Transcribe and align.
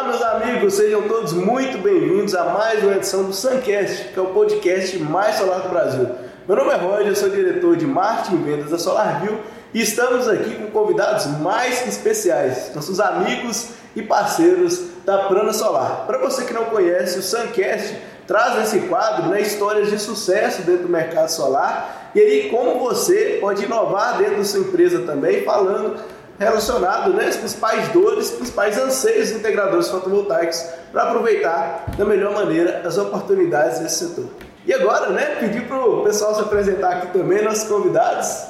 Olá, 0.00 0.08
meus 0.08 0.22
amigos, 0.22 0.74
sejam 0.74 1.02
todos 1.02 1.34
muito 1.34 1.76
bem-vindos 1.76 2.34
a 2.34 2.44
mais 2.44 2.82
uma 2.82 2.96
edição 2.96 3.24
do 3.24 3.34
Suncast, 3.34 4.08
que 4.08 4.18
é 4.18 4.22
o 4.22 4.28
podcast 4.28 4.98
mais 4.98 5.36
solar 5.36 5.60
do 5.60 5.68
Brasil. 5.68 6.08
Meu 6.48 6.56
nome 6.56 6.70
é 6.70 6.76
Roger, 6.76 7.08
eu 7.08 7.14
sou 7.14 7.28
diretor 7.28 7.76
de 7.76 7.86
marketing 7.86 8.36
e 8.36 8.38
vendas 8.38 8.70
da 8.70 8.78
SolarView 8.78 9.38
e 9.74 9.82
estamos 9.82 10.26
aqui 10.26 10.54
com 10.54 10.70
convidados 10.70 11.26
mais 11.40 11.86
especiais, 11.86 12.72
nossos 12.74 12.98
amigos 12.98 13.72
e 13.94 14.00
parceiros 14.00 14.80
da 15.04 15.24
Prana 15.24 15.52
Solar. 15.52 16.06
Para 16.06 16.16
você 16.16 16.46
que 16.46 16.54
não 16.54 16.64
conhece, 16.64 17.18
o 17.18 17.22
Suncast 17.22 17.94
traz 18.26 18.56
nesse 18.58 18.88
quadro 18.88 19.28
né, 19.28 19.42
histórias 19.42 19.90
de 19.90 19.98
sucesso 19.98 20.62
dentro 20.62 20.84
do 20.84 20.88
mercado 20.88 21.28
solar 21.28 22.10
e 22.14 22.20
aí 22.20 22.48
como 22.48 22.78
você 22.78 23.36
pode 23.38 23.66
inovar 23.66 24.16
dentro 24.16 24.38
da 24.38 24.44
sua 24.44 24.60
empresa 24.60 25.00
também, 25.00 25.44
falando 25.44 26.00
relacionado 26.40 27.12
né, 27.12 27.26
às 27.26 27.36
principais 27.36 27.88
dores, 27.90 28.30
principais 28.30 28.78
anseios 28.78 29.28
dos 29.28 29.38
integradores 29.38 29.88
fotovoltaicos 29.90 30.66
para 30.90 31.02
aproveitar 31.02 31.84
da 31.98 32.04
melhor 32.06 32.32
maneira 32.32 32.80
as 32.82 32.96
oportunidades 32.96 33.78
desse 33.80 34.06
setor. 34.06 34.30
E 34.64 34.72
agora, 34.72 35.10
né, 35.10 35.36
pedir 35.38 35.68
para 35.68 35.84
o 35.84 36.02
pessoal 36.02 36.34
se 36.34 36.40
apresentar 36.40 36.96
aqui 36.96 37.06
também, 37.08 37.44
nossos 37.44 37.68
convidados. 37.68 38.46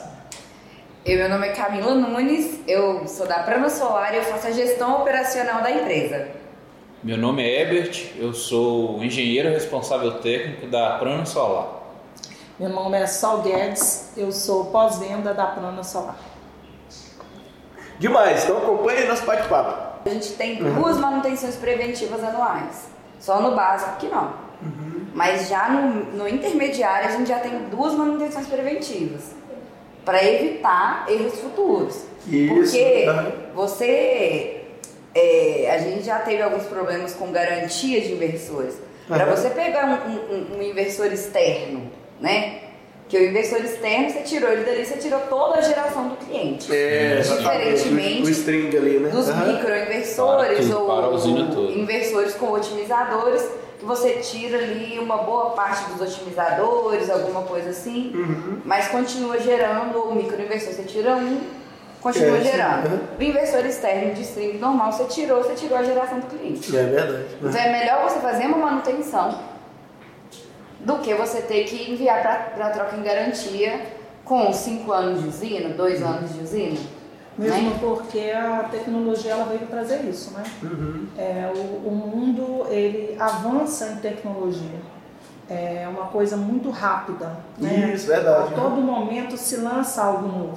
Eu, 1.04 1.18
meu 1.18 1.28
nome 1.28 1.48
é 1.48 1.52
Camila 1.52 1.94
Nunes, 1.94 2.60
eu 2.68 3.08
sou 3.08 3.26
da 3.26 3.40
Prana 3.40 3.68
Solar 3.68 4.14
e 4.14 4.18
eu 4.18 4.22
faço 4.22 4.46
a 4.46 4.50
gestão 4.52 5.00
operacional 5.00 5.60
da 5.60 5.70
empresa. 5.72 6.28
Meu 7.02 7.16
nome 7.16 7.42
é 7.42 7.62
Ebert, 7.62 8.12
eu 8.16 8.32
sou 8.32 9.02
engenheiro 9.02 9.48
responsável 9.48 10.18
técnico 10.20 10.66
da 10.68 10.98
Prana 10.98 11.26
Solar. 11.26 11.80
Meu 12.58 12.68
nome 12.68 12.98
é 12.98 13.06
Sol 13.06 13.38
Guedes, 13.38 14.12
eu 14.16 14.30
sou 14.30 14.66
pós-venda 14.66 15.34
da 15.34 15.46
Prana 15.46 15.82
Solar. 15.82 16.29
Demais, 18.00 18.42
então 18.44 18.56
acompanhe 18.58 19.04
nosso 19.06 19.24
bate-papo. 19.24 20.00
A 20.04 20.08
gente 20.08 20.32
tem 20.32 20.56
duas 20.56 20.96
manutenções 20.96 21.54
preventivas 21.56 22.24
anuais, 22.24 22.88
só 23.20 23.40
no 23.40 23.54
básico 23.54 23.96
que 23.98 24.08
não. 24.08 24.32
Uhum. 24.62 25.06
Mas 25.14 25.48
já 25.48 25.68
no, 25.68 26.04
no 26.16 26.26
intermediário 26.28 27.08
a 27.08 27.12
gente 27.12 27.28
já 27.28 27.38
tem 27.38 27.52
duas 27.70 27.92
manutenções 27.94 28.46
preventivas 28.46 29.32
para 30.04 30.24
evitar 30.24 31.04
erros 31.08 31.38
futuros. 31.40 32.04
Isso, 32.26 32.54
Porque 32.54 33.06
uhum. 33.08 33.32
você. 33.54 34.62
é, 35.14 35.70
a 35.74 35.78
gente 35.78 36.02
já 36.04 36.18
teve 36.20 36.42
alguns 36.42 36.64
problemas 36.64 37.12
com 37.14 37.30
garantia 37.30 38.00
de 38.00 38.12
inversores. 38.12 38.74
Para 39.08 39.24
Uhum. 39.26 39.30
você 39.36 39.50
pegar 39.50 39.84
um, 39.86 40.34
um- 40.34 40.58
um 40.58 40.62
inversor 40.62 41.06
externo, 41.12 41.90
né? 42.20 42.60
Que 43.10 43.18
o 43.18 43.28
inversor 43.28 43.58
externo, 43.58 44.08
você 44.08 44.20
tirou 44.20 44.50
ele 44.52 44.62
dali, 44.64 44.86
você 44.86 44.96
tirou 44.96 45.18
toda 45.28 45.58
a 45.58 45.60
geração 45.60 46.08
do 46.10 46.16
cliente. 46.16 46.72
É, 46.72 47.16
Diferentemente 47.20 48.22
o, 48.22 48.26
o 48.26 48.30
string 48.30 48.76
ali, 48.76 48.98
né? 49.00 49.08
dos 49.10 49.28
Aham. 49.28 49.52
microinversores 49.52 50.58
Para 50.68 50.76
tudo, 50.76 50.78
ou 50.80 51.36
para 51.36 51.54
toda. 51.54 51.72
inversores 51.72 52.34
com 52.34 52.52
otimizadores, 52.52 53.42
que 53.80 53.84
você 53.84 54.10
tira 54.22 54.58
ali 54.58 54.96
uma 55.00 55.18
boa 55.18 55.50
parte 55.50 55.90
dos 55.90 56.00
otimizadores, 56.00 57.10
alguma 57.10 57.42
coisa 57.42 57.70
assim, 57.70 58.12
Uhum. 58.14 58.58
mas 58.64 58.88
continua 58.88 59.40
gerando, 59.40 59.98
ou 59.98 60.10
o 60.10 60.14
microinversor 60.14 60.72
você 60.72 60.82
tira 60.84 61.16
um, 61.16 61.40
continua 62.00 62.36
É, 62.36 62.40
sim, 62.44 62.50
gerando. 62.52 62.86
uhum. 62.92 62.98
O 63.18 63.22
inversor 63.22 63.66
externo 63.66 64.14
de 64.14 64.22
string 64.22 64.56
normal 64.58 64.92
você 64.92 65.04
tirou, 65.04 65.42
você 65.42 65.54
tirou 65.54 65.76
a 65.78 65.82
geração 65.82 66.20
do 66.20 66.26
cliente. 66.28 66.76
É 66.76 66.82
verdade. 66.84 67.24
Então 67.42 67.60
é 67.60 67.72
melhor 67.72 68.08
você 68.08 68.20
fazer 68.20 68.46
uma 68.46 68.58
manutenção 68.58 69.49
do 70.84 70.98
que 70.98 71.14
você 71.14 71.42
ter 71.42 71.64
que 71.64 71.90
enviar 71.90 72.22
para 72.54 72.70
troca 72.70 72.96
em 72.96 73.02
garantia 73.02 73.80
com 74.24 74.52
5 74.52 74.92
anos 74.92 75.22
de 75.22 75.28
usina, 75.28 75.70
2 75.70 76.02
anos 76.02 76.32
de 76.32 76.42
usina. 76.42 76.80
Mesmo 77.38 77.70
né? 77.70 77.78
porque 77.80 78.32
a 78.32 78.68
tecnologia 78.70 79.32
ela 79.32 79.44
veio 79.44 79.66
trazer 79.66 80.04
isso, 80.04 80.32
né? 80.32 80.42
Uhum. 80.62 81.06
É, 81.16 81.50
o, 81.54 81.88
o 81.88 81.90
mundo 81.90 82.66
ele 82.68 83.16
avança 83.18 83.86
em 83.86 83.96
tecnologia. 83.96 84.80
É 85.48 85.88
uma 85.88 86.06
coisa 86.06 86.36
muito 86.36 86.70
rápida. 86.70 87.36
Né? 87.58 87.92
Isso, 87.92 88.06
verdade. 88.06 88.54
A 88.54 88.56
todo 88.56 88.80
momento 88.80 89.36
se 89.36 89.56
lança 89.56 90.04
algo 90.04 90.28
novo. 90.28 90.56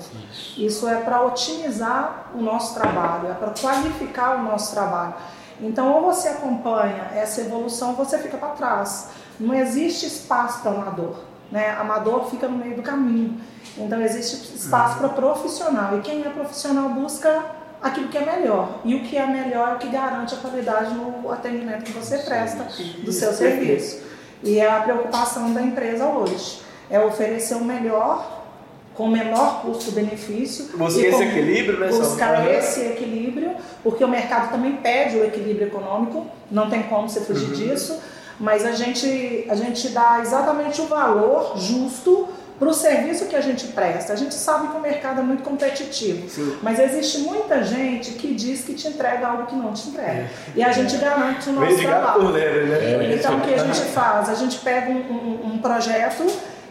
Isso 0.55 0.87
é 0.87 0.97
para 0.97 1.23
otimizar 1.23 2.29
o 2.35 2.41
nosso 2.41 2.75
trabalho, 2.75 3.31
é 3.31 3.33
para 3.33 3.49
qualificar 3.59 4.39
o 4.39 4.43
nosso 4.43 4.71
trabalho. 4.73 5.15
Então, 5.59 5.91
ou 5.93 6.01
você 6.01 6.27
acompanha 6.27 7.09
essa 7.15 7.41
evolução, 7.41 7.89
ou 7.89 7.95
você 7.95 8.19
fica 8.19 8.37
para 8.37 8.49
trás. 8.49 9.09
Não 9.43 9.53
existe 9.53 10.05
espaço 10.05 10.61
para 10.61 10.71
amador. 10.71 11.15
Né? 11.51 11.69
Amador 11.79 12.29
fica 12.29 12.47
no 12.47 12.57
meio 12.57 12.75
do 12.75 12.81
caminho. 12.81 13.37
Então, 13.77 14.01
existe 14.01 14.55
espaço 14.55 14.97
para 14.97 15.09
profissional. 15.09 15.97
E 15.97 16.01
quem 16.01 16.21
é 16.25 16.29
profissional 16.29 16.89
busca 16.89 17.43
aquilo 17.81 18.07
que 18.07 18.17
é 18.17 18.25
melhor. 18.25 18.79
E 18.85 18.95
o 18.95 19.03
que 19.03 19.17
é 19.17 19.25
melhor 19.27 19.69
é 19.69 19.73
o 19.75 19.77
que 19.77 19.89
garante 19.89 20.33
a 20.33 20.37
qualidade 20.37 20.93
no 20.93 21.31
atendimento 21.31 21.83
que 21.83 21.91
você 21.91 22.19
presta 22.19 22.63
do 22.63 23.11
seu 23.11 23.29
Isso, 23.29 23.37
serviço. 23.37 24.01
E 24.41 24.59
é 24.59 24.69
a 24.69 24.81
preocupação 24.81 25.53
da 25.53 25.61
empresa 25.61 26.05
hoje. 26.05 26.61
É 26.89 26.99
oferecer 26.99 27.55
o 27.55 27.63
melhor 27.63 28.41
com 28.93 29.05
o 29.05 29.11
menor 29.11 29.61
custo-benefício. 29.61 30.77
Buscar 30.77 31.01
esse 31.01 31.23
equilíbrio, 31.23 31.79
né, 31.79 31.87
Buscar 31.87 32.49
esse 32.51 32.81
equilíbrio, 32.81 33.55
porque 33.81 34.03
o 34.03 34.07
mercado 34.07 34.51
também 34.51 34.77
pede 34.77 35.17
o 35.17 35.25
equilíbrio 35.25 35.67
econômico, 35.67 36.27
não 36.51 36.69
tem 36.69 36.83
como 36.83 37.09
você 37.09 37.21
fugir 37.21 37.47
Uhum. 37.49 37.53
disso, 37.53 37.99
mas 38.39 38.65
a 38.65 38.71
gente, 38.71 39.45
a 39.49 39.55
gente 39.55 39.89
dá 39.89 40.19
exatamente 40.21 40.81
o 40.81 40.85
valor 40.85 41.53
justo 41.57 42.27
para 42.59 42.69
o 42.69 42.73
serviço 42.73 43.25
que 43.25 43.35
a 43.35 43.41
gente 43.41 43.67
presta. 43.69 44.13
A 44.13 44.15
gente 44.15 44.33
sabe 44.35 44.67
que 44.69 44.77
o 44.77 44.79
mercado 44.79 45.19
é 45.19 45.23
muito 45.23 45.43
competitivo, 45.43 46.29
Sim. 46.29 46.57
mas 46.61 46.79
existe 46.79 47.17
muita 47.19 47.63
gente 47.63 48.11
que 48.11 48.33
diz 48.33 48.63
que 48.63 48.73
te 48.73 48.87
entrega 48.87 49.27
algo 49.27 49.47
que 49.47 49.55
não 49.55 49.73
te 49.73 49.89
entrega. 49.89 50.29
E 50.55 50.63
a 50.63 50.71
gente 50.71 50.95
garante 50.97 51.49
o 51.49 51.53
nosso 51.53 51.77
trabalho. 51.81 52.29
lebre, 52.29 52.63
né? 52.65 53.15
Então, 53.15 53.37
o 53.37 53.41
que 53.41 53.53
a 53.53 53.57
gente 53.57 53.81
faz? 53.91 54.29
A 54.29 54.35
gente 54.35 54.59
pega 54.59 54.89
um, 54.91 54.95
um- 54.97 55.53
um 55.53 55.57
projeto 55.57 56.25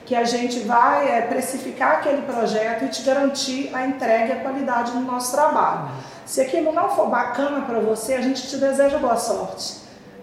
que 0.07 0.15
a 0.17 0.25
gente 0.25 0.61
vai 0.61 1.09
é, 1.09 1.21
precificar 1.23 1.93
aquele 1.99 2.23
projeto 2.23 2.85
e 2.85 2.89
te 2.89 3.03
garantir 3.03 3.71
a 3.75 3.87
entrega 3.87 4.29
e 4.29 4.33
a 4.33 4.41
qualidade 4.41 4.93
do 4.93 5.01
nosso 5.01 5.33
trabalho. 5.33 5.91
Se 6.25 6.41
aquilo 6.41 6.73
não 6.73 6.89
for 6.91 7.09
bacana 7.09 7.63
para 7.63 7.79
você, 7.81 8.15
a 8.15 8.21
gente 8.21 8.47
te 8.49 8.57
deseja 8.57 8.99
boa 8.99 9.17
sorte. 9.17 9.82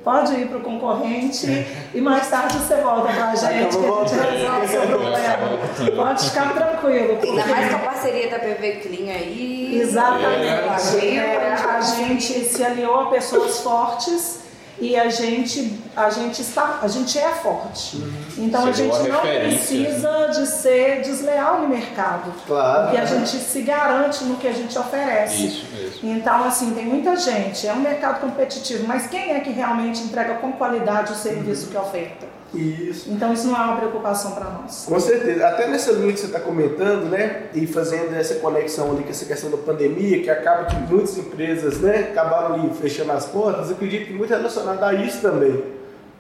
Pode 0.10 0.34
ir 0.34 0.48
para 0.48 0.58
o 0.58 0.62
concorrente 0.62 1.46
e 1.94 2.02
mais 2.02 2.28
tarde 2.28 2.58
você 2.58 2.78
volta 2.78 3.14
para 3.14 3.30
a 3.30 3.36
gente 3.36 3.78
que 3.78 3.86
a 3.86 4.08
gente 4.08 4.32
resolve 4.32 4.66
o 4.66 4.68
seu 4.68 4.82
problema. 4.82 6.04
Pode 6.04 6.30
ficar 6.30 6.54
tranquilo. 6.56 7.20
Ainda 7.22 7.46
mais 7.46 7.70
com 7.70 7.76
a 7.76 7.80
parceria 7.80 8.28
da 8.32 8.40
PV 8.40 8.72
Clean 8.82 9.14
aí. 9.14 9.80
Exatamente. 9.80 11.06
É. 11.06 11.16
É, 11.16 11.54
a 11.54 11.82
gente 11.82 12.44
se 12.44 12.64
aliou 12.64 13.02
a 13.02 13.06
pessoas 13.12 13.60
fortes 13.60 14.40
e 14.82 14.96
a 14.96 15.10
gente, 15.10 15.78
a 15.96 16.10
gente 16.10 16.42
está, 16.42 16.80
a 16.82 16.88
gente 16.88 17.18
é 17.18 17.30
forte. 17.30 18.02
Então 18.38 18.62
a 18.62 18.72
Você 18.72 18.84
gente 18.84 19.10
não 19.10 19.20
precisa 19.20 20.28
de 20.28 20.48
ser 20.48 21.02
desleal 21.02 21.62
no 21.62 21.68
mercado. 21.68 22.34
Claro. 22.48 22.84
Porque 22.84 22.98
a 22.98 23.06
gente 23.06 23.30
se 23.30 23.62
garante 23.62 24.24
no 24.24 24.38
que 24.38 24.48
a 24.48 24.54
gente 24.54 24.78
oferece. 24.78 25.48
Isso. 25.48 26.00
Então, 26.02 26.46
assim, 26.46 26.74
tem 26.74 26.86
muita 26.86 27.16
gente, 27.18 27.68
é 27.68 27.74
um 27.74 27.82
mercado 27.82 28.22
competitivo, 28.22 28.88
mas 28.88 29.08
quem 29.08 29.34
é 29.34 29.40
que 29.42 29.50
realmente 29.50 30.02
entrega 30.02 30.36
com 30.36 30.54
qualidade 30.54 31.12
o 31.12 31.16
serviço 31.16 31.68
que 31.68 31.78
oferta? 31.78 32.39
Isso. 32.54 33.12
Então, 33.12 33.32
isso 33.32 33.48
não 33.48 33.56
é 33.56 33.60
uma 33.60 33.78
preocupação 33.78 34.32
para 34.32 34.46
nós. 34.46 34.86
Com 34.88 35.00
certeza. 35.00 35.48
Até 35.48 35.68
nessa 35.68 35.92
linha 35.92 36.12
que 36.12 36.20
você 36.20 36.26
está 36.26 36.40
comentando, 36.40 37.06
né? 37.06 37.44
E 37.54 37.68
fazendo 37.68 38.16
essa 38.16 38.36
conexão 38.36 38.92
ali 38.92 39.04
com 39.04 39.10
essa 39.10 39.26
questão 39.26 39.52
da 39.52 39.58
pandemia, 39.58 40.22
que 40.24 40.30
acaba 40.30 40.66
que 40.66 40.76
muitas 40.76 41.18
empresas, 41.18 41.80
né, 41.80 42.10
acabaram 42.12 42.56
ali 42.56 42.72
fechando 42.82 43.12
as 43.12 43.26
portas, 43.26 43.70
eu 43.70 43.76
acredito 43.76 44.08
que 44.08 44.14
muito 44.14 44.30
relacionado 44.32 44.84
a 44.84 44.94
isso 44.94 45.22
também, 45.22 45.64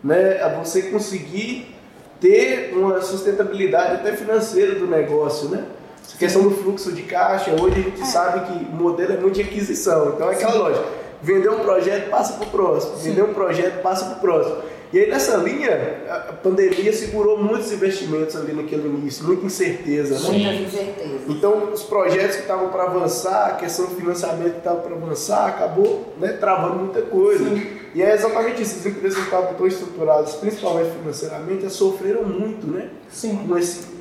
né? 0.03 0.41
A 0.41 0.49
você 0.49 0.83
conseguir 0.83 1.75
ter 2.21 2.73
uma 2.75 3.01
sustentabilidade 3.01 3.95
até 3.95 4.13
financeira 4.13 4.75
do 4.75 4.85
negócio, 4.85 5.49
né? 5.49 5.65
Essa 6.05 6.17
questão 6.17 6.43
do 6.43 6.51
fluxo 6.51 6.91
de 6.91 7.03
caixa, 7.03 7.51
hoje 7.51 7.79
a 7.79 7.83
gente 7.83 8.05
sabe 8.05 8.47
que 8.47 8.65
o 8.65 8.75
modelo 8.75 9.13
é 9.13 9.17
muito 9.17 9.35
de 9.35 9.41
aquisição, 9.41 10.09
então 10.09 10.29
é 10.29 10.33
aquela 10.33 10.55
lógica. 10.55 10.85
Vender 11.21 11.49
um 11.49 11.59
projeto, 11.59 12.09
passa 12.09 12.33
para 12.33 12.47
o 12.47 12.49
próximo. 12.49 12.95
Vender 12.97 13.23
um 13.23 13.33
projeto, 13.33 13.81
passa 13.81 14.05
para 14.05 14.17
o 14.17 14.19
próximo. 14.19 14.57
E 14.91 14.99
aí 14.99 15.09
nessa 15.09 15.37
linha, 15.37 15.69
a 16.09 16.33
pandemia 16.33 16.91
segurou 16.91 17.37
muitos 17.37 17.71
investimentos 17.71 18.35
ali 18.35 18.53
naquele 18.53 18.87
início, 18.87 19.23
muita 19.23 19.45
incerteza, 19.45 20.19
né? 20.19 20.37
Muitas 20.37 20.73
incertezas. 20.73 21.21
Então, 21.27 21.71
os 21.71 21.83
projetos 21.83 22.37
que 22.37 22.41
estavam 22.41 22.69
para 22.69 22.85
avançar, 22.85 23.49
a 23.49 23.55
questão 23.55 23.85
do 23.85 23.95
financiamento 23.95 24.53
que 24.53 24.57
estava 24.57 24.79
para 24.81 24.95
avançar, 24.95 25.47
acabou 25.47 26.15
né, 26.19 26.29
travando 26.33 26.75
muita 26.75 27.03
coisa. 27.03 27.45
E 27.93 28.01
é 28.01 28.13
exatamente 28.13 28.63
isso. 28.63 28.79
As 28.79 28.85
empresas 28.87 29.19
que 29.19 29.25
estavam 29.25 29.53
tão 29.53 29.67
estruturadas, 29.67 30.33
principalmente 30.35 30.91
financeiramente, 30.97 31.69
sofreram 31.69 32.23
muito, 32.23 32.65
né? 32.65 32.89
Sim. 33.09 33.37
Com 33.47 33.57
esse. 33.57 33.99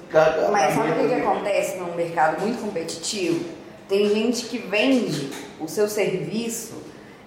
Mas 0.51 0.75
sabe 0.75 0.93
o 0.93 0.95
que, 0.95 1.09
que 1.09 1.15
acontece 1.15 1.77
num 1.77 1.95
mercado 1.95 2.41
muito 2.41 2.63
competitivo? 2.63 3.45
Tem 3.87 4.09
gente 4.09 4.47
que 4.47 4.57
vende 4.57 5.29
o 5.61 5.69
seu 5.69 5.87
serviço 5.87 6.75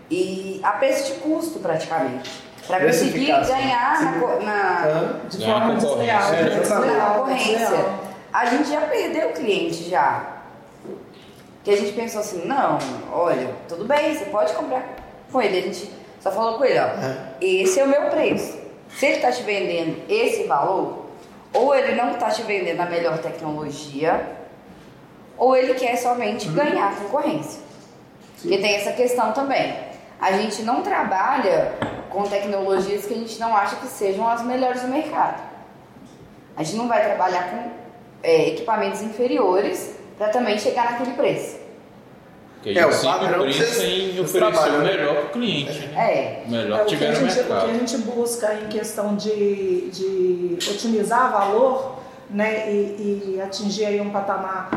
e 0.09 0.59
a 0.63 0.71
preço 0.71 1.13
de 1.13 1.19
custo 1.19 1.59
praticamente. 1.59 2.29
Para 2.71 2.85
conseguir 2.85 3.25
ganhar 3.25 4.01
na, 4.01 4.39
na. 4.39 5.19
De 5.29 5.37
Ganhar 5.37 5.59
forma 5.59 5.75
concorrência. 5.75 6.59
desleal. 6.59 6.83
É, 6.83 6.87
né? 6.87 6.97
na 6.97 7.05
concorrência. 7.05 7.85
A 8.33 8.45
gente 8.45 8.69
já 8.69 8.81
perdeu 8.81 9.29
o 9.29 9.33
cliente 9.33 9.89
já. 9.89 10.23
Que 11.63 11.71
a 11.71 11.77
gente 11.77 11.91
pensou 11.91 12.21
assim, 12.21 12.47
não, 12.47 12.79
olha, 13.11 13.49
tudo 13.67 13.85
bem, 13.85 14.15
você 14.15 14.25
pode 14.25 14.53
comprar 14.53 14.83
com 15.31 15.41
ele. 15.41 15.57
A 15.57 15.61
gente 15.61 15.91
Só 16.19 16.31
falou 16.31 16.57
com 16.57 16.65
ele, 16.65 16.79
ó, 16.79 16.87
esse 17.39 17.79
é 17.79 17.83
o 17.83 17.87
meu 17.87 18.09
preço. 18.09 18.57
Se 18.89 19.05
ele 19.05 19.15
está 19.17 19.31
te 19.31 19.43
vendendo 19.43 20.01
esse 20.09 20.43
valor, 20.45 21.05
ou 21.53 21.75
ele 21.75 21.93
não 21.95 22.11
está 22.11 22.29
te 22.29 22.41
vendendo 22.43 22.79
a 22.79 22.85
melhor 22.85 23.17
tecnologia, 23.19 24.25
ou 25.37 25.55
ele 25.55 25.73
quer 25.73 25.97
somente 25.97 26.47
ganhar 26.47 26.89
a 26.89 26.95
concorrência. 26.95 27.61
Porque 28.41 28.57
tem 28.57 28.75
essa 28.75 28.93
questão 28.93 29.31
também. 29.33 29.75
A 30.19 30.31
gente 30.33 30.61
não 30.63 30.81
trabalha 30.81 31.73
com 32.11 32.23
tecnologias 32.23 33.05
que 33.05 33.13
a 33.13 33.17
gente 33.17 33.39
não 33.39 33.55
acha 33.55 33.75
que 33.77 33.87
sejam 33.87 34.27
as 34.27 34.41
melhores 34.43 34.81
do 34.81 34.87
mercado. 34.87 35.41
A 36.55 36.63
gente 36.63 36.77
não 36.77 36.87
vai 36.87 37.03
trabalhar 37.03 37.49
com 37.49 37.71
é, 38.23 38.49
equipamentos 38.49 39.01
inferiores 39.01 39.95
para 40.17 40.29
também 40.29 40.57
chegar 40.59 40.91
naquele 40.91 41.13
preço. 41.15 41.59
Porque 42.61 42.77
É, 42.77 42.85
o 42.85 43.01
padrão 43.01 43.45
que 43.47 43.53
vocês- 43.53 43.81
em 43.81 44.19
oferecer 44.19 44.37
trabalham, 44.37 44.75
o 44.75 44.83
né? 44.83 44.91
melhor 44.91 45.15
para 45.15 45.25
o 45.25 45.29
cliente, 45.29 45.79
né? 45.87 45.95
É. 45.97 46.43
O 46.47 46.51
melhor 46.51 46.81
É, 46.81 46.83
que 46.83 46.95
o, 46.95 46.97
que 46.99 47.05
tiver 47.05 47.19
no 47.19 47.27
gente, 47.29 47.39
o 47.41 47.45
que 47.45 47.53
a 47.53 47.73
gente 47.73 47.97
busca 47.99 48.53
em 48.53 48.67
questão 48.67 49.15
de, 49.15 49.89
de 49.89 50.57
otimizar 50.69 51.31
valor 51.31 51.95
né, 52.29 52.71
e, 52.71 53.33
e 53.35 53.41
atingir 53.41 53.85
aí 53.85 53.99
um 53.99 54.11
patamar 54.11 54.69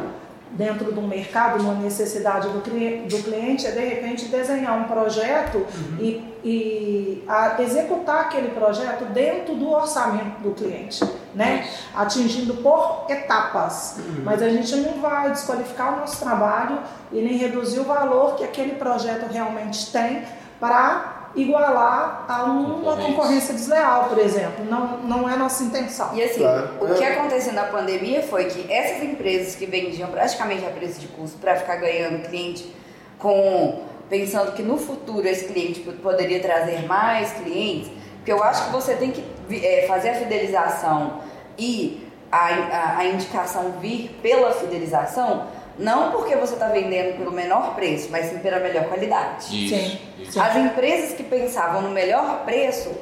dentro 0.55 0.93
do 0.93 1.03
mercado, 1.03 1.61
uma 1.63 1.75
necessidade 1.75 2.49
do, 2.49 2.55
do 2.59 3.23
cliente, 3.23 3.67
é 3.67 3.71
de 3.73 3.81
repente 3.81 4.27
desenhar 4.27 4.79
um 4.79 4.85
projeto 4.85 5.67
e, 5.99 6.25
e 6.45 7.25
a- 7.29 7.57
executar 7.61 8.21
aquele 8.23 8.49
projeto 8.49 9.05
dentro 9.13 9.55
do 9.55 9.71
orçamento 9.71 10.41
do 10.41 10.53
cliente, 10.53 11.05
né? 11.35 11.69
atingindo 11.95 12.55
por 12.55 13.05
etapas. 13.09 13.97
Mas 14.25 14.41
a 14.43 14.49
gente 14.49 14.75
não 14.77 15.01
vai 15.01 15.31
desqualificar 15.31 15.95
o 15.95 16.01
nosso 16.01 16.19
trabalho 16.21 16.79
e 17.13 17.21
nem 17.21 17.37
reduzir 17.37 17.81
o 17.81 17.85
valor 17.85 18.37
que 18.37 18.45
aquele 18.45 18.77
projeto 18.77 19.31
realmente 19.31 19.91
tem 19.91 20.23
para 20.61 21.14
igualar 21.37 22.25
a 22.29 22.45
uma 22.45 22.97
Concorrência. 22.97 23.55
desleal, 23.55 24.05
por 24.05 24.19
exemplo. 24.19 24.65
Não, 24.65 24.99
não 24.99 25.29
é 25.29 25.37
nossa 25.37 25.63
intenção. 25.65 26.11
E 26.15 26.23
assim, 26.23 26.41
Claro. 26.41 26.71
o 26.81 26.95
que 26.95 27.03
É. 27.05 27.19
aconteceu 27.19 27.53
na 27.53 27.65
pandemia 27.65 28.23
foi 28.23 28.45
que 28.47 28.73
essas 28.73 29.03
empresas 29.03 29.55
que 29.55 29.67
vendiam 29.67 30.09
praticamente 30.11 30.65
a 30.65 30.71
preço 30.71 31.01
de 31.01 31.09
custo 31.09 31.39
para 31.39 31.57
ficar 31.57 31.77
ganhando 31.77 32.27
cliente 32.29 32.73
com 33.19 33.83
pensando 34.09 34.53
que 34.53 34.63
no 34.63 34.77
futuro 34.77 35.27
esse 35.27 35.47
cliente 35.47 35.81
poderia 35.81 36.39
trazer 36.41 36.87
mais 36.87 37.33
clientes, 37.33 37.91
porque 38.17 38.31
eu 38.31 38.43
acho 38.45 38.67
que 38.67 38.71
você 38.73 38.95
tem 38.95 39.11
que 39.11 39.25
eh, 39.51 39.87
fazer 39.89 40.11
a 40.11 40.15
fidelização 40.15 41.21
e 41.59 42.07
a, 42.31 42.49
a, 42.49 42.99
a 42.99 43.05
indicação 43.07 43.73
vir 43.81 44.11
pela 44.23 44.53
fidelização, 44.53 45.47
não 45.79 46.13
porque 46.13 46.37
você 46.37 46.55
está 46.55 46.69
vendendo 46.69 47.19
pelo 47.19 47.33
menor 47.33 47.75
preço, 47.75 48.09
mas 48.11 48.27
sim 48.27 48.39
pela 48.39 48.61
melhor 48.61 48.85
qualidade. 48.85 49.47
Isso, 49.47 49.75
Sim. 49.75 49.99
isso. 50.21 50.41
As 50.41 50.57
empresas 50.57 51.13
que 51.13 51.23
pensavam 51.23 51.83
no 51.83 51.91
melhor 51.91 52.45
preço, 52.45 52.93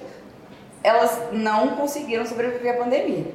elas 0.83 1.19
não 1.33 1.77
conseguiram 1.77 2.25
sobreviver 2.25 2.75
à 2.75 2.79
pandemia. 2.79 3.27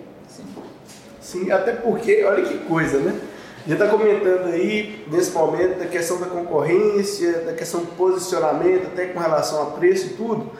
Sim, 1.22 1.52
até 1.52 1.74
porque, 1.74 2.24
olha 2.24 2.44
que 2.44 2.58
coisa, 2.60 3.00
né? 3.00 3.20
A 3.66 3.70
gente 3.70 3.82
está 3.82 3.88
comentando 3.88 4.48
aí, 4.48 5.06
nesse 5.12 5.32
momento, 5.32 5.80
da 5.80 5.86
questão 5.86 6.20
da 6.20 6.28
concorrência, 6.28 7.42
da 7.42 7.54
questão 7.54 7.82
do 7.82 7.88
posicionamento, 7.98 8.88
até 8.88 9.08
com 9.08 9.20
relação 9.20 9.62
a 9.62 9.66
preço 9.72 10.08
e 10.08 10.10
tudo. 10.12 10.52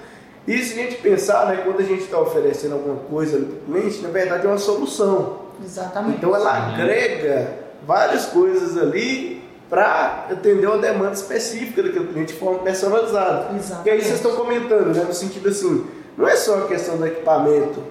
E 0.46 0.58
se 0.62 0.78
a 0.78 0.84
gente 0.84 0.98
pensar, 0.98 1.48
né, 1.48 1.62
quando 1.64 1.80
a 1.80 1.84
gente 1.84 2.04
está 2.04 2.20
oferecendo 2.20 2.74
alguma 2.74 2.98
coisa 2.98 3.38
para 3.38 3.48
o 3.48 3.60
cliente, 3.60 4.02
na 4.02 4.10
verdade 4.10 4.46
é 4.46 4.50
uma 4.50 4.58
solução. 4.58 5.40
Exatamente. 5.64 6.18
Então 6.18 6.36
ela 6.36 6.74
agrega 6.74 7.67
várias 7.86 8.26
coisas 8.28 8.78
ali 8.78 9.42
para 9.70 10.28
atender 10.32 10.66
uma 10.68 10.78
demanda 10.78 11.14
específica 11.14 11.84
daquele 11.84 12.08
cliente 12.08 12.34
de 12.34 12.40
forma 12.40 12.60
personalizada. 12.60 13.56
Exatamente. 13.56 13.88
E 13.88 13.90
aí 13.90 14.02
vocês 14.02 14.16
estão 14.16 14.36
comentando, 14.36 14.96
né, 14.96 15.04
no 15.04 15.14
sentido 15.14 15.50
assim, 15.50 15.86
não 16.18 16.28
é 16.28 16.36
só 16.36 16.60
a 16.60 16.68
questão 16.68 16.98
do 16.98 17.06
equipamento, 17.06 17.84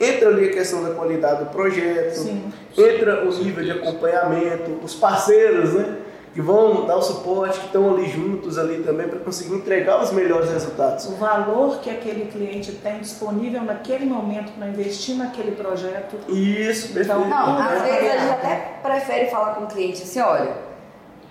entra 0.00 0.28
ali 0.28 0.48
a 0.48 0.52
questão 0.52 0.82
da 0.82 0.90
qualidade 0.90 1.44
do 1.44 1.50
projeto, 1.50 2.16
Sim. 2.16 2.52
entra 2.76 3.24
o 3.24 3.32
nível 3.32 3.62
de 3.62 3.70
acompanhamento, 3.70 4.78
os 4.82 4.94
parceiros, 4.94 5.74
né, 5.74 5.96
que 6.32 6.40
vão 6.40 6.86
dar 6.86 6.96
o 6.96 7.02
suporte, 7.02 7.60
que 7.60 7.66
estão 7.66 7.92
ali 7.92 8.08
juntos 8.08 8.56
ali 8.56 8.82
também 8.82 9.06
para 9.06 9.18
conseguir 9.18 9.54
entregar 9.54 10.02
os 10.02 10.12
melhores 10.12 10.50
resultados. 10.50 11.06
O 11.06 11.16
valor 11.16 11.78
que 11.80 11.90
aquele 11.90 12.26
cliente 12.30 12.72
tem 12.72 13.00
disponível 13.00 13.62
naquele 13.62 14.06
momento 14.06 14.50
para 14.52 14.68
investir 14.68 15.16
naquele 15.16 15.52
projeto. 15.52 16.16
Isso, 16.28 16.94
perfeito. 16.94 17.20
Então, 17.20 17.28
Não, 17.28 17.56
Tudo 17.56 17.60
às 17.60 17.72
é 17.72 17.84
vezes 17.84 17.92
a 17.92 18.00
gente 18.00 18.18
variável. 18.18 18.32
até 18.32 18.56
prefere 18.82 19.30
falar 19.30 19.54
com 19.56 19.64
o 19.64 19.66
cliente 19.66 20.02
assim, 20.02 20.20
olha, 20.20 20.56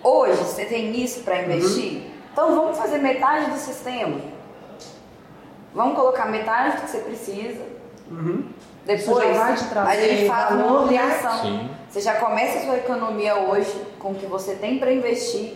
hoje 0.04 0.38
você 0.38 0.66
tem 0.66 0.96
isso 1.04 1.22
para 1.22 1.42
investir, 1.42 2.04
então 2.32 2.56
vamos 2.56 2.78
fazer 2.78 3.00
metade 3.00 3.50
do 3.50 3.58
sistema. 3.58 4.20
Vamos 5.74 5.96
colocar 5.96 6.26
metade 6.26 6.76
do 6.76 6.82
que 6.84 6.90
você 6.92 6.98
precisa. 7.00 7.64
Uhum. 8.10 8.44
Depois 8.86 9.40
a 9.40 9.56
gente 9.96 10.28
faz 10.28 10.52
uma 10.52 10.64
né? 10.64 10.84
ampliação. 10.84 11.81
Você 11.92 12.00
já 12.00 12.16
começa 12.16 12.60
a 12.60 12.62
sua 12.62 12.78
economia 12.78 13.36
hoje 13.36 13.70
com 14.00 14.12
o 14.12 14.16
que 14.16 14.26
você 14.26 14.56
tem 14.56 14.80
para 14.80 14.94
investir 14.94 15.56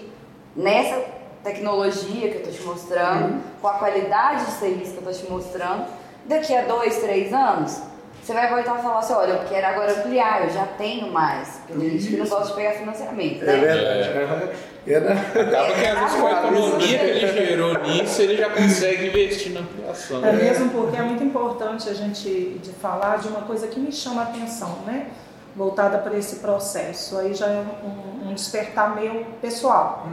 nessa 0.54 1.02
tecnologia 1.42 2.30
que 2.30 2.36
eu 2.36 2.42
estou 2.42 2.52
te 2.52 2.62
mostrando, 2.64 3.42
com 3.62 3.68
a 3.70 3.76
qualidade 3.76 4.44
de 4.46 4.52
serviço 4.52 4.92
que 4.92 5.02
eu 5.02 5.10
estou 5.12 5.26
te 5.28 5.32
mostrando. 5.32 5.86
Daqui 6.26 6.54
a 6.54 6.64
dois, 6.64 6.98
três 6.98 7.32
anos, 7.32 7.80
você 8.22 8.34
vai 8.34 8.50
voltar 8.50 8.80
e 8.80 8.82
falar 8.82 9.00
assim, 9.00 9.14
olha, 9.14 9.32
eu 9.32 9.48
quero 9.48 9.66
agora 9.66 9.94
ampliar, 9.94 10.44
eu 10.44 10.50
já 10.50 10.66
tenho 10.78 11.10
mais. 11.10 11.62
Porque 11.68 11.80
tem 11.80 11.92
gente 11.92 12.08
que 12.08 12.18
não 12.18 12.28
gosta 12.28 12.48
de 12.48 12.54
pegar 12.56 12.72
financiamento, 12.72 13.44
É 13.44 13.46
né? 13.46 13.58
verdade. 13.58 14.50
É, 14.88 15.00
né? 15.00 15.12
Acaba 15.42 15.74
que 15.74 15.86
às 15.86 16.00
vezes 16.00 16.16
com 16.20 16.28
a 16.28 16.32
economia 16.32 17.00
que 17.00 17.06
ele 17.06 17.28
gerou 17.48 17.74
nisso, 17.82 18.22
ele 18.22 18.36
já 18.36 18.50
consegue 18.50 19.08
investir 19.08 19.54
na 19.54 19.62
ampliação. 19.62 20.26
É 20.26 20.34
mesmo 20.34 20.70
porque 20.72 20.98
é 20.98 21.02
muito 21.02 21.24
importante 21.24 21.88
a 21.88 21.94
gente 21.94 22.60
de 22.62 22.72
falar 22.74 23.20
de 23.20 23.30
uma 23.30 23.42
coisa 23.44 23.68
que 23.68 23.80
me 23.80 23.92
chama 23.94 24.24
a 24.24 24.26
atenção, 24.26 24.80
né? 24.86 25.08
Voltada 25.56 25.98
para 26.00 26.18
esse 26.18 26.38
processo. 26.38 27.18
Aí 27.18 27.34
já 27.34 27.48
é 27.48 27.64
um, 27.84 28.30
um 28.30 28.34
despertar 28.34 28.96
meu 28.96 29.26
pessoal. 29.42 30.08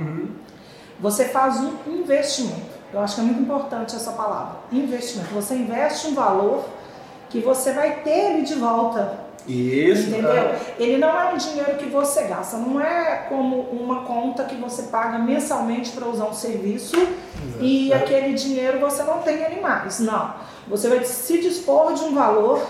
Você 1.00 1.24
faz 1.26 1.58
um 1.58 1.72
investimento. 1.86 2.72
Eu 2.92 3.00
acho 3.00 3.16
que 3.16 3.20
é 3.22 3.24
muito 3.24 3.40
importante 3.40 3.96
essa 3.96 4.12
palavra. 4.12 4.58
Investimento. 4.70 5.34
Você 5.34 5.54
investe 5.54 6.06
um 6.08 6.14
valor 6.14 6.64
que 7.28 7.40
você 7.40 7.72
vai 7.72 8.02
ter 8.02 8.34
ele 8.34 8.42
de 8.42 8.54
volta. 8.54 9.18
Isso. 9.48 10.10
Entendeu? 10.10 10.54
Ele 10.78 10.98
não 10.98 11.08
é 11.08 11.32
um 11.32 11.36
dinheiro 11.36 11.74
que 11.76 11.86
você 11.86 12.24
gasta, 12.24 12.56
não 12.58 12.80
é 12.80 13.26
como 13.28 13.56
uma 13.56 14.04
conta 14.04 14.44
que 14.44 14.54
você 14.54 14.84
paga 14.84 15.18
mensalmente 15.18 15.90
para 15.90 16.06
usar 16.06 16.26
um 16.26 16.34
serviço 16.34 16.94
e 17.60 17.92
aquele 17.92 18.34
dinheiro 18.34 18.78
você 18.78 19.02
não 19.02 19.18
tem 19.18 19.42
ele 19.42 19.60
mais. 19.60 19.98
Não. 19.98 20.34
Você 20.68 20.88
vai 20.88 21.04
se 21.04 21.40
dispor 21.40 21.94
de 21.94 22.04
um 22.04 22.14
valor, 22.14 22.64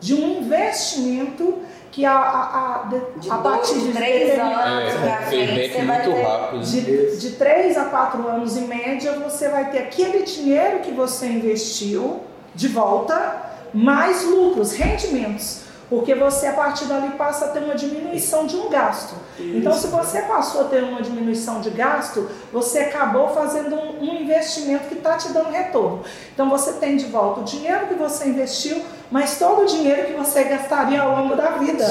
de 0.00 0.14
um 0.14 0.40
investimento 0.40 1.58
que 1.98 2.04
a, 2.06 2.12
a, 2.16 2.74
a, 2.76 2.82
de- 2.84 3.20
De 3.20 3.28
a 3.28 3.38
partir 3.38 3.74
de 3.80 3.92
três 3.92 4.38
anos 4.38 4.94
É, 4.94 5.16
frente, 5.28 5.46
payback 5.46 5.72
você 5.72 5.84
vai 5.84 5.98
muito 6.06 6.16
ter... 6.16 6.22
rápido. 6.22 6.62
de, 6.64 7.16
de 7.18 7.30
3 7.32 7.76
a 7.78 7.84
4 7.86 8.28
anos 8.28 8.56
em 8.56 8.68
média, 8.68 9.12
você 9.18 9.48
vai 9.48 9.70
ter 9.72 9.78
aquele 9.78 10.22
dinheiro 10.22 10.78
que 10.78 10.92
você 10.92 11.26
investiu 11.26 12.20
de 12.54 12.68
volta, 12.68 13.36
mais 13.74 14.22
lucros, 14.24 14.72
rendimentos. 14.74 15.62
Porque 15.90 16.14
você, 16.14 16.46
a 16.46 16.52
partir 16.52 16.84
dali, 16.84 17.08
passa 17.16 17.46
a 17.46 17.48
ter 17.48 17.60
uma 17.60 17.74
diminuição 17.74 18.46
de 18.46 18.54
um 18.56 18.68
gasto. 18.68 19.14
Então, 19.40 19.72
se 19.72 19.86
você 19.86 20.20
passou 20.20 20.60
a 20.60 20.64
ter 20.64 20.82
uma 20.84 21.00
diminuição 21.00 21.62
de 21.62 21.70
gasto, 21.70 22.28
você 22.52 22.80
acabou 22.80 23.30
fazendo 23.30 23.74
um, 23.74 24.02
um 24.02 24.14
investimento 24.20 24.84
que 24.84 24.94
está 24.94 25.16
te 25.16 25.32
dando 25.32 25.48
retorno. 25.50 26.02
Então, 26.34 26.48
você 26.50 26.74
tem 26.74 26.96
de 26.98 27.06
volta 27.06 27.40
o 27.40 27.44
dinheiro 27.44 27.86
que 27.86 27.94
você 27.94 28.28
investiu, 28.28 28.82
mas 29.10 29.38
todo 29.38 29.62
o 29.62 29.66
dinheiro 29.66 30.06
que 30.06 30.12
você 30.12 30.44
gastaria 30.44 31.00
ao 31.00 31.16
longo 31.16 31.34
da 31.36 31.50
vida. 31.52 31.84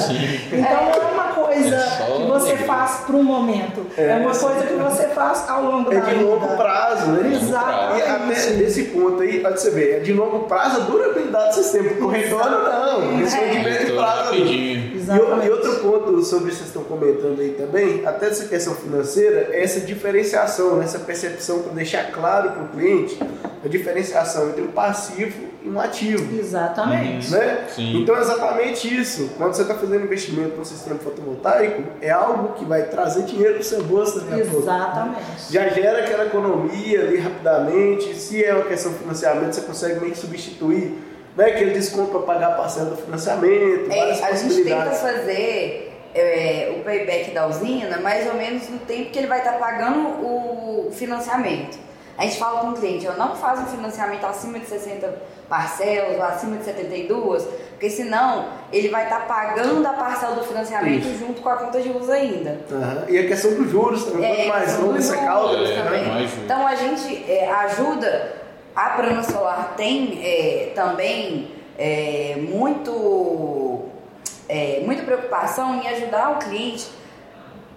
Então, 0.52 0.84
não 0.84 0.92
é 0.92 1.12
uma 1.12 1.24
coisa 1.34 1.76
É 1.76 2.16
que 2.16 2.22
você 2.28 2.48
alegria. 2.50 2.66
faz 2.66 2.90
para 3.06 3.16
um 3.16 3.22
momento. 3.24 3.86
É, 3.96 4.14
uma 4.16 4.34
coisa 4.34 4.66
que 4.66 4.74
você 4.74 5.08
faz 5.08 5.48
ao 5.48 5.64
longo 5.64 5.92
É 5.92 5.96
da 5.96 6.00
de 6.02 6.14
vida. 6.14 6.24
longo 6.24 6.56
prazo, 6.56 7.06
né? 7.12 7.32
Exatamente. 7.34 7.98
E 7.98 8.02
até 8.02 8.50
nesse 8.54 8.84
ponto 8.84 9.20
aí, 9.22 9.40
pode 9.40 9.60
você 9.60 9.70
ver, 9.70 9.96
é 9.96 10.00
de 10.00 10.12
longo 10.12 10.40
prazo 10.40 10.76
a 10.76 10.84
durabilidade 10.84 11.48
do 11.48 11.54
sistema, 11.62 11.88
porque 11.88 12.04
o 12.04 12.08
retorno 12.08 12.62
não, 12.62 13.20
isso 13.20 13.36
é 13.36 13.48
de 13.48 13.58
médio 13.58 13.96
prazo. 13.96 14.34
E, 14.34 14.92
o- 14.94 14.96
Exatamente. 14.98 15.46
e 15.46 15.50
outro 15.50 15.74
ponto 15.80 16.22
sobre 16.22 16.50
isso 16.52 16.58
que 16.62 16.64
vocês 16.64 16.66
estão 16.68 16.84
comentando 16.84 17.40
aí 17.40 17.50
também, 17.58 18.02
até 18.06 18.26
essa 18.28 18.44
questão 18.44 18.74
financeira, 18.74 19.48
é 19.52 19.62
essa 19.64 19.80
diferenciação, 19.80 20.76
né? 20.76 20.84
essa 20.84 20.98
percepção 21.00 21.60
para 21.62 21.72
deixar 21.72 22.12
claro 22.12 22.50
para 22.52 22.62
o 22.62 22.68
cliente 22.68 23.18
a 23.64 23.68
diferenciação 23.68 24.50
entre 24.50 24.62
um 24.62 24.68
passivo 24.68 25.47
um 25.64 25.78
ativo. 25.80 26.38
Exatamente. 26.38 27.30
Né? 27.30 27.66
Sim. 27.68 28.02
Então 28.02 28.16
é 28.16 28.20
exatamente 28.20 29.00
isso. 29.00 29.30
Quando 29.36 29.54
você 29.54 29.62
está 29.62 29.74
fazendo 29.74 30.04
investimento 30.04 30.56
no 30.56 30.64
sistema 30.64 30.98
fotovoltaico, 30.98 31.82
é 32.00 32.10
algo 32.10 32.54
que 32.54 32.64
vai 32.64 32.84
trazer 32.84 33.22
dinheiro 33.24 33.54
para 33.54 33.60
o 33.60 33.64
seu 33.64 33.82
bolso 33.82 34.20
daqui 34.20 34.42
a 34.42 34.44
pouco. 34.44 34.62
Exatamente. 34.62 35.52
Já 35.52 35.68
gera 35.68 36.04
aquela 36.04 36.26
economia 36.26 37.00
ali 37.00 37.18
rapidamente. 37.18 38.14
Se 38.14 38.44
é 38.44 38.54
uma 38.54 38.64
questão 38.64 38.92
de 38.92 38.98
financiamento, 38.98 39.52
você 39.52 39.60
consegue 39.62 40.00
meio 40.00 40.12
que 40.12 40.18
substituir 40.18 40.94
né, 41.36 41.46
aquele 41.46 41.72
desconto 41.72 42.10
para 42.10 42.20
pagar 42.20 42.48
a 42.48 42.56
parcela 42.56 42.90
do 42.90 42.96
financiamento. 42.96 43.90
É, 43.90 44.24
a 44.24 44.32
gente 44.32 44.62
tenta 44.62 44.90
fazer 44.90 45.92
é, 46.14 46.74
o 46.76 46.84
payback 46.84 47.32
da 47.32 47.46
usina 47.46 47.98
mais 47.98 48.26
ou 48.26 48.34
menos 48.34 48.68
no 48.68 48.78
tempo 48.78 49.10
que 49.10 49.18
ele 49.18 49.28
vai 49.28 49.38
estar 49.38 49.58
pagando 49.58 50.24
o 50.24 50.90
financiamento. 50.92 51.87
A 52.18 52.22
gente 52.24 52.36
fala 52.36 52.62
com 52.62 52.70
o 52.70 52.72
cliente, 52.74 53.06
eu 53.06 53.16
não 53.16 53.36
faço 53.36 53.62
um 53.62 53.66
financiamento 53.66 54.24
acima 54.24 54.58
de 54.58 54.66
60 54.66 55.22
parcelas 55.48 56.16
ou 56.16 56.22
acima 56.24 56.56
de 56.56 56.64
72, 56.64 57.44
porque 57.70 57.88
senão 57.88 58.48
ele 58.72 58.88
vai 58.88 59.04
estar 59.04 59.20
tá 59.20 59.26
pagando 59.26 59.86
a 59.86 59.92
parcela 59.92 60.34
do 60.34 60.42
financiamento 60.42 61.06
Isso. 61.06 61.20
junto 61.20 61.40
com 61.40 61.48
a 61.48 61.56
conta 61.56 61.80
de 61.80 61.90
uso 61.90 62.10
ainda. 62.10 62.58
Uhum. 62.68 63.04
E 63.08 63.18
a 63.18 63.28
questão 63.28 63.54
dos 63.54 63.70
juros 63.70 64.04
também, 64.04 64.46
é, 64.46 64.48
mais 64.48 64.76
longa 64.80 64.98
essa 64.98 65.16
cauda. 65.16 65.62
É, 65.62 65.80
também. 65.80 66.28
Então 66.44 66.66
a 66.66 66.74
gente 66.74 67.30
é, 67.30 67.48
ajuda, 67.52 68.34
a 68.74 68.90
Prana 68.90 69.22
Solar 69.22 69.74
tem 69.76 70.18
é, 70.20 70.72
também 70.74 71.52
é, 71.78 72.34
muito, 72.36 73.82
é, 74.48 74.82
muita 74.84 75.04
preocupação 75.04 75.76
em 75.76 75.86
ajudar 75.86 76.32
o 76.32 76.38
cliente 76.40 76.88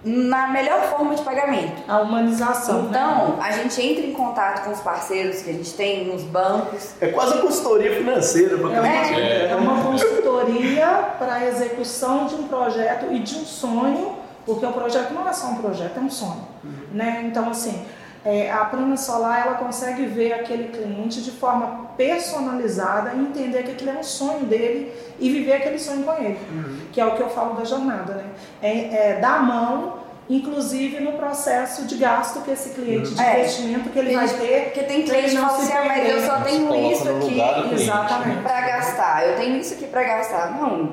na 0.04 0.48
melhor 0.48 0.82
forma 0.90 1.14
de 1.14 1.22
pagamento. 1.22 1.82
A 1.86 2.00
humanização. 2.00 2.82
Né? 2.82 2.88
Então, 2.90 3.36
né? 3.36 3.42
a 3.42 3.50
gente 3.52 3.80
entra 3.80 4.04
em 4.04 4.12
contato 4.12 4.64
com 4.64 4.72
os 4.72 4.80
parceiros 4.80 5.42
que 5.42 5.50
a 5.50 5.52
gente 5.52 5.72
tem 5.74 6.06
nos 6.06 6.22
bancos. 6.22 6.94
É 7.00 7.08
quase 7.08 7.34
uma 7.34 7.42
consultoria 7.42 7.96
financeira. 7.96 8.56
É, 8.56 9.14
é, 9.14 9.50
é 9.50 9.56
uma 9.56 9.82
consultoria 9.84 10.86
para 11.18 11.34
a 11.34 11.46
execução 11.46 12.26
de 12.26 12.34
um 12.34 12.48
projeto 12.48 13.12
e 13.12 13.20
de 13.20 13.36
um 13.36 13.44
sonho, 13.44 14.16
porque 14.44 14.66
o 14.66 14.72
projeto 14.72 15.12
não 15.12 15.28
é 15.28 15.32
só 15.32 15.48
um 15.48 15.56
projeto, 15.56 15.96
é 15.96 16.00
um 16.00 16.10
sonho. 16.10 16.48
Uhum. 16.64 16.72
Né? 16.92 17.24
Então, 17.26 17.48
assim, 17.48 17.84
é, 18.24 18.50
a 18.52 18.64
Prana 18.64 18.96
Solar 18.96 19.46
ela 19.46 19.54
consegue 19.56 20.06
ver 20.06 20.32
aquele 20.32 20.68
cliente 20.68 21.20
de 21.20 21.32
forma 21.32 21.90
personalizada 21.96 23.12
e 23.14 23.20
entender 23.20 23.64
que 23.64 23.72
aquilo 23.72 23.90
é 23.90 23.94
um 23.94 24.02
sonho 24.02 24.46
dele 24.46 24.92
e 25.18 25.28
viver 25.28 25.54
aquele 25.54 25.78
sonho 25.78 26.04
com 26.04 26.12
ele, 26.12 26.38
uhum. 26.50 26.78
que 26.92 27.00
é 27.00 27.04
o 27.04 27.16
que 27.16 27.20
eu 27.20 27.28
falo 27.28 27.54
da 27.54 27.64
jornada, 27.64 28.14
né? 28.14 28.24
É, 28.62 29.10
é 29.10 29.20
dar 29.20 29.38
a 29.38 29.42
mão, 29.42 29.98
inclusive 30.30 31.00
no 31.00 31.14
processo 31.14 31.84
de 31.84 31.96
gasto 31.96 32.42
que 32.42 32.52
esse 32.52 32.70
cliente, 32.70 33.08
uhum. 33.08 33.14
de 33.16 33.22
é, 33.22 33.40
investimento 33.40 33.90
que 33.90 33.98
ele 33.98 34.14
vai 34.14 34.28
ter. 34.28 34.64
Porque 34.66 34.82
tem 34.84 35.02
cliente 35.02 35.30
que 35.30 35.36
fala 35.36 35.58
assim, 35.58 35.72
ah, 35.72 35.84
mas 35.84 36.08
eu 36.08 36.20
só 36.20 36.40
tenho 36.42 36.92
isso 36.92 37.08
aqui 37.08 37.40
exatamente 37.74 38.42
para 38.42 38.60
gastar, 38.60 39.26
eu 39.26 39.36
tenho 39.36 39.56
isso 39.56 39.74
aqui 39.74 39.86
para 39.86 40.04
gastar. 40.04 40.60
Não, 40.60 40.92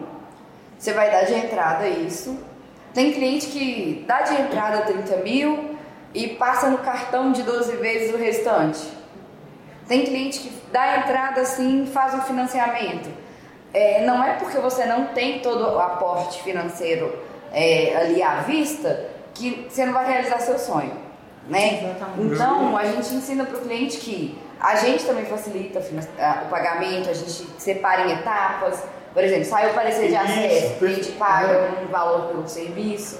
você 0.80 0.94
vai 0.94 1.12
dar 1.12 1.26
de 1.26 1.36
entrada 1.36 1.88
isso. 1.88 2.40
Tem 2.92 3.14
cliente 3.14 3.48
que 3.48 4.04
dá 4.08 4.22
de 4.22 4.34
entrada 4.34 4.82
30 4.82 5.18
mil 5.18 5.69
e 6.14 6.30
passa 6.30 6.70
no 6.70 6.80
cartão 6.80 7.32
de 7.32 7.44
12 7.44 7.76
vezes 7.78 8.14
o 8.14 8.18
restante. 8.18 8.80
Tem 9.88 10.06
cliente 10.06 10.40
que 10.40 10.52
dá 10.72 10.98
entrada 10.98 11.42
assim 11.42 11.86
faz 11.92 12.14
um 12.14 12.22
financiamento 12.22 13.10
é, 13.74 14.06
não 14.06 14.24
é 14.24 14.34
porque 14.34 14.58
você 14.58 14.86
não 14.86 15.08
tem 15.08 15.40
todo 15.40 15.76
o 15.76 15.80
aporte 15.80 16.42
financeiro 16.42 17.18
é, 17.52 17.96
ali 17.96 18.22
à 18.22 18.42
vista 18.42 19.08
que 19.34 19.68
você 19.70 19.86
não 19.86 19.94
vai 19.94 20.08
realizar 20.08 20.40
seu 20.40 20.58
sonho, 20.58 20.92
né? 21.48 21.84
Exatamente. 21.84 22.34
Então, 22.34 22.78
a 22.78 22.86
gente 22.86 23.14
ensina 23.14 23.46
para 23.46 23.58
o 23.58 23.62
cliente 23.62 23.98
que 23.98 24.38
a 24.60 24.76
gente 24.76 25.06
também 25.06 25.26
facilita 25.26 25.80
o 25.80 26.50
pagamento, 26.50 27.10
a 27.10 27.14
gente 27.14 27.48
separa 27.58 28.08
em 28.08 28.12
etapas. 28.12 28.84
Por 29.14 29.24
exemplo, 29.24 29.46
saiu 29.46 29.72
o 29.72 29.74
parecer 29.74 30.10
de 30.10 30.16
acesso, 30.16 30.84
a 30.84 30.88
gente 30.88 31.12
paga 31.14 31.72
um 31.82 31.88
valor 31.88 32.28
pelo 32.28 32.48
serviço. 32.48 33.20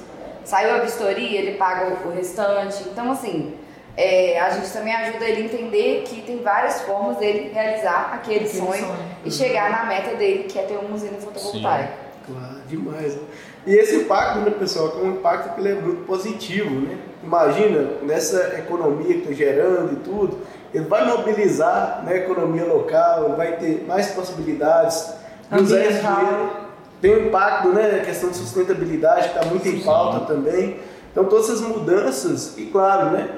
Saiu 0.50 0.74
a 0.74 0.80
vistoria, 0.80 1.42
ele 1.42 1.58
paga 1.58 1.96
o 2.04 2.12
restante. 2.12 2.84
Então, 2.90 3.12
assim, 3.12 3.54
é, 3.96 4.40
a 4.40 4.50
gente 4.50 4.68
também 4.74 4.96
ajuda 4.96 5.24
ele 5.26 5.44
a 5.44 5.46
entender 5.46 6.04
que 6.08 6.24
tem 6.24 6.42
várias 6.42 6.82
formas 6.82 7.18
dele 7.18 7.52
realizar 7.54 8.14
aquele, 8.16 8.46
aquele 8.46 8.50
sonho, 8.50 8.88
sonho, 8.88 8.98
e 9.24 9.32
chegar 9.32 9.70
na 9.70 9.86
meta 9.86 10.16
dele, 10.16 10.46
que 10.46 10.58
é 10.58 10.64
ter 10.64 10.78
uma 10.78 10.96
usina 10.96 11.20
fotovoltaica. 11.20 11.94
Sim. 11.94 12.34
Claro, 12.34 12.56
demais. 12.68 13.16
Né? 13.16 13.22
E 13.68 13.76
esse 13.76 13.96
impacto, 13.98 14.40
né, 14.40 14.50
pessoal, 14.50 14.90
que 14.90 15.00
é 15.00 15.04
um 15.04 15.12
impacto 15.12 15.54
que 15.54 15.62
ele 15.62 15.70
é 15.70 15.76
muito 15.76 16.04
positivo, 16.08 16.82
né? 16.82 16.98
Imagina, 17.24 17.92
nessa 18.02 18.58
economia 18.58 19.14
que 19.14 19.20
está 19.20 19.34
gerando 19.34 19.94
e 19.94 19.96
tudo, 19.98 20.40
ele 20.74 20.86
vai 20.86 21.06
mobilizar 21.06 22.02
né, 22.04 22.14
a 22.14 22.18
economia 22.18 22.66
local, 22.66 23.36
vai 23.36 23.58
ter 23.58 23.86
mais 23.88 24.08
possibilidades 24.08 25.14
de 25.52 25.62
usar 25.62 25.86
esse 25.86 26.00
dinheiro. 26.00 26.69
Tem 27.02 27.16
um 27.16 27.28
impacto, 27.28 27.70
né, 27.70 28.02
a 28.02 28.06
questão 28.06 28.30
de 28.30 28.38
sustentabilidade, 28.38 29.30
que 29.30 29.38
está 29.38 29.46
muito 29.46 29.68
em 29.68 29.82
pauta 29.82 30.26
também. 30.26 30.80
Então, 31.12 31.26
todas 31.26 31.46
essas 31.46 31.62
mudanças, 31.62 32.58
e 32.58 32.66
claro, 32.66 33.12
né, 33.12 33.30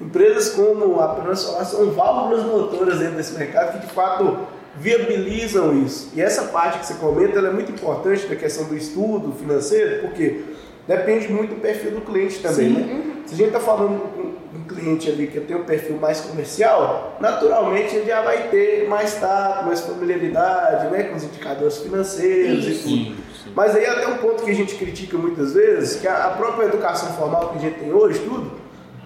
Empresas 0.00 0.54
como 0.54 0.98
a 0.98 1.08
Pernambuco 1.08 1.36
Solar 1.36 1.66
são 1.66 1.90
válvulas 1.90 2.42
motoras 2.44 2.98
dentro 2.98 3.16
desse 3.16 3.34
mercado 3.34 3.78
que 3.78 3.86
de 3.86 3.92
fato 3.92 4.38
viabilizam 4.76 5.76
isso. 5.82 6.10
E 6.14 6.22
essa 6.22 6.44
parte 6.44 6.78
que 6.78 6.86
você 6.86 6.94
comenta 6.94 7.38
é 7.38 7.52
muito 7.52 7.70
importante 7.70 8.26
da 8.26 8.34
questão 8.34 8.64
do 8.64 8.74
estudo 8.74 9.32
financeiro, 9.32 10.00
porque 10.00 10.44
depende 10.88 11.28
muito 11.28 11.54
do 11.54 11.60
perfil 11.60 11.90
do 11.90 12.00
cliente 12.00 12.38
também. 12.38 12.70
Né? 12.70 13.02
Se 13.26 13.34
a 13.34 13.36
gente 13.36 13.48
está 13.48 13.60
falando 13.60 14.29
um 14.54 14.64
cliente 14.64 15.08
ali 15.08 15.26
que 15.26 15.40
tem 15.40 15.56
um 15.56 15.64
perfil 15.64 15.96
mais 15.96 16.20
comercial, 16.20 17.16
naturalmente 17.20 17.94
ele 17.94 18.06
já 18.06 18.20
vai 18.22 18.48
ter 18.48 18.88
mais 18.88 19.14
tato, 19.14 19.66
mais 19.66 19.80
familiaridade 19.80 20.88
né, 20.88 21.04
com 21.04 21.16
os 21.16 21.24
indicadores 21.24 21.78
financeiros 21.78 22.66
isso. 22.66 22.88
e 22.88 23.04
tudo. 23.04 23.30
Mas 23.54 23.74
aí 23.74 23.86
até 23.86 24.06
um 24.08 24.18
ponto 24.18 24.42
que 24.42 24.50
a 24.50 24.54
gente 24.54 24.74
critica 24.74 25.16
muitas 25.16 25.54
vezes, 25.54 26.00
que 26.00 26.06
a 26.06 26.34
própria 26.36 26.66
educação 26.66 27.12
formal 27.14 27.50
que 27.50 27.58
a 27.58 27.60
gente 27.60 27.78
tem 27.78 27.92
hoje, 27.92 28.20
tudo, 28.20 28.60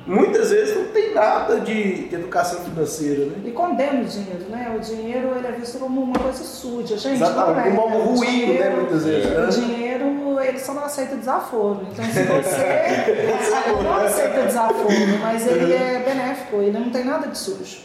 muitas 0.06 0.50
vezes 0.50 0.76
não 0.76 0.84
tem 0.86 1.14
nada 1.14 1.60
de, 1.60 2.08
de, 2.08 2.14
educação 2.14 2.60
financeira, 2.60 3.26
né? 3.26 3.36
E 3.44 3.50
condena 3.50 4.02
o 4.02 4.04
dinheiro, 4.04 4.44
né? 4.50 4.74
O 4.76 4.80
dinheiro 4.80 5.32
ele 5.36 5.46
é 5.46 5.52
visto 5.52 5.78
como 5.78 6.02
uma 6.02 6.18
coisa 6.18 6.44
suja, 6.44 6.96
gente. 6.98 7.22
Exatamente, 7.22 7.70
como 7.70 7.80
algo 7.80 7.98
ruim, 8.14 8.26
dinheiro, 8.26 8.64
né? 8.64 8.70
Muitas 8.70 9.04
vezes. 9.04 9.30
Né? 9.30 9.44
O 9.44 9.48
dinheiro, 9.48 9.83
só 10.64 10.74
não 10.74 10.84
aceita 10.84 11.16
desaforo. 11.16 11.86
Então, 11.92 12.04
se 12.04 12.22
você 12.22 13.82
não 13.82 13.96
aceita 13.96 14.42
desaforo, 14.42 15.18
mas 15.22 15.46
ele 15.46 15.72
é 15.72 16.02
benéfico, 16.04 16.56
ele 16.56 16.78
não 16.78 16.90
tem 16.90 17.04
nada 17.04 17.28
de 17.28 17.38
sujo. 17.38 17.84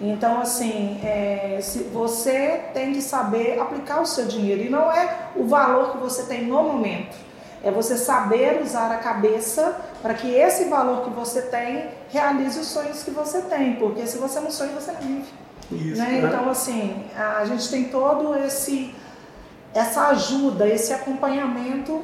Então, 0.00 0.40
assim, 0.40 1.00
é, 1.04 1.58
se 1.60 1.80
você 1.84 2.62
tem 2.72 2.92
que 2.92 3.02
saber 3.02 3.58
aplicar 3.60 4.00
o 4.00 4.06
seu 4.06 4.26
dinheiro 4.26 4.62
e 4.62 4.70
não 4.70 4.90
é 4.90 5.28
o 5.36 5.46
valor 5.46 5.92
que 5.92 5.98
você 5.98 6.22
tem 6.22 6.46
no 6.46 6.62
momento. 6.62 7.16
É 7.62 7.70
você 7.70 7.98
saber 7.98 8.62
usar 8.62 8.90
a 8.90 8.96
cabeça 8.96 9.76
para 10.00 10.14
que 10.14 10.32
esse 10.32 10.64
valor 10.64 11.02
que 11.02 11.10
você 11.10 11.42
tem 11.42 11.90
realize 12.08 12.58
os 12.58 12.68
sonhos 12.68 13.02
que 13.02 13.10
você 13.10 13.42
tem, 13.42 13.74
porque 13.74 14.06
se 14.06 14.16
você 14.16 14.40
não 14.40 14.50
sonha, 14.50 14.70
você 14.72 14.92
não 14.92 15.00
vive. 15.00 15.28
Isso, 15.70 16.00
né? 16.00 16.08
Né? 16.08 16.22
Então, 16.26 16.48
assim, 16.48 17.04
a 17.14 17.44
gente 17.44 17.68
tem 17.68 17.84
todo 17.84 18.34
esse 18.34 18.94
essa 19.72 20.08
ajuda, 20.08 20.66
esse 20.66 20.92
acompanhamento 20.92 22.02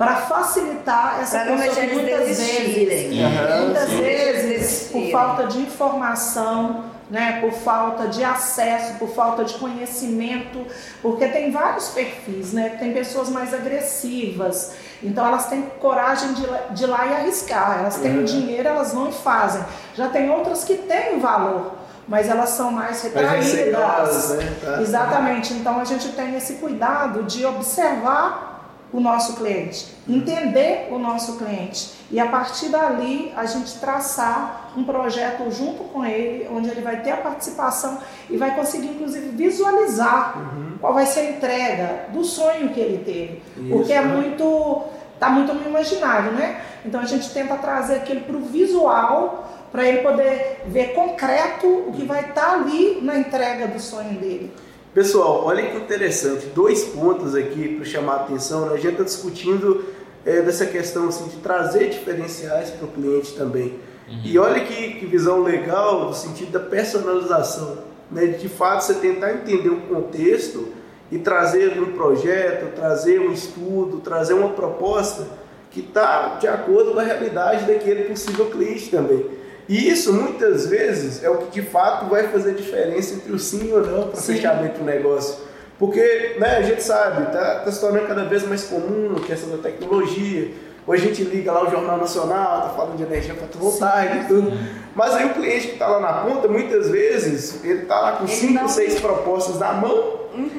para 0.00 0.16
facilitar 0.16 1.18
essa 1.20 1.40
pra 1.40 1.56
pessoa 1.58 1.86
que 1.86 1.94
muitas 1.94 2.26
vezes, 2.26 3.12
uhum, 3.12 3.64
muitas 3.66 3.90
sim. 3.90 4.00
vezes 4.00 4.88
por 4.90 5.10
falta 5.10 5.46
de 5.46 5.58
informação, 5.58 6.84
né, 7.10 7.38
por 7.42 7.52
falta 7.52 8.08
de 8.08 8.24
acesso, 8.24 8.94
por 8.94 9.10
falta 9.10 9.44
de 9.44 9.52
conhecimento, 9.58 10.66
porque 11.02 11.28
tem 11.28 11.50
vários 11.50 11.88
perfis, 11.88 12.54
né? 12.54 12.76
Tem 12.78 12.94
pessoas 12.94 13.28
mais 13.28 13.52
agressivas, 13.52 14.72
então 15.02 15.26
elas 15.26 15.48
têm 15.48 15.64
coragem 15.78 16.32
de, 16.32 16.46
de 16.70 16.84
ir 16.84 16.86
lá 16.86 17.04
e 17.04 17.14
arriscar, 17.16 17.80
elas 17.80 17.96
têm 17.96 18.20
uhum. 18.20 18.24
dinheiro, 18.24 18.68
elas 18.68 18.94
vão 18.94 19.10
e 19.10 19.12
fazem. 19.12 19.62
Já 19.94 20.08
tem 20.08 20.30
outras 20.30 20.64
que 20.64 20.76
têm 20.76 21.20
valor, 21.20 21.74
mas 22.08 22.26
elas 22.26 22.48
são 22.48 22.72
mais 22.72 23.02
retraídas. 23.02 24.30
Né? 24.30 24.56
Tá. 24.64 24.80
Exatamente. 24.80 25.52
Então 25.52 25.78
a 25.78 25.84
gente 25.84 26.08
tem 26.12 26.34
esse 26.36 26.54
cuidado 26.54 27.24
de 27.24 27.44
observar 27.44 28.49
o 28.92 29.00
nosso 29.00 29.36
cliente, 29.36 29.94
entender 30.08 30.88
o 30.90 30.98
nosso 30.98 31.36
cliente 31.36 31.92
e 32.10 32.18
a 32.18 32.26
partir 32.26 32.68
dali 32.68 33.32
a 33.36 33.46
gente 33.46 33.78
traçar 33.78 34.72
um 34.76 34.84
projeto 34.84 35.50
junto 35.50 35.84
com 35.84 36.04
ele, 36.04 36.48
onde 36.52 36.68
ele 36.68 36.80
vai 36.80 37.00
ter 37.00 37.12
a 37.12 37.16
participação 37.18 37.98
e 38.28 38.36
vai 38.36 38.54
conseguir 38.54 38.88
inclusive 38.88 39.28
visualizar 39.28 40.36
uhum. 40.36 40.78
qual 40.80 40.92
vai 40.92 41.06
ser 41.06 41.20
a 41.20 41.30
entrega 41.30 42.06
do 42.12 42.24
sonho 42.24 42.70
que 42.70 42.80
ele 42.80 43.04
teve, 43.04 43.42
Isso, 43.56 43.76
porque 43.76 43.92
é 43.92 44.02
né? 44.02 44.14
muito 44.14 44.82
tá 45.20 45.28
muito 45.28 45.52
no 45.52 45.68
imaginário, 45.68 46.32
né? 46.32 46.62
Então 46.84 46.98
a 46.98 47.04
gente 47.04 47.30
tenta 47.30 47.54
trazer 47.56 47.96
aquilo 47.96 48.22
para 48.22 48.36
o 48.36 48.40
visual 48.40 49.46
para 49.70 49.84
ele 49.84 49.98
poder 49.98 50.62
ver 50.66 50.94
concreto 50.94 51.66
o 51.66 51.92
que 51.92 52.04
vai 52.04 52.20
estar 52.20 52.40
tá 52.40 52.52
ali 52.54 53.00
na 53.02 53.18
entrega 53.18 53.68
do 53.68 53.78
sonho 53.78 54.18
dele. 54.18 54.52
Pessoal, 54.92 55.44
olha 55.44 55.70
que 55.70 55.76
interessante, 55.76 56.46
dois 56.46 56.82
pontos 56.82 57.36
aqui 57.36 57.76
para 57.76 57.84
chamar 57.84 58.12
a 58.14 58.16
atenção. 58.22 58.66
Né? 58.66 58.74
A 58.74 58.76
gente 58.76 58.92
está 58.92 59.04
discutindo 59.04 59.84
é, 60.26 60.42
dessa 60.42 60.66
questão 60.66 61.08
assim, 61.08 61.28
de 61.28 61.36
trazer 61.36 61.90
diferenciais 61.90 62.70
para 62.70 62.86
o 62.86 62.90
cliente 62.90 63.34
também. 63.34 63.76
Uhum. 64.08 64.20
E 64.24 64.36
olha 64.36 64.64
que, 64.64 64.94
que, 64.94 65.06
visão 65.06 65.42
legal 65.42 66.06
no 66.06 66.14
sentido 66.14 66.50
da 66.50 66.58
personalização. 66.58 67.78
Né? 68.10 68.26
De 68.26 68.48
fato, 68.48 68.82
você 68.82 68.94
tentar 68.94 69.32
entender 69.32 69.68
o 69.68 69.82
contexto 69.82 70.68
e 71.12 71.18
trazer 71.18 71.80
um 71.80 71.92
projeto, 71.92 72.74
trazer 72.74 73.20
um 73.20 73.32
estudo, 73.32 73.98
trazer 73.98 74.34
uma 74.34 74.50
proposta 74.50 75.28
que 75.70 75.80
está 75.80 76.36
de 76.40 76.48
acordo 76.48 76.92
com 76.92 76.98
a 76.98 77.04
realidade 77.04 77.64
daquele 77.64 78.04
possível 78.04 78.46
cliente 78.46 78.90
também. 78.90 79.24
E 79.70 79.88
isso 79.88 80.12
muitas 80.12 80.66
vezes 80.66 81.22
é 81.22 81.30
o 81.30 81.38
que 81.38 81.60
de 81.60 81.62
fato 81.62 82.06
vai 82.06 82.26
fazer 82.26 82.54
diferença 82.54 83.14
entre 83.14 83.30
o 83.32 83.38
sim 83.38 83.72
ou 83.72 83.86
não 83.86 84.08
para 84.08 84.20
fechamento 84.20 84.80
do 84.80 84.84
negócio. 84.84 85.36
Porque 85.78 86.34
né, 86.40 86.56
a 86.56 86.62
gente 86.62 86.82
sabe, 86.82 87.22
está 87.28 87.60
tá 87.60 87.70
se 87.70 87.80
tornando 87.80 88.08
cada 88.08 88.24
vez 88.24 88.42
mais 88.48 88.64
comum 88.64 89.14
a 89.16 89.20
questão 89.24 89.48
da 89.56 89.58
tecnologia. 89.62 90.50
Hoje 90.84 91.04
a 91.04 91.06
gente 91.06 91.22
liga 91.22 91.52
lá 91.52 91.68
o 91.68 91.70
Jornal 91.70 91.98
Nacional, 91.98 92.62
tá 92.62 92.68
falando 92.70 92.96
de 92.96 93.04
energia 93.04 93.32
fotovoltaica 93.34 94.16
e 94.16 94.24
tudo. 94.26 94.52
Mas 94.92 95.14
aí 95.14 95.26
o 95.26 95.34
cliente 95.34 95.68
que 95.68 95.72
está 95.74 95.86
lá 95.86 96.00
na 96.00 96.12
ponta, 96.14 96.48
muitas 96.48 96.88
vezes, 96.88 97.62
ele 97.62 97.82
está 97.82 98.00
lá 98.00 98.12
com 98.16 98.24
Ele 98.24 98.32
cinco, 98.32 98.52
não- 98.54 98.68
seis 98.68 98.98
propostas 98.98 99.60
na 99.60 99.72
mão, 99.72 100.18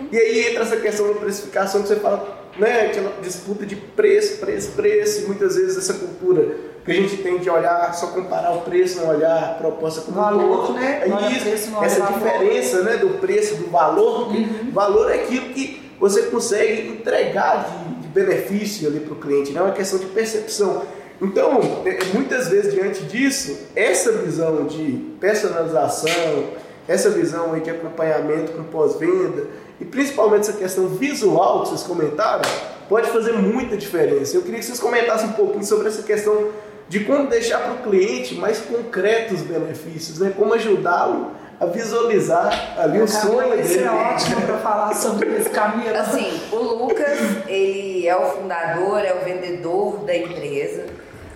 e 0.10 0.18
aí 0.18 0.48
entra 0.48 0.63
essa 0.63 0.77
questão 0.77 1.10
da 1.13 1.20
precificação 1.20 1.82
que 1.82 1.89
você 1.89 1.98
fala, 1.98 2.39
né, 2.58 2.86
aquela 2.88 3.12
disputa 3.22 3.65
de 3.65 3.75
preço, 3.75 4.38
preço, 4.38 4.72
preço, 4.72 5.24
e 5.24 5.25
muitas 5.25 5.58
vezes 5.58 5.77
essa 5.77 5.96
cultura 5.96 6.70
que 6.83 6.91
a 6.91 6.95
gente 6.95 7.17
tem 7.17 7.38
de 7.38 7.50
olhar, 7.50 7.93
só 7.93 8.07
comparar 8.07 8.51
o 8.53 8.61
preço, 8.61 9.01
não 9.01 9.09
olhar 9.09 9.43
a 9.51 9.53
proposta 9.55 10.01
como 10.01 10.17
um 10.17 10.21
Valor, 10.21 10.67
todo. 10.67 10.73
né? 10.73 11.03
É 11.03 11.31
isso, 11.31 11.45
preço, 11.45 11.83
essa 11.83 12.00
valor. 12.03 12.19
diferença 12.19 12.81
né, 12.83 12.97
do 12.97 13.09
preço, 13.19 13.55
do 13.55 13.69
valor, 13.69 14.25
porque 14.25 14.38
Uhum. 14.39 14.71
valor 14.71 15.11
é 15.11 15.15
aquilo 15.15 15.50
que 15.53 15.81
você 16.00 16.23
consegue 16.23 16.89
entregar 16.89 17.67
de, 17.69 18.01
de 18.01 18.07
benefício 18.07 18.88
ali 18.88 19.00
para 19.01 19.13
o 19.13 19.17
cliente, 19.17 19.51
não 19.51 19.61
é 19.61 19.65
uma 19.65 19.73
questão 19.73 20.00
de 20.00 20.07
percepção. 20.07 20.81
Então, 21.21 21.59
é, 21.85 22.00
muitas 22.15 22.47
vezes 22.47 22.73
diante 22.73 23.03
disso, 23.03 23.55
essa 23.75 24.11
visão 24.13 24.65
de 24.65 24.93
personalização, 25.19 26.45
essa 26.88 27.09
visão 27.11 27.53
aí 27.53 27.61
de 27.61 27.69
acompanhamento 27.69 28.53
com 28.53 28.63
pós-venda 28.63 29.45
e 29.79 29.85
principalmente 29.85 30.41
essa 30.50 30.53
questão 30.53 30.88
visual 30.88 31.61
que 31.61 31.69
vocês 31.69 31.83
comentaram, 31.83 32.41
pode 32.89 33.09
fazer 33.11 33.33
muita 33.33 33.77
diferença. 33.77 34.35
Eu 34.35 34.41
queria 34.41 34.59
que 34.59 34.65
vocês 34.65 34.79
comentassem 34.79 35.29
um 35.29 35.33
pouquinho 35.33 35.63
sobre 35.63 35.88
essa 35.88 36.01
questão 36.01 36.50
de 36.91 37.05
como 37.05 37.27
deixar 37.27 37.60
para 37.60 37.71
o 37.71 37.77
cliente 37.77 38.36
mais 38.36 38.60
concretos 38.60 39.39
os 39.39 39.48
benefícios, 39.48 40.19
né? 40.19 40.33
como 40.38 40.53
ajudá-lo 40.53 41.31
a 41.57 41.65
visualizar 41.65 42.74
ali 42.77 43.00
o 43.00 43.07
sonho 43.07 43.48
Vai 43.48 43.63
ser 43.63 43.83
dele. 43.83 43.88
ótimo 43.88 44.41
para 44.41 44.57
falar 44.57 44.93
sobre 44.93 45.38
esse 45.38 45.50
caminho. 45.51 45.98
Assim, 45.98 46.41
o 46.51 46.57
Lucas, 46.57 47.48
ele 47.48 48.05
é 48.05 48.15
o 48.17 48.31
fundador, 48.31 49.05
é 49.05 49.13
o 49.13 49.24
vendedor 49.24 50.00
da 50.00 50.17
empresa 50.17 50.88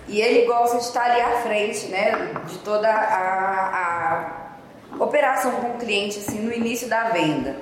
e 0.06 0.20
ele 0.20 0.44
gosta 0.46 0.76
de 0.76 0.82
estar 0.82 1.10
ali 1.10 1.22
à 1.22 1.40
frente, 1.40 1.86
né, 1.86 2.32
de 2.46 2.58
toda 2.58 2.90
a, 2.90 4.52
a 5.00 5.02
operação 5.02 5.52
com 5.52 5.68
o 5.68 5.78
cliente, 5.78 6.18
assim, 6.18 6.38
no 6.38 6.52
início 6.52 6.86
da 6.86 7.04
venda. 7.04 7.56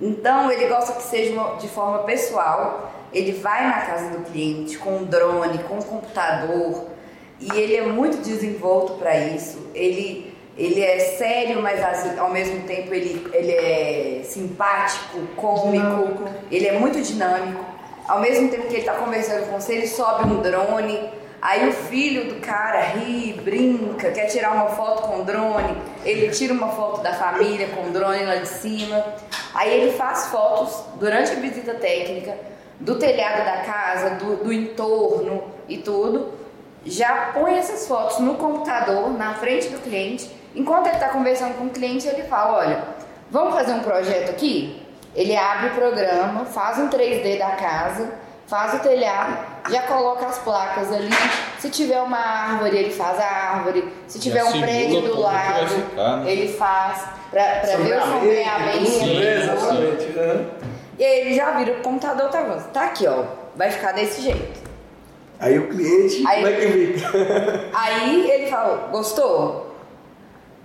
Então, 0.00 0.50
ele 0.50 0.66
gosta 0.66 0.94
que 0.94 1.02
seja 1.02 1.34
de 1.60 1.68
forma 1.68 1.98
pessoal, 2.04 2.90
ele 3.12 3.32
vai 3.32 3.68
na 3.68 3.82
casa 3.82 4.08
do 4.16 4.24
cliente 4.24 4.78
com 4.78 4.96
um 4.96 5.04
drone, 5.04 5.58
com 5.64 5.74
um 5.74 5.82
computador 5.82 6.93
e 7.40 7.50
ele 7.58 7.76
é 7.76 7.82
muito 7.82 8.18
desenvolto 8.18 8.94
para 8.94 9.16
isso. 9.18 9.70
Ele 9.74 10.34
ele 10.56 10.80
é 10.80 11.00
sério, 11.00 11.60
mas 11.60 11.82
assim, 11.82 12.16
ao 12.16 12.30
mesmo 12.30 12.60
tempo 12.60 12.94
ele, 12.94 13.26
ele 13.32 13.50
é 13.50 14.20
simpático, 14.22 15.18
cômico, 15.34 15.72
Dinâmico. 15.72 16.28
ele 16.50 16.68
é 16.68 16.78
muito 16.78 17.02
dinâmico. 17.02 17.64
Ao 18.06 18.20
mesmo 18.20 18.48
tempo 18.50 18.68
que 18.68 18.74
ele 18.74 18.80
está 18.80 18.94
conversando 18.94 19.48
com 19.48 19.58
você, 19.58 19.74
ele 19.74 19.88
sobe 19.88 20.30
um 20.30 20.40
drone. 20.40 21.10
Aí 21.42 21.68
o 21.68 21.72
filho 21.72 22.32
do 22.32 22.40
cara 22.40 22.80
ri, 22.80 23.32
brinca, 23.44 24.12
quer 24.12 24.26
tirar 24.26 24.52
uma 24.52 24.68
foto 24.68 25.02
com 25.02 25.22
o 25.22 25.24
drone. 25.24 25.76
Ele 26.04 26.30
tira 26.30 26.54
uma 26.54 26.68
foto 26.68 27.02
da 27.02 27.12
família 27.12 27.68
com 27.68 27.88
o 27.88 27.90
drone 27.90 28.24
lá 28.24 28.36
de 28.36 28.48
cima. 28.48 29.04
Aí 29.54 29.80
ele 29.80 29.92
faz 29.92 30.26
fotos 30.26 30.84
durante 31.00 31.32
a 31.32 31.34
visita 31.34 31.74
técnica 31.74 32.36
do 32.78 32.96
telhado 32.96 33.44
da 33.44 33.58
casa, 33.64 34.10
do, 34.10 34.36
do 34.36 34.52
entorno 34.52 35.42
e 35.68 35.78
tudo. 35.78 36.43
Já 36.86 37.30
põe 37.32 37.56
essas 37.56 37.86
fotos 37.86 38.18
no 38.18 38.34
computador, 38.34 39.10
na 39.16 39.34
frente 39.34 39.68
do 39.68 39.78
cliente. 39.80 40.30
Enquanto 40.54 40.86
ele 40.86 40.96
está 40.96 41.08
conversando 41.08 41.56
com 41.58 41.64
o 41.64 41.70
cliente, 41.70 42.06
ele 42.06 42.24
fala: 42.24 42.58
Olha, 42.58 42.84
vamos 43.30 43.54
fazer 43.54 43.72
um 43.72 43.80
projeto 43.80 44.30
aqui? 44.30 44.82
Ele 45.14 45.36
abre 45.36 45.68
o 45.68 45.74
programa, 45.74 46.44
faz 46.44 46.78
um 46.78 46.88
3D 46.88 47.38
da 47.38 47.52
casa, 47.52 48.12
faz 48.46 48.74
o 48.74 48.78
telhado, 48.80 49.38
já 49.70 49.82
coloca 49.82 50.26
as 50.26 50.38
placas 50.38 50.92
ali. 50.92 51.08
Se 51.58 51.70
tiver 51.70 52.00
uma 52.00 52.18
árvore, 52.18 52.76
ele 52.76 52.90
faz 52.90 53.18
a 53.18 53.24
árvore. 53.24 53.92
Se 54.06 54.18
tiver 54.18 54.42
Já 54.42 54.50
um 54.50 54.60
prédio 54.60 55.02
do 55.02 55.20
lado, 55.20 55.68
ficar, 55.68 56.16
né? 56.18 56.30
ele 56.30 56.52
faz 56.52 57.04
para 57.30 57.76
ver 57.76 57.98
o 57.98 58.02
Sombreamento, 58.02 59.06
né? 59.06 60.46
E 60.98 61.04
aí 61.04 61.20
ele 61.20 61.34
já 61.34 61.52
vira 61.52 61.72
o 61.72 61.82
computador, 61.82 62.28
tá, 62.28 62.42
bom, 62.42 62.60
tá 62.72 62.84
aqui, 62.84 63.06
ó. 63.06 63.24
Vai 63.56 63.70
ficar 63.70 63.92
desse 63.92 64.20
jeito. 64.20 64.63
Aí 65.44 65.58
o 65.58 65.68
cliente, 65.68 66.26
Aí- 66.26 66.36
como 66.42 66.46
é 66.46 66.52
que 66.52 66.66
fica? 66.72 67.68
Aí 67.74 68.30
ele 68.30 68.46
falou, 68.46 68.88
gostou? 68.90 69.74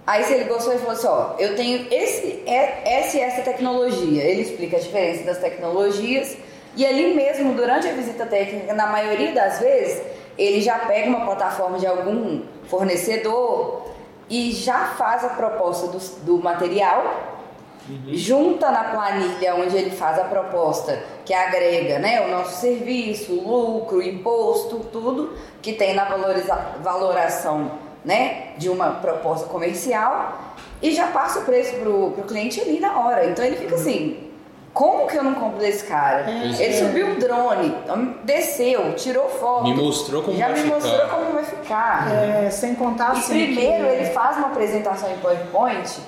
Aí 0.07 0.23
se 0.23 0.33
ele 0.33 0.45
gostou, 0.45 0.71
ele 0.73 0.79
falou 0.81 0.95
assim, 0.95 1.07
ó, 1.07 1.35
eu 1.37 1.55
tenho 1.55 1.85
esse, 1.91 2.41
é- 2.47 2.81
essa 2.85 3.17
e 3.17 3.19
essa 3.19 3.41
tecnologia. 3.41 4.23
Ele 4.23 4.41
explica 4.41 4.77
a 4.77 4.79
diferença 4.79 5.23
das 5.23 5.37
tecnologias 5.37 6.35
e 6.75 6.85
ali 6.85 7.13
mesmo, 7.13 7.53
durante 7.53 7.87
a 7.87 7.91
visita 7.91 8.25
técnica, 8.25 8.73
na 8.73 8.87
maioria 8.87 9.33
das 9.33 9.59
vezes, 9.59 10.01
ele 10.37 10.61
já 10.61 10.79
pega 10.79 11.09
uma 11.09 11.25
plataforma 11.25 11.77
de 11.77 11.85
algum 11.85 12.41
fornecedor 12.67 13.81
e 14.29 14.51
já 14.51 14.85
faz 14.97 15.23
a 15.25 15.29
proposta 15.29 15.87
do, 15.87 15.97
do 16.25 16.37
material, 16.43 17.28
junta 18.13 18.71
na 18.71 18.83
planilha 18.85 19.55
onde 19.55 19.75
ele 19.77 19.91
faz 19.91 20.17
a 20.19 20.23
proposta 20.25 21.01
que 21.25 21.33
agrega 21.33 21.99
né, 21.99 22.21
o 22.25 22.29
nosso 22.31 22.59
serviço, 22.61 23.33
o 23.33 23.75
lucro, 23.75 23.97
o 23.97 24.01
imposto, 24.03 24.79
tudo 24.91 25.33
que 25.61 25.73
tem 25.73 25.93
na 25.93 26.05
valoração 26.81 27.71
né, 28.03 28.49
de 28.57 28.69
uma 28.69 28.91
proposta 28.91 29.47
comercial 29.47 30.37
e 30.81 30.91
já 30.93 31.07
passa 31.07 31.39
o 31.39 31.43
preço 31.43 31.75
pro, 31.75 32.11
pro 32.11 32.23
cliente 32.23 32.59
ali 32.61 32.79
na 32.79 32.99
hora. 32.99 33.25
Então 33.25 33.43
ele 33.43 33.57
fica 33.57 33.75
assim, 33.75 34.29
como 34.73 35.07
que 35.07 35.17
eu 35.17 35.23
não 35.23 35.33
compro 35.33 35.59
desse 35.59 35.83
cara? 35.85 36.23
Pois 36.23 36.59
Ele 36.59 36.73
é. 36.73 36.77
subiu 36.77 37.07
um 37.07 37.15
drone, 37.19 37.75
desceu, 38.23 38.93
tirou 38.95 39.27
foto. 39.27 39.63
Me 39.63 39.73
mostrou 39.73 40.23
como 40.23 40.37
já 40.37 40.45
vai 40.47 40.55
me 40.55 40.61
ficar. 40.63 40.75
mostrou 40.75 41.07
como 41.09 41.31
vai 41.33 41.43
ficar. 41.43 42.11
É, 42.13 42.49
sem 42.49 42.75
contar 42.75 43.15
E 43.15 43.19
assim. 43.19 43.33
primeiro 43.45 43.85
que- 43.87 43.91
ele 43.93 44.05
faz 44.11 44.37
uma 44.37 44.47
apresentação 44.47 45.11
em 45.11 45.17
PowerPoint 45.17 45.99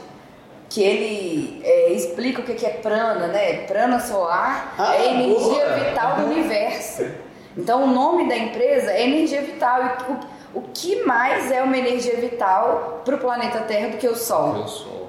que 0.73 0.81
ele 0.81 1.59
é, 1.65 1.91
explica 1.91 2.39
o 2.41 2.45
que 2.45 2.65
é 2.65 2.69
prana, 2.69 3.27
né? 3.27 3.63
Prana 3.67 3.99
solar 3.99 4.73
Ah, 4.77 4.95
é 4.95 4.99
a 5.09 5.13
energia 5.15 5.65
boa! 5.65 5.73
vital 5.83 6.15
do 6.15 6.25
universo. 6.27 7.05
Então 7.57 7.83
o 7.83 7.87
nome 7.87 8.29
da 8.29 8.37
empresa 8.37 8.89
é 8.91 9.03
energia 9.03 9.41
vital. 9.41 9.81
E 9.83 10.11
o, 10.57 10.59
o 10.59 10.61
que 10.73 11.03
mais 11.03 11.51
é 11.51 11.61
uma 11.61 11.77
energia 11.77 12.15
vital 12.15 13.01
para 13.03 13.15
o 13.15 13.17
planeta 13.17 13.59
Terra 13.59 13.89
do 13.89 13.97
que 13.97 14.07
o 14.07 14.15
Sol? 14.15 14.55
Eu 14.55 14.67
sou. 14.69 15.01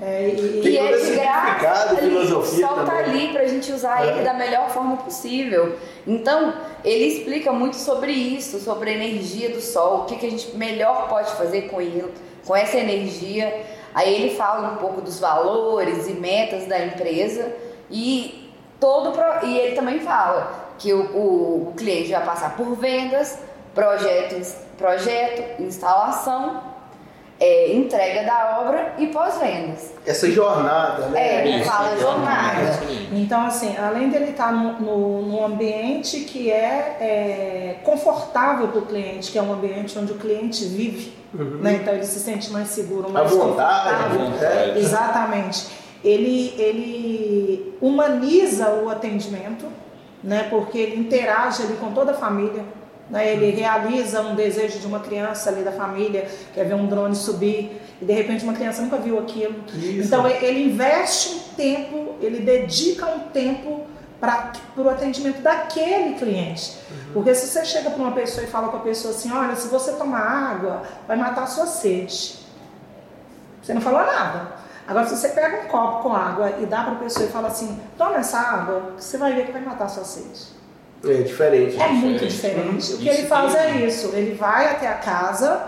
É, 0.00 0.28
e- 0.28 0.60
Tem 0.62 0.74
e 0.74 0.78
todo 0.78 0.94
é 0.94 0.98
de 0.98 1.16
graça 1.16 1.96
filosofia 1.96 2.66
o 2.66 2.68
sol 2.68 2.84
tá 2.84 2.92
também. 2.92 2.98
ali 3.26 3.32
pra 3.32 3.44
gente 3.46 3.72
usar 3.72 4.04
É. 4.06 4.10
ele 4.10 4.22
da 4.22 4.34
melhor 4.34 4.68
forma 4.70 4.98
possível. 4.98 5.74
Então, 6.06 6.52
ele 6.84 7.06
explica 7.06 7.50
muito 7.50 7.76
sobre 7.76 8.12
isso, 8.12 8.60
sobre 8.60 8.90
a 8.90 8.92
energia 8.92 9.48
do 9.50 9.60
sol, 9.60 10.00
o 10.00 10.04
que, 10.04 10.16
que 10.16 10.26
a 10.26 10.30
gente 10.30 10.54
melhor 10.56 11.08
pode 11.08 11.30
fazer 11.32 11.62
com 11.62 11.80
ele, 11.80 12.04
com 12.46 12.54
essa 12.54 12.76
energia. 12.76 13.52
Aí 13.96 14.14
ele 14.14 14.36
fala 14.36 14.72
um 14.72 14.76
pouco 14.76 15.00
dos 15.00 15.18
valores 15.18 16.06
e 16.06 16.12
metas 16.12 16.66
da 16.66 16.78
empresa 16.84 17.50
e 17.90 18.52
todo 18.78 19.10
e 19.42 19.58
ele 19.58 19.74
também 19.74 20.00
fala 20.00 20.52
que 20.78 20.92
o, 20.92 21.16
o- 21.16 21.68
o 21.70 21.74
cliente 21.74 22.12
vai 22.12 22.22
passar 22.22 22.54
por 22.58 22.76
vendas, 22.76 23.38
projeto, 23.74 24.36
projeto 24.76 25.62
instalação, 25.62 26.60
é, 27.38 27.74
entrega 27.74 28.24
da 28.24 28.60
obra 28.60 28.94
e 28.98 29.08
pós-vendas. 29.08 29.92
Essa 30.06 30.30
jornada, 30.30 31.06
né? 31.08 31.58
É, 31.58 31.64
fala 31.64 31.96
jornada. 31.98 32.62
Isso 32.62 32.80
aí. 32.88 33.08
Então, 33.12 33.46
assim, 33.46 33.76
além 33.76 34.08
dele 34.08 34.30
estar 34.30 34.52
no, 34.52 34.72
no, 34.80 35.22
num 35.22 35.44
ambiente 35.44 36.20
que 36.20 36.50
é, 36.50 36.96
é, 37.00 37.76
confortável 37.84 38.68
para 38.68 38.78
o 38.78 38.86
cliente, 38.86 39.30
que 39.30 39.38
é 39.38 39.42
um 39.42 39.52
ambiente 39.52 39.98
onde 39.98 40.12
o 40.12 40.16
cliente 40.16 40.64
vive, 40.64 41.12
né? 41.34 41.80
então 41.82 41.92
ele 41.94 42.04
se 42.06 42.18
sente 42.20 42.50
mais 42.50 42.68
seguro, 42.68 43.08
À 43.08 43.10
mais 43.10 43.30
vontade, 43.30 43.90
confortável. 43.90 44.18
né? 44.18 44.30
vontade. 44.30 44.78
Exatamente. 44.78 45.66
Ele, 46.02 46.54
ele 46.56 47.76
humaniza 47.80 48.70
o 48.82 48.88
atendimento, 48.88 49.66
né? 50.22 50.46
porque 50.48 50.78
ele 50.78 50.96
interage 51.00 51.62
ali 51.64 51.74
com 51.74 51.92
toda 51.92 52.12
a 52.12 52.14
família. 52.14 52.64
Né? 53.08 53.32
Ele 53.32 53.50
realiza 53.52 54.20
um 54.20 54.34
desejo 54.34 54.78
de 54.80 54.86
uma 54.86 55.00
criança 55.00 55.50
ali 55.50 55.62
da 55.62 55.72
família, 55.72 56.28
quer 56.54 56.64
ver 56.64 56.74
um 56.74 56.86
drone 56.86 57.14
subir, 57.14 57.80
e 58.00 58.04
de 58.04 58.12
repente 58.12 58.42
uma 58.44 58.52
criança 58.52 58.82
nunca 58.82 58.96
viu 58.96 59.18
aquilo. 59.18 59.54
Isso. 59.74 60.06
Então 60.06 60.26
ele- 60.28 60.64
investe 60.64 61.34
um 61.34 61.38
tempo, 61.54 62.14
ele 62.20 62.40
dedica 62.40 63.06
um 63.06 63.20
tempo 63.30 63.86
para 64.20 64.52
o 64.76 64.88
atendimento 64.88 65.40
daquele 65.42 66.14
cliente. 66.14 66.78
Porque 67.12 67.34
se 67.34 67.46
você 67.46 67.64
chega 67.64 67.90
para 67.90 68.02
uma 68.02 68.12
pessoa 68.12 68.44
e 68.44 68.48
fala 68.48 68.68
com 68.68 68.78
a 68.78 68.80
pessoa 68.80 69.14
assim, 69.14 69.30
olha, 69.32 69.54
se 69.54 69.68
você 69.68 69.92
tomar 69.92 70.20
água, 70.20 70.82
vai 71.06 71.16
matar 71.16 71.44
a 71.44 71.46
sua 71.46 71.66
sede. 71.66 72.36
Você 73.62 73.74
não 73.74 73.80
falou 73.80 74.00
nada. 74.04 74.52
Agora, 74.86 75.06
se 75.06 75.16
você 75.16 75.28
pega 75.30 75.64
um 75.64 75.68
copo 75.68 76.02
com 76.04 76.12
água 76.14 76.54
e 76.60 76.66
dá 76.66 76.82
para 76.84 76.92
a 76.92 76.96
pessoa 76.96 77.26
e 77.26 77.28
fala 77.28 77.48
assim, 77.48 77.80
toma 77.98 78.16
essa 78.16 78.38
água, 78.38 78.92
você 78.96 79.18
vai 79.18 79.34
ver 79.34 79.46
que 79.46 79.52
vai 79.52 79.60
matar 79.62 79.84
a 79.86 79.88
sua 79.88 80.04
sede. 80.04 80.40
É 81.10 81.22
diferente. 81.22 81.80
É 81.80 81.88
muito 81.88 82.26
Diferente. 82.26 82.76
diferente. 82.76 82.92
O 82.94 82.98
que 82.98 83.08
ele 83.08 83.26
faz 83.26 83.54
é 83.54 83.70
isso. 83.86 84.10
Ele 84.14 84.34
vai 84.34 84.68
até 84.70 84.88
a 84.88 84.94
casa, 84.94 85.62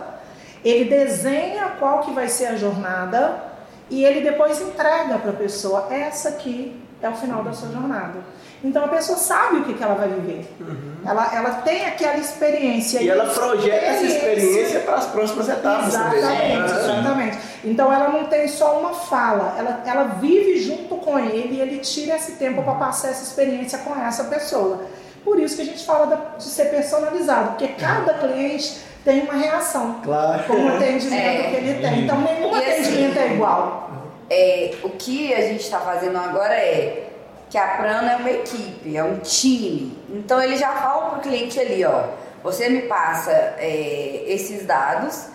ele 0.64 0.85
desenha 0.85 1.72
qual 1.79 2.01
que 2.01 2.12
vai 2.12 2.29
ser 2.29 2.46
a 2.46 2.57
jornada 2.57 3.42
e 3.90 4.05
ele 4.05 4.20
depois 4.20 4.61
entrega 4.61 5.18
para 5.18 5.31
a 5.31 5.35
pessoa. 5.35 5.88
Essa 5.90 6.31
aqui 6.31 6.77
é 7.01 7.09
o 7.09 7.14
final 7.14 7.42
da 7.42 7.53
sua 7.53 7.70
jornada. 7.70 8.20
Então 8.62 8.85
a 8.85 8.88
pessoa 8.88 9.16
sabe 9.16 9.59
o 9.59 9.64
que, 9.64 9.74
que 9.74 9.83
ela 9.83 9.94
vai 9.94 10.09
viver. 10.09 10.53
Uhum. 10.61 10.94
Ela, 11.07 11.31
ela 11.33 11.51
tem 11.62 11.87
aquela 11.87 12.16
experiência. 12.16 13.01
E 13.01 13.09
ela 13.09 13.27
projeta 13.27 13.77
essa 13.77 14.05
experiência 14.05 14.81
para 14.81 14.96
as 14.96 15.07
próximas 15.07 15.48
etapas 15.48 15.94
Exatamente, 15.94 16.22
também. 16.22 16.59
né? 16.59 16.64
exatamente. 16.64 17.38
Então 17.64 17.92
ela 17.92 18.09
não 18.09 18.24
tem 18.24 18.48
só 18.48 18.81
uma 18.81 18.94
fala, 18.94 19.55
ela, 19.57 19.83
ela 19.87 20.05
vive 20.20 20.59
junto 20.61 20.96
com 20.96 21.16
ele 21.18 21.55
e 21.55 21.61
ele 21.61 21.79
tira 21.79 22.16
esse 22.16 22.33
tempo 22.33 22.62
para 22.64 22.74
passar 22.74 23.11
essa 23.11 23.22
experiência 23.22 23.79
com 23.79 23.94
essa 23.94 24.24
pessoa. 24.24 24.81
Por 25.24 25.38
isso 25.38 25.57
que 25.57 25.62
a 25.62 25.64
gente 25.64 25.85
fala 25.85 26.35
de 26.38 26.44
ser 26.44 26.66
personalizado, 26.66 27.50
porque 27.50 27.68
cada 27.68 28.14
cliente 28.14 28.78
tem 29.04 29.20
uma 29.22 29.35
reação 29.35 30.00
Claro. 30.02 30.44
com 30.44 30.54
o 30.54 30.68
atendimento 30.76 31.14
É. 31.14 31.42
que 31.50 31.57
ele 31.57 31.81
tem. 31.81 32.04
Então 32.04 32.20
nenhum 32.20 32.57
E 32.57 32.64
assim, 32.64 32.70
atendimento 32.83 33.18
é 33.18 33.35
igual. 33.35 33.90
É, 34.31 34.74
o 34.83 34.90
que 34.90 35.33
a 35.35 35.40
gente 35.40 35.61
está 35.61 35.81
fazendo 35.81 36.16
agora 36.18 36.54
é 36.54 37.04
que 37.50 37.57
a 37.57 37.66
Prana 37.66 38.12
é 38.12 38.16
uma 38.16 38.31
equipe, 38.31 38.94
é 38.96 39.02
um 39.02 39.18
time. 39.20 39.96
Então 40.11 40.42
ele 40.42 40.57
já 40.57 40.70
fala 40.72 41.11
para 41.11 41.18
o 41.18 41.22
cliente 41.22 41.59
ali, 41.59 41.83
ó, 41.85 42.02
você 42.42 42.68
me 42.68 42.83
passa 42.83 43.33
é, 43.59 44.24
esses 44.26 44.66
dados 44.66 45.28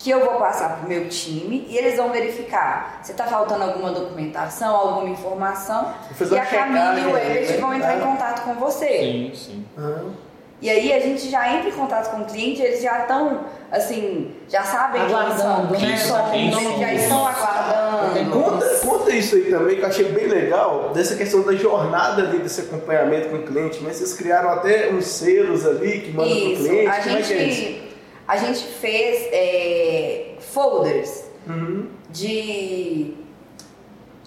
que 0.00 0.10
eu 0.10 0.24
vou 0.24 0.36
passar 0.36 0.78
para 0.78 0.86
o 0.86 0.88
meu 0.88 1.08
time 1.10 1.66
e 1.68 1.76
eles 1.76 1.98
vão 1.98 2.10
verificar 2.10 3.00
se 3.02 3.12
está 3.12 3.26
faltando 3.26 3.64
alguma 3.64 3.92
documentação, 3.92 4.74
alguma 4.74 5.10
informação 5.10 5.92
e 6.18 6.38
a 6.38 6.46
Camila 6.46 6.98
e 6.98 7.04
o 7.04 7.16
Herbert 7.18 7.50
né? 7.50 7.56
vão 7.58 7.74
entrar 7.74 7.98
em 7.98 8.00
contato 8.00 8.42
com 8.44 8.54
você. 8.54 8.98
Sim, 8.98 9.32
sim. 9.34 9.64
Aham. 9.76 10.14
E 10.62 10.68
aí 10.68 10.92
a 10.92 11.00
gente 11.00 11.30
já 11.30 11.54
entra 11.54 11.68
em 11.68 11.72
contato 11.72 12.10
com 12.10 12.22
o 12.22 12.24
cliente, 12.26 12.60
eles 12.60 12.82
já 12.82 13.00
estão, 13.00 13.44
assim, 13.72 14.30
já 14.48 14.62
sabem 14.62 15.00
quem 15.02 15.10
são, 15.10 15.18
Aguardando, 15.18 15.74
quem 15.74 15.88
né? 15.88 15.96
são, 15.96 16.30
Quem 16.30 16.52
já 16.52 16.94
estão 16.94 17.26
aguardando. 17.26 18.30
Conta, 18.30 18.66
conta 18.86 19.10
isso 19.10 19.36
aí 19.36 19.50
também, 19.50 19.76
que 19.76 19.82
eu 19.82 19.88
achei 19.88 20.04
bem 20.12 20.26
legal, 20.26 20.90
dessa 20.94 21.16
questão 21.16 21.42
da 21.42 21.52
jornada 21.54 22.22
ali, 22.22 22.40
desse 22.40 22.60
acompanhamento 22.60 23.30
com 23.30 23.36
o 23.36 23.42
cliente, 23.42 23.80
mas 23.82 23.96
vocês 23.96 24.12
criaram 24.12 24.50
até 24.50 24.90
uns 24.90 25.06
selos 25.06 25.66
ali 25.66 26.00
que 26.00 26.12
mandam 26.12 26.30
pro 26.30 26.52
Isso, 26.52 26.64
cliente, 26.64 26.88
a 26.88 27.02
como 27.02 27.16
é 27.16 27.22
que 27.22 27.32
é 27.32 27.42
isso? 27.44 27.89
A 28.30 28.36
gente 28.36 28.64
fez 28.64 29.28
é, 29.32 30.34
folders 30.40 31.24
Uhum. 31.46 31.88
de 32.10 33.14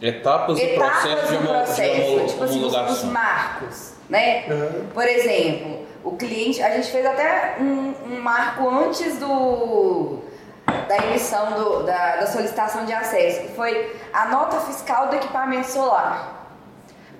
Etapas 0.01 0.57
do 0.57 0.61
etapas 0.65 1.01
processo 1.03 1.27
de 1.27 1.37
do 1.37 1.41
de 1.41 1.47
processo, 1.47 2.01
homo- 2.11 2.25
tipo 2.27 2.43
assim, 2.43 2.65
os, 2.65 2.75
os 2.75 3.03
marcos, 3.05 3.93
né? 4.09 4.43
Uhum. 4.49 4.87
Por 4.93 5.07
exemplo, 5.07 5.85
o 6.03 6.11
cliente, 6.17 6.61
a 6.61 6.71
gente 6.71 6.91
fez 6.91 7.05
até 7.05 7.55
um, 7.61 7.93
um 8.11 8.19
marco 8.19 8.67
antes 8.69 9.17
do 9.19 10.19
da 10.89 10.97
emissão 11.05 11.53
do- 11.53 11.83
da, 11.83 12.17
da 12.17 12.27
solicitação 12.27 12.83
de 12.85 12.91
acesso, 12.91 13.41
que 13.41 13.47
foi 13.55 13.95
a 14.11 14.25
nota 14.27 14.59
fiscal 14.61 15.07
do 15.07 15.15
equipamento 15.15 15.67
solar. 15.67 16.49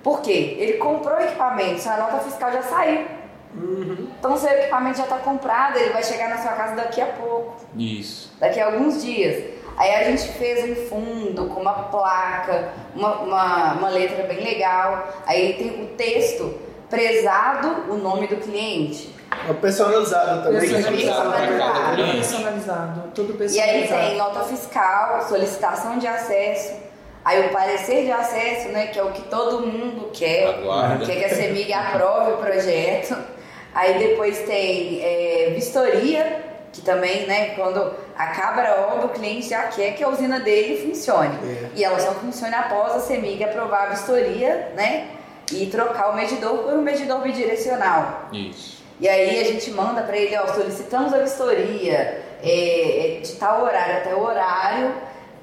Por 0.02 0.20
quê? 0.20 0.56
Ele 0.58 0.74
comprou 0.74 1.16
o 1.16 1.22
equipamento, 1.22 1.88
a 1.88 1.96
nota 1.96 2.18
fiscal 2.18 2.52
já 2.52 2.62
saiu. 2.62 3.06
Então, 3.56 4.36
seu 4.36 4.50
equipamento 4.50 4.98
já 4.98 5.04
está 5.04 5.18
comprado, 5.18 5.76
ele 5.78 5.90
vai 5.90 6.02
chegar 6.02 6.28
na 6.28 6.38
sua 6.38 6.52
casa 6.52 6.74
daqui 6.74 7.00
a 7.00 7.06
pouco 7.06 7.54
Isso. 7.76 8.32
daqui 8.40 8.58
a 8.60 8.66
alguns 8.66 9.02
dias. 9.02 9.44
Aí 9.76 9.94
a 9.94 10.04
gente 10.04 10.28
fez 10.34 10.70
um 10.70 10.86
fundo 10.88 11.46
com 11.46 11.60
uma 11.60 11.72
placa, 11.84 12.72
uma, 12.94 13.14
uma, 13.20 13.72
uma 13.74 13.88
letra 13.88 14.22
bem 14.24 14.42
legal. 14.42 15.08
Aí 15.26 15.54
tem 15.54 15.82
o 15.84 15.88
texto 15.96 16.54
prezado 16.88 17.90
o 17.92 17.96
nome 17.96 18.26
do 18.28 18.36
cliente. 18.36 19.12
É 19.48 19.52
personalizado 19.52 20.44
também. 20.44 20.60
Personalizado 20.60 21.32
fala. 21.32 21.46
pra 21.46 21.58
cada 21.58 21.96
Tudo 23.14 23.34
personalizado, 23.34 23.34
E 23.34 23.38
personalizado. 23.38 24.00
aí 24.00 24.08
tem 24.10 24.16
nota 24.18 24.40
fiscal, 24.44 25.22
solicitação 25.28 25.98
de 25.98 26.06
acesso, 26.06 26.74
aí 27.24 27.46
o 27.48 27.52
parecer 27.52 28.04
de 28.04 28.12
acesso, 28.12 28.68
né, 28.68 28.86
que 28.88 28.98
é 28.98 29.02
o 29.02 29.10
que 29.10 29.22
todo 29.22 29.66
mundo 29.66 30.10
quer, 30.12 30.46
Aguarda. 30.54 31.04
quer 31.04 31.16
que 31.16 31.24
a 31.24 31.28
CEMIG 31.30 31.72
aprove 31.72 32.32
o 32.32 32.36
projeto. 32.36 33.16
Aí 33.74 33.98
depois 33.98 34.38
tem 34.40 35.00
é, 35.02 35.52
vistoria, 35.54 36.44
que 36.72 36.80
também, 36.82 37.26
né, 37.26 37.54
quando 37.54 37.92
acaba 38.16 38.62
a 38.62 38.94
obra, 38.94 39.06
o 39.06 39.08
cliente 39.10 39.48
já 39.48 39.64
quer 39.64 39.94
que 39.94 40.02
a 40.02 40.08
usina 40.08 40.40
dele 40.40 40.86
funcione. 40.86 41.36
É. 41.44 41.68
E 41.76 41.84
ela 41.84 41.98
só 41.98 42.12
funciona 42.12 42.58
após 42.58 42.94
a 42.94 43.00
CEMIG 43.00 43.44
aprovar 43.44 43.88
a 43.88 43.90
vistoria, 43.90 44.72
né, 44.76 45.08
e 45.52 45.66
trocar 45.66 46.10
o 46.10 46.16
medidor 46.16 46.58
por 46.58 46.72
um 46.72 46.82
medidor 46.82 47.20
bidirecional. 47.20 48.28
Isso. 48.32 48.82
E 49.00 49.08
aí 49.08 49.40
a 49.40 49.44
gente 49.44 49.70
manda 49.72 50.02
para 50.02 50.16
ele, 50.16 50.36
ó, 50.36 50.46
solicitamos 50.46 51.12
a 51.12 51.18
vistoria 51.18 52.22
é, 52.42 53.16
é, 53.16 53.20
de 53.20 53.32
tal 53.32 53.64
horário 53.64 53.96
até 53.96 54.14
o 54.14 54.20
horário 54.20 54.94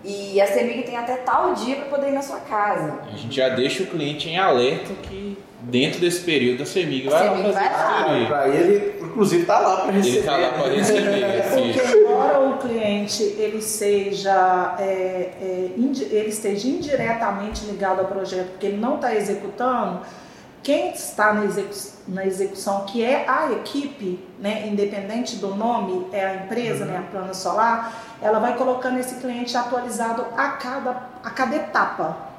e 0.03 0.41
a 0.41 0.47
CEMIG 0.47 0.83
tem 0.83 0.97
até 0.97 1.17
tal 1.17 1.53
dia 1.53 1.75
para 1.75 1.85
poder 1.85 2.07
ir 2.09 2.13
na 2.13 2.21
sua 2.21 2.39
casa. 2.39 2.99
A 3.11 3.15
gente 3.15 3.35
já 3.35 3.49
deixa 3.49 3.83
o 3.83 3.87
cliente 3.87 4.29
em 4.29 4.37
alerta 4.37 4.93
que 5.03 5.37
dentro 5.63 5.99
desse 5.99 6.21
período 6.21 6.63
a 6.63 6.65
CEMIG 6.65 7.07
vai 7.09 7.27
lá 7.27 7.35
fazer 7.37 7.51
vai 7.51 7.71
lá. 7.71 7.97
vistoria. 7.97 8.25
Pra 8.27 8.47
ele, 8.49 8.93
inclusive, 9.01 9.45
tá 9.45 9.59
lá 9.59 9.75
para 9.81 9.91
receber. 9.91 10.17
Ele 10.17 10.25
tá 10.25 10.37
lá 10.37 10.49
para 10.49 10.67
receber. 10.69 11.41
Porque 11.81 11.97
embora 11.97 12.39
o 12.39 12.57
cliente 12.57 13.23
ele 13.23 13.61
seja 13.61 14.75
é, 14.79 14.83
é, 15.41 15.71
indi- 15.77 16.05
ele 16.11 16.29
esteja 16.29 16.67
indiretamente 16.67 17.65
ligado 17.65 17.99
ao 17.99 18.05
projeto, 18.05 18.51
porque 18.51 18.67
ele 18.67 18.77
não 18.77 18.95
está 18.95 19.13
executando, 19.15 19.99
quem 20.63 20.91
está 20.91 21.33
na, 21.33 21.45
execu- 21.45 21.91
na 22.07 22.25
execução, 22.25 22.85
que 22.85 23.03
é 23.03 23.25
a 23.27 23.51
equipe, 23.51 24.19
né, 24.39 24.67
independente 24.67 25.37
do 25.37 25.55
nome, 25.55 26.05
é 26.11 26.23
a 26.25 26.35
empresa, 26.35 26.85
né, 26.85 26.99
a 26.99 27.11
Plana 27.11 27.33
Solar, 27.33 27.93
ela 28.21 28.37
vai 28.37 28.55
colocando 28.55 28.99
esse 28.99 29.15
cliente 29.15 29.57
atualizado 29.57 30.23
a 30.37 30.49
cada, 30.49 30.91
a 31.23 31.29
cada 31.31 31.55
etapa. 31.55 32.30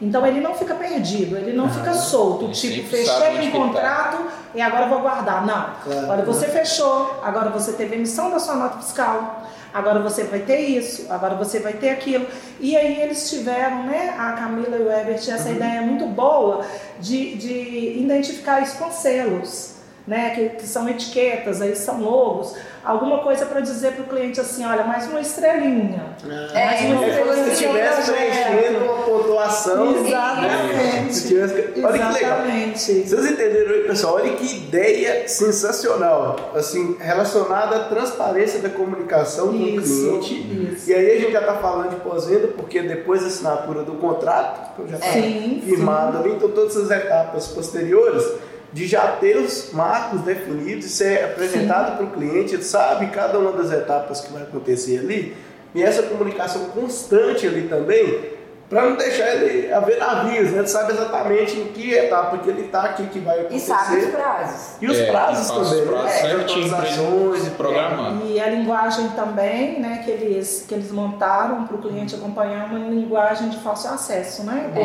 Então 0.00 0.26
ele 0.26 0.40
não 0.40 0.54
fica 0.54 0.74
perdido, 0.74 1.36
ele 1.36 1.52
não 1.52 1.68
fica 1.68 1.92
solto, 1.92 2.50
tipo, 2.52 2.88
fechei 2.88 3.38
um 3.38 3.50
tá. 3.50 3.58
contrato 3.58 4.24
e 4.54 4.60
agora 4.60 4.86
vou 4.86 5.00
guardar. 5.00 5.44
Não. 5.44 5.70
Claro. 5.84 6.08
Olha, 6.08 6.24
você 6.24 6.46
fechou, 6.46 7.20
agora 7.22 7.50
você 7.50 7.72
teve 7.72 7.96
emissão 7.96 8.30
da 8.30 8.38
sua 8.38 8.54
nota 8.54 8.78
fiscal, 8.78 9.46
agora 9.74 10.00
você 10.00 10.24
vai 10.24 10.40
ter 10.40 10.60
isso, 10.60 11.06
agora 11.12 11.34
você 11.34 11.58
vai 11.60 11.74
ter 11.74 11.90
aquilo. 11.90 12.26
E 12.58 12.76
aí 12.76 13.02
eles 13.02 13.28
tiveram, 13.28 13.84
né, 13.84 14.14
a 14.18 14.32
Camila 14.32 14.76
e 14.76 14.82
o 14.82 14.90
Herbert, 14.90 15.20
essa 15.28 15.50
ideia 15.50 15.82
muito 15.82 16.06
boa 16.06 16.64
de, 16.98 17.34
de 17.36 17.98
identificar 17.98 18.62
isso 18.62 18.78
com 18.78 18.90
selos. 18.90 19.79
Né, 20.10 20.30
que, 20.34 20.48
que 20.56 20.66
são 20.66 20.88
etiquetas, 20.88 21.62
aí 21.62 21.76
são 21.76 22.00
logos, 22.02 22.56
alguma 22.84 23.20
coisa 23.20 23.46
para 23.46 23.60
dizer 23.60 23.92
para 23.92 24.02
o 24.02 24.06
cliente 24.08 24.40
assim, 24.40 24.66
olha, 24.66 24.82
mais 24.82 25.06
uma 25.06 25.20
estrelinha. 25.20 26.16
É, 26.52 26.64
mais 26.64 26.80
uma 26.80 27.04
É 27.06 27.18
como 27.20 27.32
se 27.32 27.38
estrelinha 27.52 27.52
estivesse 27.52 28.10
projeto. 28.10 28.46
preenchendo 28.50 28.84
uma 28.86 29.02
pontuação. 29.04 29.96
Exatamente. 30.04 31.14
Se 31.14 31.28
tivesse- 31.28 31.54
Olha 31.54 31.68
que 31.68 31.82
legal. 31.84 32.38
Exatamente. 32.40 32.78
Vocês 32.80 33.24
entenderam 33.30 33.70
aí, 33.72 33.84
pessoal? 33.84 34.14
Olha 34.16 34.32
que 34.32 34.56
ideia 34.56 35.28
sensacional. 35.28 36.50
Assim, 36.56 36.96
relacionada 36.98 37.76
à 37.76 37.84
transparência 37.84 38.58
da 38.58 38.68
comunicação 38.70 39.48
com 39.48 39.54
Isso, 39.54 40.08
o 40.16 40.18
cliente. 40.18 40.74
isso. 40.74 40.90
E 40.90 40.94
aí 40.94 41.18
a 41.18 41.20
gente 41.20 41.32
já 41.32 41.40
está 41.40 41.54
falando 41.54 41.90
de 41.90 41.96
pós-venda, 42.00 42.48
porque 42.48 42.82
depois 42.82 43.20
da 43.20 43.28
assinatura 43.28 43.84
do 43.84 43.92
contrato, 43.94 44.74
que 44.82 44.90
já 44.90 44.96
está 44.96 45.12
Sim, 45.12 45.62
firmado 45.64 46.18
ali, 46.18 46.32
então 46.32 46.50
todas 46.50 46.76
as 46.76 46.90
etapas 46.90 47.46
posteriores, 47.46 48.24
de 48.72 48.86
já 48.86 49.08
ter 49.20 49.36
os 49.36 49.72
marcos 49.72 50.20
definidos 50.20 50.86
e 50.86 50.88
ser 50.90 51.24
apresentado 51.24 51.96
para 51.96 52.06
o 52.06 52.10
cliente, 52.10 52.54
ele 52.54 52.62
sabe 52.62 53.06
cada 53.08 53.38
uma 53.38 53.52
das 53.52 53.70
etapas 53.72 54.20
que 54.20 54.32
vai 54.32 54.42
acontecer 54.42 54.98
ali, 55.00 55.36
e 55.74 55.82
essa 55.82 56.02
comunicação 56.04 56.66
constante 56.66 57.46
ali 57.46 57.62
também, 57.62 58.38
para 58.68 58.82
não 58.88 58.94
deixar 58.96 59.34
ele 59.34 59.72
haver 59.72 59.98
navios, 59.98 60.52
né? 60.52 60.58
Ele 60.60 60.68
sabe 60.68 60.92
exatamente 60.92 61.58
em 61.58 61.66
que 61.72 61.92
etapa 61.92 62.38
que 62.38 62.48
ele 62.48 62.66
está, 62.66 62.90
o 62.90 62.94
que, 62.94 63.06
que 63.08 63.18
vai 63.18 63.36
E 63.38 63.40
acontecer. 63.40 63.66
sabe 63.66 63.96
os 63.96 64.06
prazos. 64.06 64.68
E 64.80 64.86
os 64.86 64.98
É, 64.98 65.10
prazos 65.10 65.38
e 65.48 65.52
os 65.52 65.68
também, 65.70 65.86
prazos 65.86 66.04
né? 66.04 66.10
certinho 66.20 66.64
ele 66.66 66.74
Atualizações 66.74 67.42
se 67.42 67.46
e 67.48 67.50
programar. 67.50 68.16
E 68.24 68.40
a 68.40 68.46
linguagem 68.48 69.08
também, 69.08 69.80
né, 69.80 70.02
que 70.04 70.10
eles, 70.12 70.64
que 70.68 70.74
eles 70.74 70.92
montaram 70.92 71.64
para 71.66 71.76
o 71.76 71.80
cliente 71.80 72.14
acompanhar 72.14 72.66
uma 72.66 72.78
linguagem 72.90 73.48
de 73.48 73.58
fácil 73.58 73.90
acesso, 73.90 74.44
né? 74.44 74.70
É. 74.72 74.78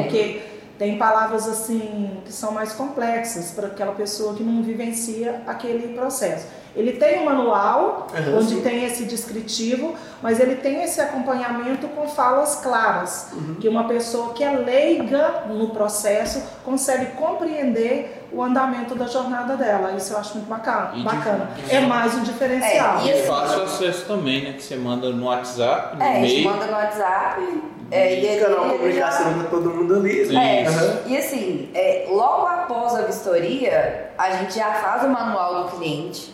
Tem 0.77 0.97
palavras 0.97 1.47
assim 1.47 2.17
que 2.25 2.33
são 2.33 2.51
mais 2.51 2.73
complexas 2.73 3.51
para 3.51 3.67
aquela 3.67 3.93
pessoa 3.93 4.33
que 4.33 4.43
não 4.43 4.61
vivencia 4.61 5.41
aquele 5.47 5.93
processo. 5.95 6.47
Ele 6.75 6.91
tem 6.91 7.21
um 7.21 7.25
manual 7.25 8.07
Aham, 8.13 8.37
onde 8.39 8.55
sim. 8.55 8.61
tem 8.61 8.83
esse 8.83 9.05
descritivo, 9.05 9.95
mas 10.21 10.41
ele 10.41 10.57
tem 10.57 10.83
esse 10.83 10.99
acompanhamento 10.99 11.87
com 11.87 12.05
falas 12.05 12.57
claras, 12.57 13.29
Uhum. 13.31 13.55
que 13.55 13.69
uma 13.69 13.85
pessoa 13.85 14.33
que 14.33 14.43
é 14.43 14.51
leiga 14.51 15.43
no 15.47 15.69
processo 15.69 16.43
consegue 16.65 17.13
compreender 17.13 18.27
o 18.33 18.43
andamento 18.43 18.93
da 18.95 19.07
jornada 19.07 19.55
dela. 19.55 19.93
Isso 19.93 20.11
eu 20.11 20.17
acho 20.17 20.33
muito 20.35 20.49
bacana. 20.49 20.91
E 20.93 20.97
de- 20.97 21.03
bacana. 21.05 21.49
É 21.69 21.79
mais 21.79 22.13
um 22.15 22.23
diferencial. 22.23 22.99
É, 22.99 23.05
e 23.05 23.11
assim- 23.13 23.23
fácil 23.27 23.63
acesso 23.63 24.05
também, 24.05 24.43
né? 24.43 24.53
Que 24.53 24.63
você 24.63 24.75
manda 24.75 25.09
no 25.11 25.27
WhatsApp, 25.27 25.95
no 25.95 26.03
É, 26.03 26.17
a 26.17 26.19
gente 26.19 26.41
e-mail. 26.41 26.49
manda 26.49 26.65
no 26.65 26.73
WhatsApp. 26.73 27.41
É, 27.91 28.15
e 28.15 28.39
Canal 28.39 28.75
ele 28.75 28.93
já- 28.93 29.11
para 29.11 29.49
todo 29.49 29.69
mundo 29.69 29.95
ali. 29.95 30.35
É, 30.35 30.65
Aham. 30.67 31.01
e 31.05 31.17
assim, 31.17 31.69
é, 31.75 32.05
logo 32.09 32.47
após 32.47 32.95
a 32.95 33.01
vistoria, 33.03 34.09
a 34.17 34.31
gente 34.31 34.55
já 34.55 34.73
faz 34.73 35.03
o 35.03 35.07
manual 35.09 35.63
do 35.65 35.71
cliente. 35.77 36.33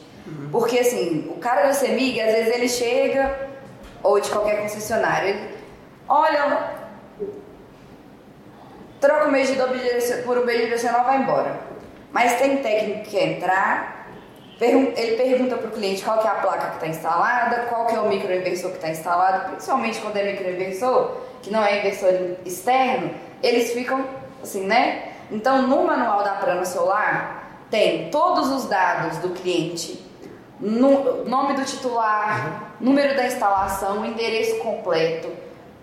Porque 0.52 0.80
assim, 0.80 1.30
o 1.36 1.40
cara 1.40 1.64
da 1.64 1.74
CEMIG, 1.74 2.22
às 2.22 2.34
vezes 2.34 2.54
ele 2.56 2.70
chega, 2.70 3.36
ou 4.04 4.20
de 4.20 4.30
qualquer 4.30 4.62
concessionário, 4.62 5.30
ele, 5.30 5.50
olha, 6.08 6.72
troca 9.00 9.28
o 9.28 9.32
obedece- 9.62 10.22
por 10.24 10.38
obediência 10.38 10.92
vai 11.04 11.18
embora. 11.18 11.56
Mas 12.12 12.36
tem 12.38 12.58
técnico 12.58 13.04
que 13.04 13.12
quer 13.12 13.28
entrar, 13.30 14.08
ele 14.96 15.16
pergunta 15.18 15.56
para 15.58 15.68
o 15.68 15.72
cliente 15.72 16.04
qual 16.04 16.20
que 16.20 16.28
é 16.28 16.30
a 16.30 16.36
placa 16.36 16.68
que 16.68 16.76
está 16.76 16.88
instalada, 16.88 17.66
qual 17.68 17.88
que 17.88 17.96
é 17.96 18.00
o 18.00 18.08
microinversor 18.08 18.70
que 18.72 18.78
está 18.78 18.90
instalado, 18.90 19.52
principalmente 19.52 20.00
quando 20.00 20.18
é 20.18 20.32
microinversor, 20.32 21.18
que 21.42 21.52
não 21.52 21.64
é 21.64 21.80
inversor 21.80 22.14
externo, 22.46 23.12
eles 23.42 23.72
ficam 23.74 24.06
assim, 24.44 24.66
né? 24.66 25.04
Então, 25.32 25.62
no 25.68 25.84
manual 25.86 26.24
da 26.24 26.32
Prana 26.34 26.66
Solar, 26.66 27.58
tem 27.70 28.10
todos 28.10 28.50
os 28.52 28.66
dados 28.66 29.18
do 29.20 29.30
cliente, 29.30 30.04
nome 30.60 31.54
do 31.56 31.64
titular, 31.66 32.74
número 32.80 33.16
da 33.16 33.26
instalação, 33.26 34.02
o 34.02 34.06
endereço 34.06 34.58
completo, 34.58 35.30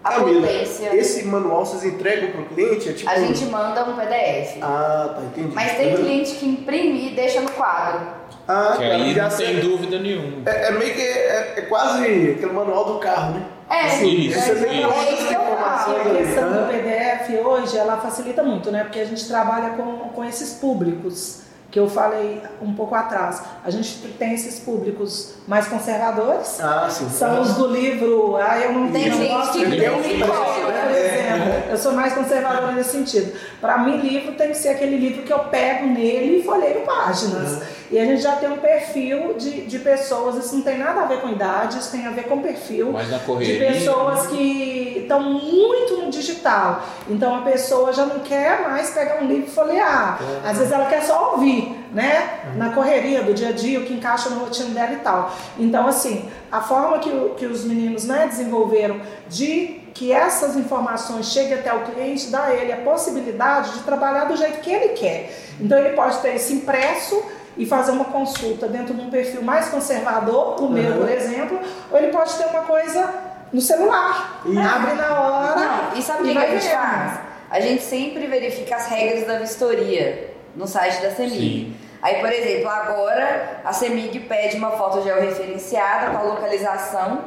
a 0.04 0.10
Camila, 0.12 0.46
potência. 0.46 0.94
esse 0.94 1.24
manual 1.24 1.66
vocês 1.66 1.84
entregam 1.92 2.30
pro 2.30 2.44
cliente? 2.44 2.88
É 2.88 2.92
tipo 2.92 3.10
A 3.10 3.16
gente 3.18 3.44
manda 3.46 3.84
um 3.84 3.96
PDF. 3.96 4.58
Ah, 4.62 5.14
tá, 5.16 5.22
entendi. 5.22 5.54
Mas 5.54 5.76
tem 5.76 5.90
Uhum. 5.90 5.96
cliente 5.96 6.34
que 6.36 6.46
imprime 6.46 7.08
e 7.08 7.14
deixa 7.14 7.40
no 7.40 7.50
quadro. 7.50 8.06
Ah, 8.46 8.74
Que 8.78 8.84
tá, 8.88 8.94
aí 8.94 9.12
já 9.14 9.24
não 9.24 9.30
sei. 9.30 9.46
tem 9.46 9.60
dúvida 9.60 9.98
nenhuma. 9.98 10.48
É, 10.48 10.68
é 10.68 10.70
meio 10.70 10.94
que 10.94 11.00
é, 11.00 11.54
é 11.56 11.60
quase 11.62 12.04
aquele 12.04 12.52
manual 12.52 12.84
do 12.84 12.98
carro, 12.98 13.34
né? 13.34 13.42
É, 13.70 13.88
Sim, 13.88 14.30
Você 14.32 14.52
isso, 14.52 14.64
tem 14.64 14.80
isso. 14.80 14.88
todas 14.88 15.06
É 15.06 15.12
isso 15.12 15.26
que 15.28 15.34
eu 15.34 15.40
falo, 15.40 15.96
A 15.96 16.16
questão 16.16 16.50
do. 16.52 16.68
PDF 16.72 17.44
hoje, 17.46 17.76
ela 17.78 17.96
facilita 17.98 18.42
muito, 18.42 18.70
né? 18.70 18.84
Porque 18.84 19.00
a 19.00 19.04
gente 19.04 19.26
trabalha 19.28 19.70
com, 19.70 20.08
com 20.08 20.24
esses 20.24 20.54
públicos 20.54 21.40
que 21.70 21.78
eu 21.78 21.86
falei 21.86 22.40
um 22.62 22.72
pouco 22.72 22.94
atrás. 22.94 23.42
A 23.62 23.70
gente 23.70 23.98
tem 24.18 24.32
esses 24.32 24.58
públicos 24.58 25.34
mais 25.46 25.68
conservadores, 25.68 26.58
Ah, 26.62 26.88
sim. 26.90 27.10
são 27.10 27.42
os 27.42 27.54
do 27.56 27.66
livro. 27.68 28.36
Ah, 28.38 28.58
eu 28.58 28.72
não 28.72 28.90
Tem 28.90 29.02
tenho 29.02 29.14
gente 29.16 29.28
gosto 29.34 29.52
que 29.52 29.66
de 29.66 29.70
tem 29.78 30.00
livro, 30.00 30.26
por 30.32 30.90
exemplo. 30.90 31.70
Eu 31.70 31.76
sou 31.76 31.92
mais 31.92 32.14
conservadora 32.14 32.72
nesse 32.72 32.92
sentido. 32.92 33.34
Para 33.60 33.76
mim, 33.78 33.98
livro 33.98 34.32
tem 34.32 34.48
que 34.48 34.56
ser 34.56 34.70
aquele 34.70 34.96
livro 34.96 35.22
que 35.24 35.32
eu 35.32 35.40
pego 35.40 35.86
nele 35.88 36.38
e 36.38 36.42
folheio 36.42 36.80
páginas. 36.86 37.60
E 37.90 37.98
a 37.98 38.04
gente 38.04 38.20
já 38.22 38.32
tem 38.36 38.50
um 38.50 38.58
perfil 38.58 39.34
de, 39.34 39.62
de 39.62 39.78
pessoas, 39.78 40.36
isso 40.44 40.54
não 40.56 40.62
tem 40.62 40.76
nada 40.78 41.00
a 41.02 41.06
ver 41.06 41.20
com 41.22 41.28
idade, 41.30 41.78
isso 41.78 41.90
tem 41.90 42.06
a 42.06 42.10
ver 42.10 42.24
com 42.24 42.40
perfil 42.42 42.90
Mas 42.92 43.10
na 43.10 43.16
de 43.18 43.24
correria. 43.24 43.66
pessoas 43.72 44.26
que 44.26 44.98
estão 45.02 45.20
muito 45.22 45.96
no 45.96 46.10
digital. 46.10 46.82
Então 47.08 47.34
a 47.36 47.40
pessoa 47.42 47.92
já 47.92 48.04
não 48.04 48.20
quer 48.20 48.60
mais 48.68 48.90
pegar 48.90 49.22
um 49.22 49.26
livro 49.26 49.46
e 49.48 49.50
folhear. 49.50 50.20
Às 50.44 50.58
vezes 50.58 50.70
ela 50.72 50.84
quer 50.86 51.02
só 51.02 51.32
ouvir, 51.32 51.74
né? 51.92 52.40
Na 52.56 52.70
correria 52.74 53.22
do 53.22 53.32
dia 53.32 53.48
a 53.48 53.52
dia, 53.52 53.80
o 53.80 53.84
que 53.84 53.94
encaixa 53.94 54.28
no 54.28 54.40
rotina 54.40 54.68
dela 54.70 54.92
e 54.92 54.96
tal. 54.96 55.32
Então, 55.58 55.86
assim, 55.86 56.28
a 56.52 56.60
forma 56.60 56.98
que, 56.98 57.08
o- 57.08 57.34
que 57.38 57.46
os 57.46 57.64
meninos 57.64 58.04
né, 58.04 58.26
desenvolveram 58.28 59.00
de 59.30 59.80
que 59.94 60.12
essas 60.12 60.56
informações 60.56 61.26
cheguem 61.32 61.54
até 61.54 61.72
o 61.72 61.80
cliente 61.80 62.28
dá 62.28 62.44
a 62.44 62.54
ele 62.54 62.70
a 62.70 62.76
possibilidade 62.76 63.72
de 63.72 63.80
trabalhar 63.80 64.26
do 64.26 64.36
jeito 64.36 64.60
que 64.60 64.70
ele 64.70 64.90
quer. 64.90 65.34
Então 65.60 65.76
ele 65.78 65.96
pode 65.96 66.18
ter 66.18 66.36
isso 66.36 66.52
impresso 66.52 67.20
e 67.58 67.66
fazer 67.66 67.90
uma 67.90 68.06
consulta 68.06 68.66
dentro 68.68 68.94
de 68.94 69.00
um 69.02 69.10
perfil 69.10 69.42
mais 69.42 69.68
conservador, 69.68 70.62
o 70.62 70.68
meu, 70.70 70.92
Uhum. 70.92 70.98
por 71.00 71.08
exemplo, 71.10 71.60
ou 71.90 71.98
ele 71.98 72.08
pode 72.12 72.32
ter 72.34 72.46
uma 72.46 72.62
coisa 72.62 73.12
no 73.52 73.60
celular, 73.60 74.40
Isso. 74.46 74.58
abre 74.60 74.92
na 74.94 75.20
hora. 75.20 75.56
Não, 75.56 75.98
e 75.98 76.02
sabe 76.02 76.22
o 76.22 76.32
que, 76.32 76.38
a 76.38 76.46
gente 76.50 76.68
faz? 76.68 77.20
A 77.50 77.60
gente 77.60 77.82
sempre 77.82 78.26
verifica 78.26 78.76
as 78.76 78.86
regras 78.88 79.26
da 79.26 79.38
vistoria 79.38 80.34
no 80.54 80.66
site 80.66 81.02
da 81.02 81.10
CEMIG. 81.10 81.38
Sim. 81.38 81.76
Aí, 82.00 82.20
por 82.20 82.30
exemplo, 82.32 82.68
agora 82.68 83.60
a 83.64 83.72
CEMIG 83.72 84.20
pede 84.20 84.56
uma 84.56 84.72
foto 84.72 85.02
georreferenciada 85.02 86.12
com 86.12 86.18
a 86.18 86.22
localização 86.22 87.20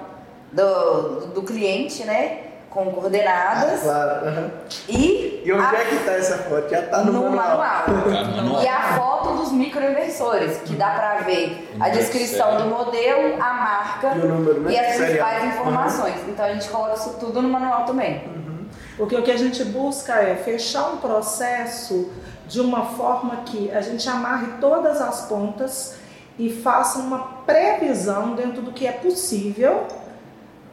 do, 0.52 1.28
do 1.28 1.42
cliente, 1.44 2.04
né? 2.06 2.51
Com 2.72 2.86
coordenadas. 2.92 3.82
Claro. 3.82 4.26
aham. 4.28 4.52
E, 4.88 5.42
E 5.46 5.52
onde 5.54 5.76
a- 5.76 5.80
é 5.82 5.86
que 5.86 5.96
tá 6.06 6.14
essa 6.14 6.38
foto? 6.38 6.70
Já 6.70 6.82
tá 6.84 7.04
no, 7.04 7.12
no 7.12 7.30
manual. 7.30 7.58
Tá 7.86 7.92
manual. 7.92 8.64
E 8.64 8.68
a 8.68 8.94
foto 8.96 9.34
dos 9.36 9.52
microinversores, 9.52 10.58
que 10.60 10.76
dá 10.76 10.92
pra 10.92 11.16
ver 11.18 11.70
a 11.80 11.90
descrição 11.90 12.56
do 12.58 12.66
modelo, 12.66 13.36
a 13.44 13.54
marca 13.54 14.16
E 14.16 14.20
o 14.22 14.26
número, 14.28 14.62
né? 14.62 14.72
e 14.72 14.80
as 14.80 14.96
principais 14.96 15.44
informações. 15.54 16.16
Então 16.30 16.46
a 16.46 16.54
gente 16.54 16.70
coloca 16.70 16.94
isso 16.94 17.18
tudo 17.20 17.42
no 17.42 17.50
manual 17.50 17.84
também. 17.86 18.24
Porque 18.96 19.16
o 19.18 19.22
que 19.22 19.32
a 19.32 19.38
gente 19.38 19.64
busca 19.66 20.14
é 20.22 20.36
fechar 20.36 20.92
um 20.94 20.98
processo 20.98 22.10
de 22.48 22.62
uma 22.62 22.86
forma 22.86 23.38
que 23.46 23.70
a 23.72 23.82
gente 23.82 24.08
amarre 24.08 24.48
todas 24.62 25.02
as 25.02 25.22
pontas 25.28 25.96
e 26.40 26.50
faça 26.50 27.00
uma 27.00 27.20
previsão 27.46 28.34
dentro 28.34 28.62
do 28.62 28.72
que 28.72 28.88
é 28.88 28.92
possível 28.94 29.88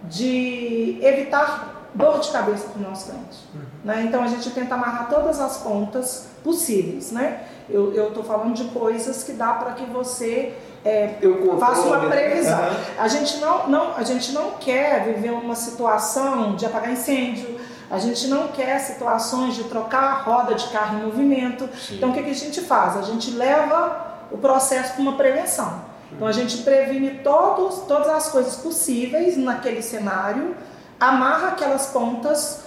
de 0.05 0.99
evitar 1.03 1.78
dor 1.99 2.21
de 2.21 2.31
cabeça 2.31 2.69
para 2.69 2.81
o 2.81 2.89
nosso 2.89 3.11
cliente. 3.11 3.39
Né? 3.85 4.05
Então 4.07 4.23
a 4.23 4.29
gente 4.29 4.49
tenta 4.51 4.77
amarrar 4.77 5.09
todas 5.09 5.41
as 5.41 5.59
pontas 5.59 6.29
possíveis. 6.45 7.11
Né? 7.11 7.41
Eu 7.69 8.09
estou 8.09 8.23
falando 8.23 8.55
de 8.55 8.65
coisas 8.67 9.25
que 9.25 9.33
dá 9.33 9.53
para 9.55 9.73
que 9.73 9.85
você 9.85 10.57
é, 10.85 11.17
faça 11.59 11.83
uma 11.83 11.99
né? 11.99 12.09
previsão. 12.09 12.59
Aham. 12.59 12.77
A 12.99 13.09
gente 13.09 13.37
não, 13.39 13.69
não, 13.69 13.97
a 13.97 14.05
gente 14.05 14.33
não 14.33 14.53
quer 14.53 15.05
viver 15.05 15.33
uma 15.33 15.55
situação 15.55 16.55
de 16.55 16.65
apagar 16.65 16.93
incêndio, 16.93 17.59
a 17.91 17.99
gente 17.99 18.29
não 18.29 18.49
quer 18.49 18.79
situações 18.79 19.55
de 19.55 19.65
trocar 19.65 20.03
a 20.03 20.15
roda 20.23 20.55
de 20.55 20.69
carro 20.69 20.99
em 20.99 21.03
movimento. 21.05 21.69
Sim. 21.77 21.97
Então 21.97 22.11
o 22.11 22.15
que, 22.15 22.23
que 22.23 22.31
a 22.31 22.35
gente 22.35 22.61
faz? 22.61 22.97
A 22.97 23.03
gente 23.03 23.31
leva 23.33 24.07
o 24.31 24.39
processo 24.39 24.93
para 24.93 25.03
uma 25.03 25.17
prevenção. 25.17 25.89
Então 26.13 26.27
a 26.27 26.33
gente 26.33 26.59
previne 26.59 27.21
todos, 27.23 27.81
todas 27.87 28.09
as 28.09 28.29
coisas 28.29 28.57
possíveis 28.57 29.37
naquele 29.37 29.83
cenário, 29.83 30.57
amarra 31.01 31.49
aquelas 31.49 31.87
pontas 31.87 32.61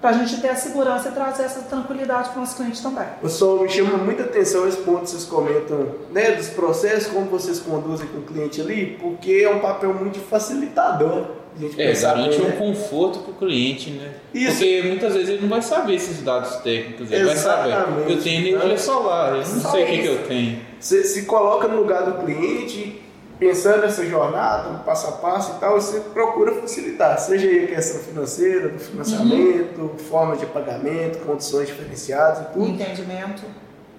para 0.00 0.10
a 0.10 0.12
gente 0.12 0.40
ter 0.40 0.50
a 0.50 0.54
segurança 0.56 1.08
e 1.08 1.12
trazer 1.12 1.44
essa 1.44 1.60
tranquilidade 1.62 2.28
para 2.28 2.38
o 2.38 2.40
nosso 2.40 2.56
cliente 2.56 2.82
também. 2.82 3.06
Pessoal, 3.20 3.62
me 3.62 3.68
chama 3.68 3.96
muita 3.96 4.24
atenção 4.24 4.68
esse 4.68 4.76
ponto 4.78 5.00
que 5.00 5.10
vocês 5.10 5.24
comentam, 5.24 5.88
né, 6.12 6.32
dos 6.32 6.48
processos, 6.48 7.12
como 7.12 7.26
vocês 7.26 7.58
conduzem 7.60 8.06
com 8.08 8.18
o 8.18 8.22
cliente 8.22 8.60
ali, 8.60 8.98
porque 9.00 9.42
é 9.42 9.50
um 9.50 9.58
papel 9.58 9.94
muito 9.94 10.20
facilitador. 10.20 11.24
A 11.56 11.58
gente 11.58 11.80
É, 11.80 12.14
bem, 12.14 12.40
um 12.40 12.44
né? 12.44 12.56
conforto 12.58 13.20
pro 13.20 13.32
cliente, 13.32 13.90
né? 13.90 14.12
Isso. 14.34 14.58
Porque 14.58 14.82
muitas 14.84 15.14
vezes 15.14 15.28
ele 15.30 15.40
não 15.40 15.48
vai 15.48 15.62
saber 15.62 15.94
esses 15.94 16.22
dados 16.22 16.56
técnicos. 16.56 17.10
Ele 17.10 17.24
vai 17.24 17.32
Exatamente. 17.32 17.74
saber. 17.74 18.12
Eu 18.12 18.22
tenho 18.22 18.48
energia 18.48 18.78
solar, 18.78 19.30
eu 19.32 19.38
não 19.38 19.60
Só 19.62 19.70
sei 19.70 19.84
o 19.84 19.86
que, 19.86 19.98
que 20.02 20.06
eu 20.06 20.28
tenho. 20.28 20.60
Você 20.78 21.02
se 21.04 21.22
coloca 21.24 21.66
no 21.66 21.78
lugar 21.78 22.02
do 22.04 22.22
cliente, 22.22 23.02
pensando 23.38 23.82
nessa 23.82 24.04
jornada, 24.04 24.70
no 24.70 24.78
passo 24.80 25.08
a 25.08 25.12
passo 25.12 25.56
e 25.56 25.60
tal, 25.60 25.80
você 25.80 26.00
procura 26.00 26.52
facilitar, 26.54 27.18
seja 27.18 27.46
aí 27.46 27.64
a 27.64 27.68
questão 27.68 28.00
financeira, 28.00 28.68
do 28.68 28.78
financiamento, 28.78 29.94
forma 30.08 30.36
de 30.36 30.46
pagamento, 30.46 31.18
condições 31.18 31.68
diferenciadas 31.68 32.40
e 32.40 32.52
tudo. 32.52 32.68
Entendimento. 32.68 33.42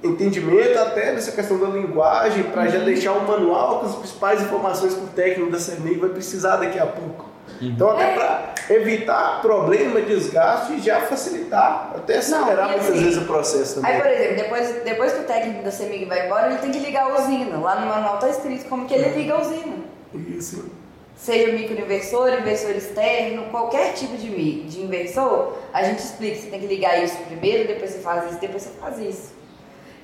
entendimento 0.04 0.78
até 0.80 1.12
nessa 1.14 1.32
questão 1.32 1.60
da 1.60 1.68
linguagem 1.68 2.44
para 2.44 2.68
já 2.68 2.80
deixar 2.80 3.14
um 3.14 3.26
manual 3.28 3.80
com 3.80 3.86
as 3.88 3.96
principais 3.96 4.42
informações 4.42 4.94
que 4.94 5.04
o 5.04 5.08
técnico 5.08 5.52
da 5.52 5.60
CEMEI 5.60 5.98
vai 5.98 6.10
precisar 6.10 6.58
daqui 6.58 6.80
a 6.80 6.86
pouco. 6.86 7.37
Então 7.62 7.90
até 7.92 8.14
para 8.14 8.54
evitar 8.70 9.42
problema, 9.42 10.02
desgaste 10.02 10.74
e 10.74 10.80
já 10.80 11.02
facilitar, 11.02 11.94
até 11.96 12.18
acelerar 12.18 12.70
muitas 12.70 12.90
assim, 12.90 13.00
vezes 13.04 13.18
o 13.18 13.26
processo 13.26 13.76
também. 13.76 13.92
Aí, 13.96 14.02
por 14.02 14.12
exemplo, 14.12 14.36
depois, 14.36 14.84
depois 14.84 15.14
que 15.14 15.20
o 15.20 15.24
técnico 15.24 15.64
da 15.64 15.72
CEMIG 15.72 16.06
vai 16.06 16.26
embora, 16.26 16.48
ele 16.48 16.58
tem 16.60 16.72
que 16.72 16.80
ligar 16.80 17.10
a 17.10 17.18
usina. 17.20 17.58
Lá 17.58 17.80
no 17.80 17.88
manual 17.88 18.20
tá 18.20 18.30
escrito 18.30 18.66
como 18.70 18.86
que 18.86 18.94
ele 18.94 19.10
liga 19.18 19.34
a 19.34 19.42
usina. 19.42 19.76
Isso. 20.14 20.70
Seja 21.16 21.52
microinversor, 21.52 22.30
inversor 22.40 22.72
externo, 22.72 23.46
qualquer 23.50 23.94
tipo 23.94 24.16
de, 24.18 24.30
mi- 24.30 24.64
de 24.70 24.82
inversor, 24.82 25.54
a 25.74 25.82
gente 25.82 25.98
explica. 26.00 26.36
Você 26.40 26.48
tem 26.48 26.60
que 26.60 26.68
ligar 26.68 27.04
isso 27.04 27.18
primeiro, 27.28 27.68
depois 27.68 27.90
você 27.92 28.00
faz 28.00 28.30
isso, 28.30 28.40
depois 28.40 28.62
você 28.62 28.70
faz 28.80 29.00
isso. 29.00 29.34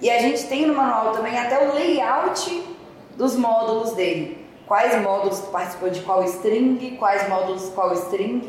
E 0.01 0.09
a 0.09 0.17
gente 0.19 0.43
tem 0.47 0.65
no 0.65 0.73
manual 0.73 1.11
também 1.11 1.37
até 1.37 1.67
o 1.67 1.73
layout 1.75 2.63
dos 3.15 3.35
módulos 3.35 3.93
dele. 3.93 4.42
Quais 4.67 5.01
módulos 5.01 5.39
participam 5.51 5.89
de 5.89 5.99
qual 6.01 6.23
string, 6.23 6.95
quais 6.97 7.27
módulos 7.29 7.69
qual 7.75 7.93
string. 7.93 8.41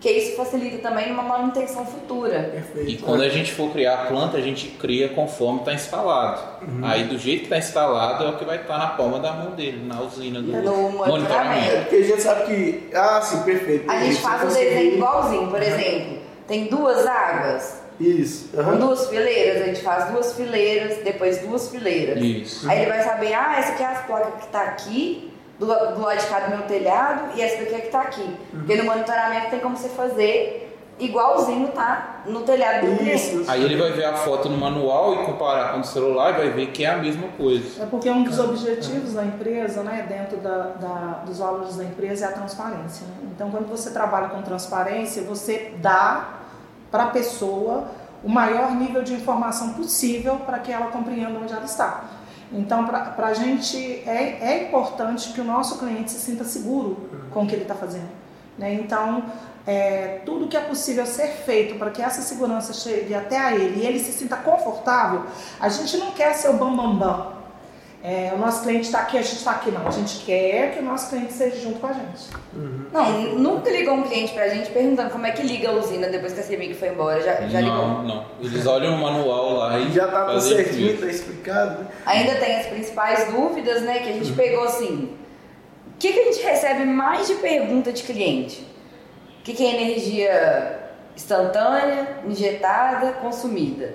Que 0.00 0.10
isso 0.10 0.36
facilita 0.36 0.78
também 0.78 1.10
numa 1.10 1.22
manutenção 1.22 1.86
futura. 1.86 2.50
Perfeito. 2.52 2.90
E 2.90 2.96
quando 2.96 3.22
a 3.22 3.28
gente 3.28 3.52
for 3.52 3.70
criar 3.70 3.94
a 3.94 4.06
planta, 4.06 4.36
a 4.36 4.40
gente 4.40 4.66
cria 4.70 5.10
conforme 5.10 5.60
está 5.60 5.72
instalado. 5.74 6.40
Aí 6.82 7.04
do 7.04 7.16
jeito 7.16 7.40
que 7.40 7.44
está 7.46 7.58
instalado 7.58 8.24
é 8.24 8.30
o 8.30 8.36
que 8.36 8.44
vai 8.44 8.56
estar 8.62 8.78
na 8.78 8.88
palma 8.88 9.20
da 9.20 9.32
mão 9.32 9.52
dele, 9.52 9.84
na 9.86 10.00
usina 10.00 10.42
do 10.42 10.50
No 10.50 10.88
É 10.88 10.90
monitoramento. 10.90 11.76
porque 11.82 11.96
a 11.96 12.02
gente 12.02 12.20
sabe 12.22 12.44
que. 12.46 12.90
Ah, 12.92 13.20
sim, 13.22 13.42
perfeito. 13.44 13.88
A 13.88 14.00
gente 14.00 14.12
Isso, 14.14 14.22
faz 14.22 14.42
o 14.42 14.46
conseguir- 14.46 14.70
desenho 14.70 14.94
igualzinho, 14.96 15.48
por 15.48 15.62
exemplo. 15.62 16.18
Tem 16.48 16.64
duas 16.66 17.06
águas, 17.06 17.82
Isso. 18.00 18.48
com 18.52 18.60
aham. 18.60 18.76
duas 18.78 19.06
fileiras, 19.08 19.62
a 19.62 19.66
gente 19.66 19.82
faz 19.82 20.10
duas 20.10 20.32
fileiras, 20.34 20.98
depois 21.04 21.38
duas 21.42 21.68
fileiras. 21.68 22.20
Isso. 22.20 22.68
Aí 22.68 22.80
ele 22.82 22.90
vai 22.90 23.02
saber, 23.04 23.32
ah, 23.34 23.54
essa 23.56 23.72
aqui 23.74 23.82
é 23.84 23.86
as 23.86 24.04
placas 24.04 24.34
que 24.42 24.48
tá 24.48 24.62
aqui, 24.62 25.31
do, 25.66 25.94
do 25.94 26.00
lado 26.00 26.18
de 26.18 26.26
cá 26.26 26.40
do 26.40 26.50
meu 26.50 26.62
telhado, 26.66 27.36
e 27.36 27.40
essa 27.42 27.58
daqui 27.62 27.74
é 27.74 27.80
que 27.80 27.88
tá 27.90 28.02
aqui. 28.02 28.36
Porque 28.50 28.76
no 28.76 28.84
monitoramento 28.84 29.50
tem 29.50 29.60
como 29.60 29.76
você 29.76 29.88
fazer 29.88 30.68
igualzinho 30.98 31.68
tá 31.68 32.20
no 32.26 32.42
telhado 32.42 32.86
do 32.86 32.96
cliente. 32.98 33.40
Isso. 33.40 33.50
Aí 33.50 33.64
ele 33.64 33.76
vai 33.76 33.90
ver 33.92 34.04
a 34.04 34.14
foto 34.14 34.48
no 34.48 34.56
manual 34.56 35.14
e 35.14 35.24
comparar 35.26 35.72
com 35.72 35.80
o 35.80 35.84
celular 35.84 36.30
e 36.30 36.36
vai 36.36 36.50
ver 36.50 36.66
que 36.70 36.84
é 36.84 36.90
a 36.90 36.98
mesma 36.98 37.26
coisa. 37.36 37.82
É 37.82 37.86
porque 37.86 38.08
um 38.10 38.22
dos 38.22 38.38
objetivos 38.38 39.14
da 39.14 39.24
empresa, 39.24 39.82
né, 39.82 40.06
dentro 40.08 40.36
da, 40.36 40.58
da- 40.80 41.22
dos 41.26 41.38
valores 41.38 41.76
da 41.76 41.84
empresa, 41.84 42.26
é 42.26 42.28
a 42.28 42.32
transparência. 42.32 43.06
né? 43.06 43.14
Então, 43.34 43.50
quando 43.50 43.68
você 43.68 43.90
trabalha 43.90 44.28
com 44.28 44.42
transparência, 44.42 45.22
você 45.24 45.72
dá 45.78 46.28
para 46.90 47.04
a 47.04 47.08
pessoa 47.08 47.84
o 48.22 48.28
maior 48.28 48.70
nível 48.72 49.02
de 49.02 49.14
informação 49.14 49.70
possível 49.72 50.36
para 50.46 50.60
que 50.60 50.70
ela 50.70 50.86
compreenda 50.88 51.36
onde 51.36 51.52
ela 51.52 51.64
está. 51.64 52.04
Então, 52.52 52.84
para 52.84 53.26
a 53.26 53.34
gente 53.34 53.76
é, 54.06 54.38
é 54.40 54.64
importante 54.64 55.32
que 55.32 55.40
o 55.40 55.44
nosso 55.44 55.78
cliente 55.78 56.10
se 56.10 56.20
sinta 56.20 56.44
seguro 56.44 57.08
com 57.30 57.44
o 57.44 57.46
que 57.46 57.54
ele 57.54 57.62
está 57.62 57.74
fazendo. 57.74 58.08
Né? 58.58 58.74
Então, 58.74 59.24
é, 59.66 60.20
tudo 60.26 60.48
que 60.48 60.56
é 60.56 60.60
possível 60.60 61.06
ser 61.06 61.28
feito 61.28 61.78
para 61.78 61.90
que 61.90 62.02
essa 62.02 62.20
segurança 62.20 62.72
chegue 62.72 63.14
até 63.14 63.38
a 63.38 63.54
ele 63.54 63.80
e 63.80 63.86
ele 63.86 63.98
se 63.98 64.12
sinta 64.12 64.36
confortável, 64.36 65.24
a 65.60 65.68
gente 65.68 65.96
não 65.96 66.10
quer 66.12 66.34
ser 66.34 66.48
o 66.50 66.54
bambambam. 66.54 66.98
Bam, 66.98 66.98
bam. 66.98 67.41
É, 68.04 68.32
o 68.34 68.38
nosso 68.38 68.64
cliente 68.64 68.86
está 68.86 69.02
aqui, 69.02 69.16
a 69.16 69.22
gente 69.22 69.36
está 69.36 69.52
aqui, 69.52 69.70
não. 69.70 69.86
A 69.86 69.90
gente 69.90 70.24
quer 70.24 70.72
que 70.72 70.80
o 70.80 70.82
nosso 70.82 71.08
cliente 71.08 71.32
seja 71.32 71.60
junto 71.60 71.78
com 71.78 71.86
a 71.86 71.92
gente. 71.92 72.30
Uhum. 72.52 72.86
Não, 72.92 73.34
nunca 73.38 73.70
ligou 73.70 73.94
um 73.94 74.02
cliente 74.02 74.32
para 74.32 74.44
a 74.44 74.48
gente 74.48 74.70
perguntando 74.72 75.10
como 75.10 75.24
é 75.24 75.30
que 75.30 75.42
liga 75.42 75.68
a 75.68 75.72
usina 75.72 76.08
depois 76.08 76.32
que 76.32 76.40
a 76.40 76.42
CEMIG 76.42 76.74
foi 76.74 76.88
embora. 76.88 77.22
Já, 77.22 77.46
já 77.46 77.60
não, 77.60 77.68
ligou? 77.68 78.02
Não, 78.02 78.26
Eles 78.40 78.66
olham 78.66 78.96
o 78.96 78.98
manual 79.00 79.52
lá 79.54 79.78
e. 79.78 79.92
Já 79.92 80.08
tá 80.08 80.40
certinho, 80.40 80.98
tá 80.98 81.06
explicado. 81.06 81.82
Né? 81.82 81.86
Ainda 82.04 82.34
tem 82.34 82.56
as 82.56 82.66
principais 82.66 83.32
dúvidas, 83.32 83.82
né? 83.82 84.00
Que 84.00 84.08
a 84.08 84.12
gente 84.14 84.30
uhum. 84.30 84.36
pegou 84.36 84.64
assim. 84.64 85.16
O 85.86 85.98
que, 86.00 86.12
que 86.12 86.18
a 86.18 86.24
gente 86.24 86.42
recebe 86.42 86.84
mais 86.84 87.28
de 87.28 87.34
pergunta 87.34 87.92
de 87.92 88.02
cliente? 88.02 88.66
O 89.38 89.44
que, 89.44 89.52
que 89.52 89.64
é 89.64 89.80
energia 89.80 90.90
instantânea, 91.14 92.18
injetada, 92.26 93.12
consumida? 93.12 93.94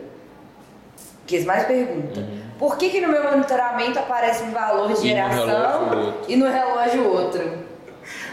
Que 1.25 1.35
eles 1.35 1.45
mais 1.45 1.65
perguntam. 1.65 2.23
Uhum. 2.23 2.46
Por 2.57 2.77
que, 2.77 2.89
que 2.89 3.01
no 3.01 3.09
meu 3.09 3.23
monitoramento 3.23 3.99
aparece 3.99 4.43
um 4.43 4.51
valor 4.51 4.93
de 4.93 5.07
geração 5.07 6.13
e 6.27 6.35
no 6.35 6.47
relógio 6.49 7.07
outro? 7.07 7.67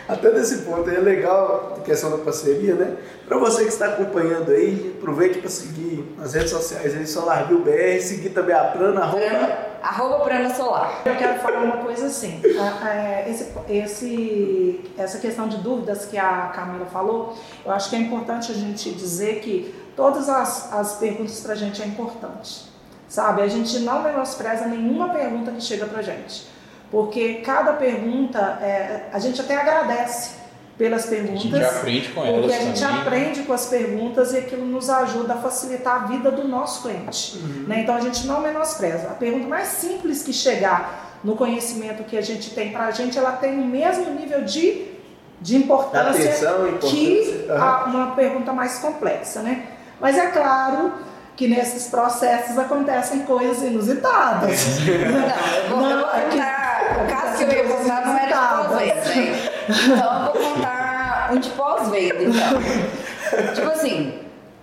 Até 0.07 0.31
nesse 0.31 0.59
ponto 0.59 0.89
é 0.91 0.99
legal 0.99 1.77
a 1.79 1.81
questão 1.81 2.11
da 2.11 2.19
parceria, 2.19 2.75
né? 2.75 2.97
Para 3.27 3.39
você 3.39 3.63
que 3.63 3.71
está 3.71 3.87
acompanhando 3.87 4.51
aí, 4.51 4.95
aproveite 4.99 5.39
para 5.39 5.49
seguir 5.49 6.15
nas 6.19 6.35
redes 6.35 6.51
sociais 6.51 6.95
aí, 6.95 7.07
SolarView 7.07 7.61
BR, 7.61 8.01
seguir 8.01 8.31
também 8.31 8.55
a 8.55 8.65
Prana, 8.65 9.01
arroba... 9.01 9.25
Prana, 9.25 9.59
arroba 9.83 10.21
Prana 10.21 10.55
Solar. 10.55 11.03
Eu 11.07 11.17
quero 11.17 11.41
falar 11.41 11.65
uma 11.65 11.79
coisa 11.79 12.07
assim, 12.07 12.43
é, 12.87 13.31
esse, 13.31 13.53
esse, 13.67 14.91
essa 14.99 15.19
questão 15.19 15.49
de 15.49 15.57
dúvidas 15.57 16.05
que 16.05 16.19
a 16.19 16.53
Camila 16.55 16.85
falou, 16.87 17.35
eu 17.65 17.73
acho 17.73 17.89
que 17.89 17.97
é 17.97 17.99
importante 17.99 18.53
a 18.53 18.55
gente 18.55 18.91
dizer 18.93 19.41
que 19.41 19.75
todas 19.97 20.29
as, 20.29 20.71
as 20.71 20.97
perguntas 20.97 21.41
para 21.41 21.53
a 21.53 21.57
gente 21.57 21.83
é 21.83 21.87
importante, 21.87 22.74
sabe? 23.09 23.43
A 23.43 23.49
gente 23.49 23.79
não 23.81 24.03
menospreza 24.03 24.67
nenhuma 24.67 25.11
pergunta 25.11 25.51
que 25.51 25.61
chega 25.61 25.87
para 25.87 26.01
a 26.01 26.03
gente 26.03 26.55
porque 26.95 27.43
cada 27.45 27.73
pergunta 27.73 28.38
é, 28.62 29.09
a 29.12 29.19
gente 29.19 29.40
até 29.40 29.57
agradece 29.57 30.37
pelas 30.79 31.07
perguntas. 31.07 31.53
A 31.53 31.59
gente 31.59 31.64
aprende 31.64 32.09
com 32.11 32.25
elas. 32.25 32.40
Porque 32.40 32.55
a 32.55 32.61
gente 32.61 32.81
também. 32.81 33.01
aprende 33.01 33.43
com 33.43 33.53
as 33.53 33.67
perguntas 33.67 34.33
e 34.33 34.38
aquilo 34.38 34.64
nos 34.64 34.88
ajuda 34.88 35.35
a 35.35 35.37
facilitar 35.38 36.05
a 36.05 36.07
vida 36.07 36.31
do 36.31 36.47
nosso 36.47 36.83
cliente. 36.83 37.37
Uhum. 37.37 37.64
Né? 37.67 37.81
Então 37.81 37.97
a 37.97 38.01
gente 38.01 38.25
não 38.29 38.40
menospreza. 38.40 39.09
A 39.09 39.14
pergunta 39.14 39.49
mais 39.49 39.69
simples 39.69 40.23
que 40.23 40.33
chegar 40.33 41.19
no 41.25 41.35
conhecimento 41.35 42.05
que 42.05 42.17
a 42.17 42.23
gente 42.23 42.51
tem 42.51 42.71
para 42.71 42.87
a 42.87 42.90
gente, 42.93 43.19
ela 43.19 43.33
tem 43.33 43.59
o 43.59 43.64
mesmo 43.64 44.11
nível 44.14 44.43
de, 44.45 44.87
de 45.40 45.57
importância, 45.57 46.11
Atenção, 46.11 46.69
importância. 46.69 46.97
que 46.97 47.47
uhum. 47.49 47.61
a, 47.61 47.85
uma 47.87 48.14
pergunta 48.14 48.53
mais 48.53 48.79
complexa. 48.79 49.43
Né? 49.43 49.67
Mas 50.01 50.17
é 50.17 50.29
claro 50.29 50.93
que 51.37 51.49
nesses 51.49 51.88
processos 51.88 52.59
acontecem 52.59 53.20
coisas 53.23 53.62
inusitadas. 53.62 54.79
Não, 54.81 55.57
eu 55.57 55.68
vou, 55.68 55.81
não, 55.81 55.90
eu 55.90 55.99
vou 55.99 56.09
contar. 56.09 57.05
O 57.05 57.11
caso 57.11 57.38
que 57.38 57.44
eu 57.44 57.53
ia 57.53 57.64
contar 57.64 58.07
não 58.07 58.18
era 58.18 58.27
de 58.27 58.68
pós-venda, 58.68 58.94
né? 58.94 59.51
Então 59.68 60.27
eu 60.27 60.33
vou 60.33 60.55
contar 60.55 61.31
um 61.33 61.38
de 61.38 61.51
pós-venda, 61.51 62.23
então. 62.23 63.55
tipo 63.55 63.68
assim, 63.68 64.20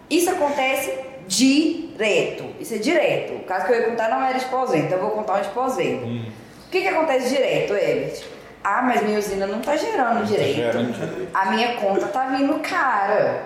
isso 0.09 0.29
acontece 0.29 0.93
direto. 1.27 2.45
Isso 2.59 2.75
é 2.75 2.77
direto. 2.77 3.33
O 3.33 3.43
caso 3.43 3.65
que 3.65 3.73
eu 3.73 3.79
ia 3.79 3.89
contar 3.89 4.09
não 4.09 4.23
era 4.23 4.37
de 4.37 4.45
pós-venda, 4.45 4.85
então 4.85 4.97
eu 4.97 5.03
vou 5.05 5.11
contar 5.11 5.39
um 5.39 5.41
de 5.41 5.49
pós-venda. 5.49 6.05
Hum. 6.05 6.25
O 6.67 6.71
que, 6.71 6.81
que 6.81 6.87
acontece 6.87 7.29
direto, 7.29 7.73
Ebert? 7.73 8.23
Ah, 8.63 8.81
mas 8.81 9.01
minha 9.01 9.17
usina 9.19 9.47
não 9.47 9.59
tá 9.59 9.75
gerando 9.75 10.25
direito. 10.25 10.57
Tá 10.57 10.71
gerando. 10.71 11.27
A 11.33 11.45
minha 11.51 11.75
conta 11.75 12.07
tá 12.07 12.27
vindo 12.27 12.59
cara. 12.59 13.43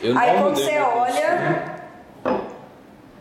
Eu 0.00 0.16
Aí 0.16 0.38
quando 0.38 0.54
você 0.56 0.78
olha, 0.78 1.79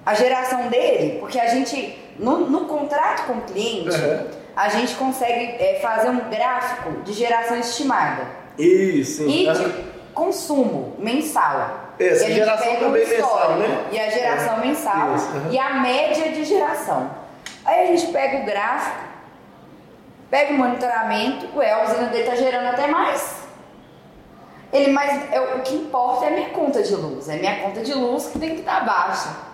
a 0.06 0.14
geração 0.14 0.68
dele, 0.68 1.20
porque 1.20 1.40
a 1.40 1.48
gente, 1.48 1.98
no, 2.18 2.50
no 2.50 2.66
contrato 2.66 3.28
com 3.28 3.34
o 3.34 3.42
cliente, 3.42 3.90
uhum. 3.90 4.28
a 4.56 4.70
gente 4.70 4.96
consegue 4.96 5.56
é, 5.62 5.80
fazer 5.82 6.10
um 6.10 6.30
gráfico 6.30 7.02
de 7.02 7.14
geração 7.14 7.58
estimada. 7.58 8.24
Isso. 8.58 9.28
E 9.28 9.48
uhum. 9.48 9.54
de 9.54 9.84
consumo 10.14 10.96
mensal. 11.00 11.94
Essa 12.00 12.28
e 12.28 12.32
a 12.32 12.36
geração 12.36 12.66
pega 12.66 12.80
também 12.80 13.08
mensal, 13.08 13.56
né? 13.58 13.86
E 13.92 14.00
a 14.00 14.10
geração 14.10 14.58
é. 14.58 14.60
mensal 14.66 15.16
Isso, 15.16 15.32
uhum. 15.32 15.52
e 15.52 15.60
a 15.60 15.74
média 15.76 16.32
de 16.32 16.46
geração. 16.46 17.12
Aí 17.66 17.84
a 17.84 17.86
gente 17.88 18.12
pega 18.12 18.38
o 18.38 18.46
gráfico, 18.46 18.98
pega 20.30 20.54
o 20.54 20.58
monitoramento, 20.58 21.48
ué, 21.58 21.72
a 21.72 21.84
usina 21.84 22.08
dele 22.08 22.24
tá 22.24 22.36
gerando 22.36 22.68
até 22.68 22.88
mais. 22.88 23.40
Ele 24.72 24.92
mais, 24.92 25.32
é, 25.32 25.40
o 25.40 25.62
que 25.62 25.76
importa 25.76 26.26
é 26.26 26.28
a 26.30 26.32
minha 26.32 26.50
conta 26.50 26.82
de 26.82 26.96
luz, 26.96 27.28
é 27.28 27.34
a 27.34 27.38
minha 27.38 27.60
conta 27.62 27.82
de 27.82 27.94
luz 27.94 28.28
que 28.28 28.40
tem 28.40 28.52
que 28.52 28.62
estar 28.62 28.86
baixa. 28.86 29.49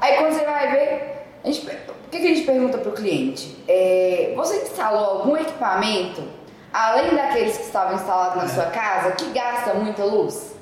Aí 0.00 0.16
quando 0.16 0.32
você 0.32 0.44
vai 0.44 0.70
ver, 0.70 1.26
gente, 1.44 1.66
o 1.66 2.10
que, 2.10 2.18
que 2.18 2.26
a 2.26 2.34
gente 2.34 2.42
pergunta 2.42 2.78
para 2.78 2.88
o 2.88 2.92
cliente? 2.92 3.56
É, 3.68 4.32
você 4.34 4.62
instalou 4.62 5.20
algum 5.20 5.36
equipamento, 5.36 6.22
além 6.72 7.14
daqueles 7.14 7.56
que 7.56 7.64
estavam 7.64 7.94
instalados 7.94 8.42
na 8.42 8.48
sua 8.48 8.66
casa, 8.66 9.12
que 9.12 9.30
gasta 9.30 9.74
muita 9.74 10.04
luz? 10.04 10.54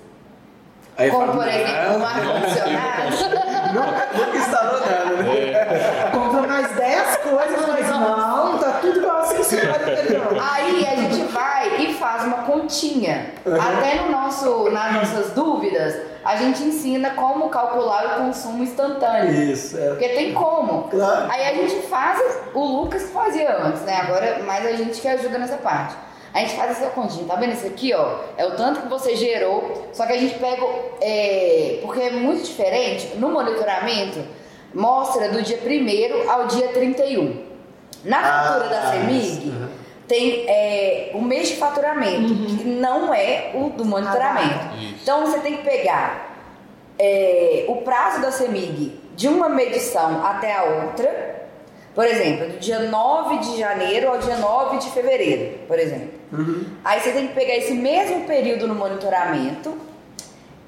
Aí 0.97 1.11
Como, 1.11 1.33
por 1.33 1.47
exemplo, 1.47 1.99
um 1.99 2.05
ar-condicionado. 2.05 3.11
Nunca 3.73 4.37
instalou 4.37 4.81
nada, 4.81 5.23
né? 5.23 5.53
É. 5.53 6.11
Compra 6.11 6.43
mais 6.43 6.75
10 6.75 7.17
coisas, 7.19 7.69
mas 7.69 7.89
não, 7.89 8.59
tá 8.59 8.79
tudo 8.81 8.99
igual 8.99 9.19
assim, 9.19 9.57
Aí 10.41 10.87
a 10.87 10.97
gente 10.97 11.28
uma 12.29 12.43
continha. 12.45 13.33
Uhum. 13.45 13.61
Até 13.61 13.97
no 13.97 14.11
nosso, 14.11 14.71
nas 14.71 14.95
nossas 14.95 15.33
dúvidas, 15.33 15.97
a 16.25 16.37
gente 16.37 16.63
ensina 16.63 17.11
como 17.11 17.49
calcular 17.49 18.19
o 18.21 18.25
consumo 18.25 18.63
instantâneo. 18.63 19.53
Isso, 19.53 19.79
é. 19.79 19.89
Porque 19.89 20.09
tem 20.11 20.33
como. 20.33 20.85
Claro. 20.85 21.31
Aí 21.31 21.49
a 21.49 21.55
gente 21.55 21.87
faz, 21.87 22.21
o 22.55 22.65
Lucas 22.65 23.11
fazia 23.11 23.57
antes, 23.65 23.83
né? 23.83 23.97
Agora 23.97 24.43
mais 24.45 24.67
a 24.67 24.73
gente 24.73 25.01
que 25.01 25.09
ajuda 25.09 25.39
nessa 25.39 25.57
parte. 25.57 25.97
A 26.35 26.41
gente 26.41 26.55
faz 26.55 26.73
essa 26.73 26.91
continha, 26.91 27.27
tá 27.27 27.37
vendo? 27.37 27.55
Isso 27.55 27.67
aqui, 27.67 27.95
ó, 27.95 28.19
é 28.37 28.47
o 28.47 28.51
tanto 28.53 28.83
que 28.83 28.89
você 28.89 29.17
gerou, 29.17 29.89
só 29.93 30.07
que 30.07 30.13
a 30.13 30.19
gente 30.19 30.39
pega, 30.39 30.63
é, 31.01 31.81
porque 31.83 32.01
é 32.01 32.11
muito 32.11 32.45
diferente, 32.45 33.17
no 33.17 33.31
monitoramento, 33.31 34.23
mostra 34.75 35.31
do 35.31 35.43
dia 35.43 35.59
1 35.59 36.31
ao 36.31 36.47
dia 36.47 36.69
31. 36.69 37.49
Na 38.05 38.23
fatura 38.23 38.67
ah, 38.67 38.69
da 38.69 38.93
CEMIG, 38.93 39.49
uhum. 39.49 39.69
Tem 40.09 40.49
é, 40.49 41.11
o 41.13 41.21
mês 41.21 41.49
de 41.49 41.57
faturamento, 41.57 42.33
uhum. 42.33 42.57
que 42.57 42.65
não 42.65 43.13
é 43.15 43.51
o 43.55 43.69
do 43.69 43.85
monitoramento. 43.85 44.69
Ah, 44.73 44.77
então 45.03 45.27
você 45.27 45.39
tem 45.41 45.59
que 45.59 45.63
pegar 45.63 46.35
é, 46.99 47.67
o 47.69 47.77
prazo 47.77 48.21
da 48.21 48.33
CEMIG 48.33 48.99
de 49.15 49.29
uma 49.29 49.49
medição 49.49 50.25
até 50.25 50.57
a 50.57 50.65
outra, 50.65 51.47
por 51.95 52.07
exemplo, 52.07 52.49
do 52.49 52.59
dia 52.59 52.81
9 52.81 53.39
de 53.39 53.59
janeiro 53.59 54.09
ao 54.09 54.19
dia 54.19 54.37
9 54.37 54.79
de 54.79 54.91
fevereiro, 54.91 55.59
por 55.69 55.79
exemplo. 55.79 56.11
Uhum. 56.33 56.65
Aí 56.85 57.01
você 57.01 57.13
tem 57.13 57.29
que 57.29 57.35
pegar 57.35 57.57
esse 57.57 57.75
mesmo 57.75 58.25
período 58.25 58.67
no 58.67 58.75
monitoramento 58.75 59.77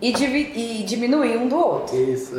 e, 0.02 0.12
e 0.12 0.82
diminuir 0.84 1.36
um 1.36 1.48
do 1.48 1.58
outro. 1.58 1.96
Isso. 1.96 2.34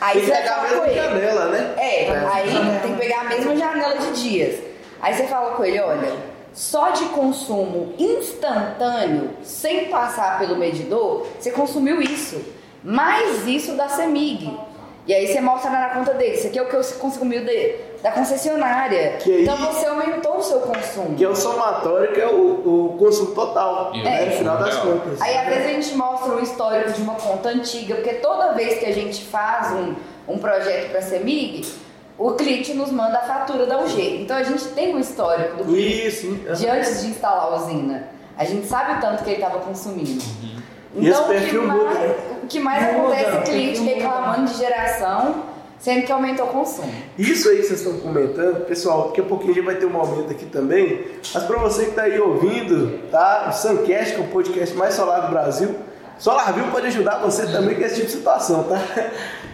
Aí 0.00 0.20
tem 0.20 0.24
que 0.24 0.36
pegar 0.36 0.56
a 0.56 0.62
mesma 0.62 0.92
janela, 0.92 1.46
né? 1.46 1.74
É, 1.76 2.04
é, 2.04 2.28
aí 2.32 2.80
tem 2.82 2.92
que 2.92 2.98
pegar 2.98 3.20
a 3.20 3.24
mesma 3.24 3.56
janela 3.56 3.98
de 3.98 4.22
dias. 4.22 4.73
Aí 5.04 5.12
você 5.12 5.26
fala 5.26 5.50
com 5.50 5.62
ele, 5.62 5.78
olha, 5.80 6.16
só 6.54 6.88
de 6.88 7.04
consumo 7.10 7.92
instantâneo, 7.98 9.32
sem 9.42 9.90
passar 9.90 10.38
pelo 10.38 10.56
medidor, 10.56 11.26
você 11.38 11.50
consumiu 11.50 12.00
isso. 12.00 12.42
Mais 12.82 13.46
isso 13.46 13.74
da 13.74 13.86
CEMIG. 13.86 14.58
E 15.06 15.12
aí 15.12 15.26
você 15.26 15.42
mostra 15.42 15.70
na 15.70 15.90
conta 15.90 16.14
dele, 16.14 16.36
isso 16.36 16.46
aqui 16.46 16.58
é 16.58 16.62
o 16.62 16.68
que 16.68 16.76
você 16.76 16.94
consumiu 16.94 17.44
de, 17.44 17.74
da 18.02 18.12
concessionária. 18.12 19.18
Aí, 19.22 19.42
então 19.42 19.58
você 19.58 19.84
aumentou 19.84 20.38
o 20.38 20.42
seu 20.42 20.60
consumo. 20.60 21.14
Que 21.14 21.24
é 21.24 21.28
o 21.28 21.36
somatório, 21.36 22.14
que 22.14 22.20
é 22.22 22.26
o, 22.26 22.94
o 22.94 22.96
consumo 22.98 23.34
total, 23.34 23.92
é. 23.94 24.02
né, 24.02 24.24
no 24.24 24.32
final 24.32 24.56
das 24.56 24.74
contas. 24.76 25.20
Aí 25.20 25.36
às 25.36 25.48
vezes 25.48 25.66
a 25.66 25.68
gente 25.68 25.94
mostra 25.96 26.32
um 26.32 26.40
histórico 26.40 26.92
de 26.92 27.02
uma 27.02 27.16
conta 27.16 27.50
antiga, 27.50 27.96
porque 27.96 28.14
toda 28.14 28.52
vez 28.52 28.78
que 28.78 28.86
a 28.86 28.94
gente 28.94 29.22
faz 29.26 29.70
um, 29.72 29.94
um 30.26 30.38
projeto 30.38 30.88
para 30.88 31.00
a 31.00 31.02
CEMIG, 31.02 31.83
o 32.16 32.32
cliente 32.32 32.72
nos 32.74 32.90
manda 32.90 33.18
a 33.18 33.22
fatura 33.22 33.66
da 33.66 33.80
UG. 33.80 34.22
Então 34.22 34.36
a 34.36 34.42
gente 34.42 34.64
tem 34.68 34.94
um 34.94 35.00
histórico 35.00 35.58
do 35.58 35.64
cliente 35.64 36.06
Isso. 36.06 36.26
de 36.56 36.68
antes 36.68 37.02
de 37.02 37.08
instalar 37.08 37.52
a 37.52 37.56
usina. 37.56 38.08
A 38.36 38.44
gente 38.44 38.66
sabe 38.66 38.98
o 38.98 39.00
tanto 39.00 39.22
que 39.22 39.30
ele 39.30 39.42
estava 39.42 39.60
consumindo. 39.60 40.22
Uhum. 40.22 40.54
Então, 40.96 41.24
o 41.24 41.34
que, 41.34 41.58
mais, 41.58 42.10
o 42.42 42.46
que 42.46 42.60
mais 42.60 42.84
acontece 42.84 43.36
é 43.36 43.40
cliente 43.42 43.80
reclamando 43.80 44.48
de 44.48 44.56
geração, 44.56 45.42
sendo 45.78 46.06
que 46.06 46.12
aumentou 46.12 46.46
o 46.46 46.50
consumo. 46.50 46.92
Isso 47.18 47.48
aí 47.48 47.56
que 47.56 47.64
vocês 47.64 47.80
estão 47.80 47.98
comentando, 47.98 48.64
pessoal, 48.64 49.08
daqui 49.08 49.20
a 49.20 49.24
pouquinho 49.24 49.50
a 49.50 49.54
gente 49.54 49.64
vai 49.64 49.74
ter 49.74 49.86
um 49.86 49.96
aumento 49.96 50.30
aqui 50.30 50.46
também. 50.46 51.04
Mas 51.32 51.42
para 51.42 51.58
você 51.58 51.84
que 51.84 51.90
está 51.90 52.02
aí 52.02 52.20
ouvindo, 52.20 53.08
tá? 53.10 53.48
O 53.48 53.52
Suncast, 53.52 54.14
que 54.14 54.20
é 54.20 54.24
o 54.24 54.28
podcast 54.28 54.76
mais 54.76 54.94
solar 54.94 55.22
do 55.22 55.30
Brasil, 55.30 55.74
SolarView 56.18 56.66
pode 56.70 56.86
ajudar 56.86 57.18
você 57.18 57.46
também 57.46 57.74
com 57.74 57.82
esse 57.82 57.96
tipo 57.96 58.06
de 58.06 58.12
situação, 58.12 58.64
tá? 58.64 58.80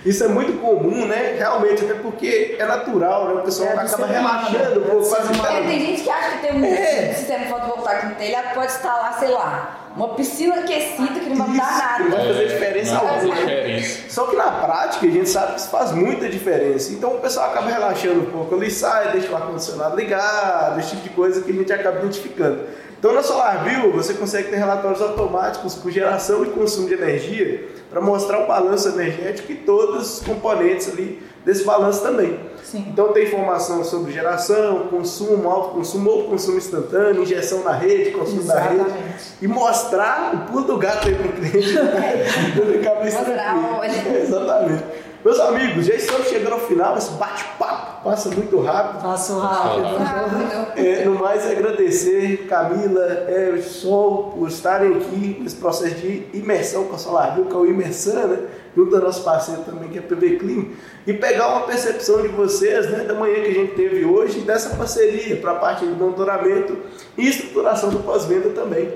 Isso 0.05 0.25
é 0.25 0.29
muito 0.29 0.59
comum, 0.61 1.07
né? 1.07 1.35
Realmente, 1.37 1.85
até 1.85 1.95
porque 1.95 2.57
é 2.59 2.65
natural, 2.65 3.29
né? 3.29 3.35
O 3.35 3.45
pessoal 3.45 3.69
É, 3.71 3.73
acaba 3.73 4.07
relaxando, 4.07 4.83
É, 4.83 5.05
faz 5.05 5.25
humano. 5.31 5.57
É, 5.59 5.63
tem 5.63 5.81
gente 5.87 6.03
que 6.03 6.11
acha 6.11 6.31
que 6.39 6.47
tem 6.47 6.53
um 6.61 6.65
É. 6.65 7.13
sistema 7.15 7.45
fotovoltaico 7.47 8.07
no 8.07 8.15
telhado, 8.15 8.55
pode 8.55 8.73
instalar, 8.73 9.19
sei 9.19 9.29
lá, 9.29 9.91
uma 9.95 10.15
piscina 10.15 10.55
aquecida 10.57 11.21
que 11.21 11.29
não 11.31 11.45
vai 11.47 11.57
dar 11.59 11.97
que 11.97 12.03
não 12.05 12.09
nada. 12.11 12.17
vai 12.25 12.27
fazer 12.35 12.49
diferença 12.49 12.95
não 12.95 13.01
faz 13.01 13.15
alguma. 13.25 13.35
diferença. 13.37 13.99
Só 14.09 14.27
que 14.27 14.37
na 14.37 14.51
prática 14.53 15.07
a 15.07 15.11
gente 15.11 15.29
sabe 15.29 15.53
que 15.55 15.61
isso 15.61 15.69
faz 15.69 15.93
muita 15.93 16.29
diferença. 16.31 16.93
Então 16.93 17.17
o 17.17 17.21
pessoal 17.21 17.51
acaba 17.51 17.69
relaxando 17.71 18.21
um 18.21 18.27
pouco 18.31 18.55
ali, 18.55 18.71
sai, 18.71 19.13
deixa 19.13 19.31
o 19.31 19.37
ar-condicionado 19.37 19.97
ligado, 19.97 20.79
esse 20.81 20.91
tipo 20.91 21.03
de 21.03 21.11
coisa 21.11 21.43
que 21.43 21.51
a 21.51 21.55
gente 21.55 21.73
acaba 21.73 21.99
identificando. 21.99 22.61
Então 23.01 23.15
na 23.15 23.23
SolarView 23.23 23.93
você 23.93 24.13
consegue 24.13 24.51
ter 24.51 24.57
relatórios 24.57 25.01
automáticos 25.01 25.75
por 25.75 25.91
geração 25.91 26.45
e 26.45 26.51
consumo 26.51 26.87
de 26.87 26.93
energia 26.93 27.67
para 27.89 27.99
mostrar 27.99 28.45
o 28.45 28.47
balanço 28.47 28.91
energético 28.91 29.51
e 29.51 29.55
todos 29.55 30.19
os 30.19 30.23
componentes 30.23 30.87
ali 30.87 31.21
desse 31.43 31.65
balanço 31.65 32.03
também. 32.03 32.39
Sim. 32.63 32.85
Então 32.93 33.09
tem 33.15 33.25
informação 33.25 33.83
sobre 33.83 34.13
geração, 34.13 34.87
consumo, 34.89 35.49
alto 35.51 35.71
consumo 35.71 36.11
ou 36.11 36.25
consumo 36.25 36.59
instantâneo, 36.59 37.23
injeção 37.23 37.65
na 37.65 37.73
rede, 37.73 38.11
consumo 38.11 38.43
da 38.45 38.61
rede. 38.61 38.75
Exatamente. 38.75 39.25
E 39.41 39.49
mostrar 39.49 40.35
o 40.35 40.53
pulo 40.53 40.65
do 40.67 40.77
gato 40.77 41.09
aí 41.09 41.15
cliente. 41.15 41.73
né? 41.73 42.27
Cabeça 42.85 43.19
Mostrar 43.19 43.55
tranquila. 43.55 43.81
onde. 43.81 44.17
Exatamente. 44.19 44.85
Meus 45.23 45.39
amigos, 45.39 45.85
já 45.85 45.95
estamos 45.95 46.29
chegando 46.29 46.55
ao 46.55 46.61
final, 46.61 46.97
esse 46.97 47.11
bate-papo 47.11 48.03
passa 48.03 48.31
muito 48.31 48.59
rápido. 48.61 49.03
Passo 49.03 49.39
rápido. 49.39 49.99
Rápido. 49.99 50.79
É, 50.79 51.05
no 51.05 51.15
mais, 51.17 51.45
é 51.45 51.53
agradecer 51.53 52.47
Camila, 52.49 53.05
é, 53.29 53.51
o 53.55 53.63
Sol, 53.63 54.33
por 54.35 54.49
estarem 54.49 54.97
aqui 54.97 55.37
nesse 55.39 55.57
processo 55.57 55.97
de 55.97 56.27
imersão 56.33 56.85
com 56.85 56.95
a 56.95 56.99
SolarView, 56.99 57.45
que 57.45 57.53
é 57.53 57.57
o 57.59 57.67
Imersão, 57.67 58.29
né? 58.29 58.39
Junto 58.75 58.97
ao 58.97 59.03
nosso 59.03 59.23
parceiro 59.23 59.61
também, 59.63 59.91
que 59.91 59.99
é 59.99 60.01
a 60.01 60.05
PV 60.05 60.39
Clean, 60.39 60.65
e 61.07 61.13
pegar 61.13 61.49
uma 61.49 61.67
percepção 61.67 62.23
de 62.23 62.29
vocês, 62.29 62.91
né, 62.91 63.05
da 63.05 63.13
manhã 63.13 63.43
que 63.43 63.49
a 63.49 63.53
gente 63.53 63.75
teve 63.75 64.07
hoje, 64.07 64.39
e 64.39 64.43
dessa 64.43 64.75
parceria 64.75 65.37
para 65.37 65.51
a 65.51 65.57
parte 65.57 65.85
de 65.85 65.93
monitoramento 65.93 66.79
e 67.19 67.29
estruturação 67.29 67.91
do 67.91 67.99
pós-venda 67.99 68.49
também. 68.51 68.91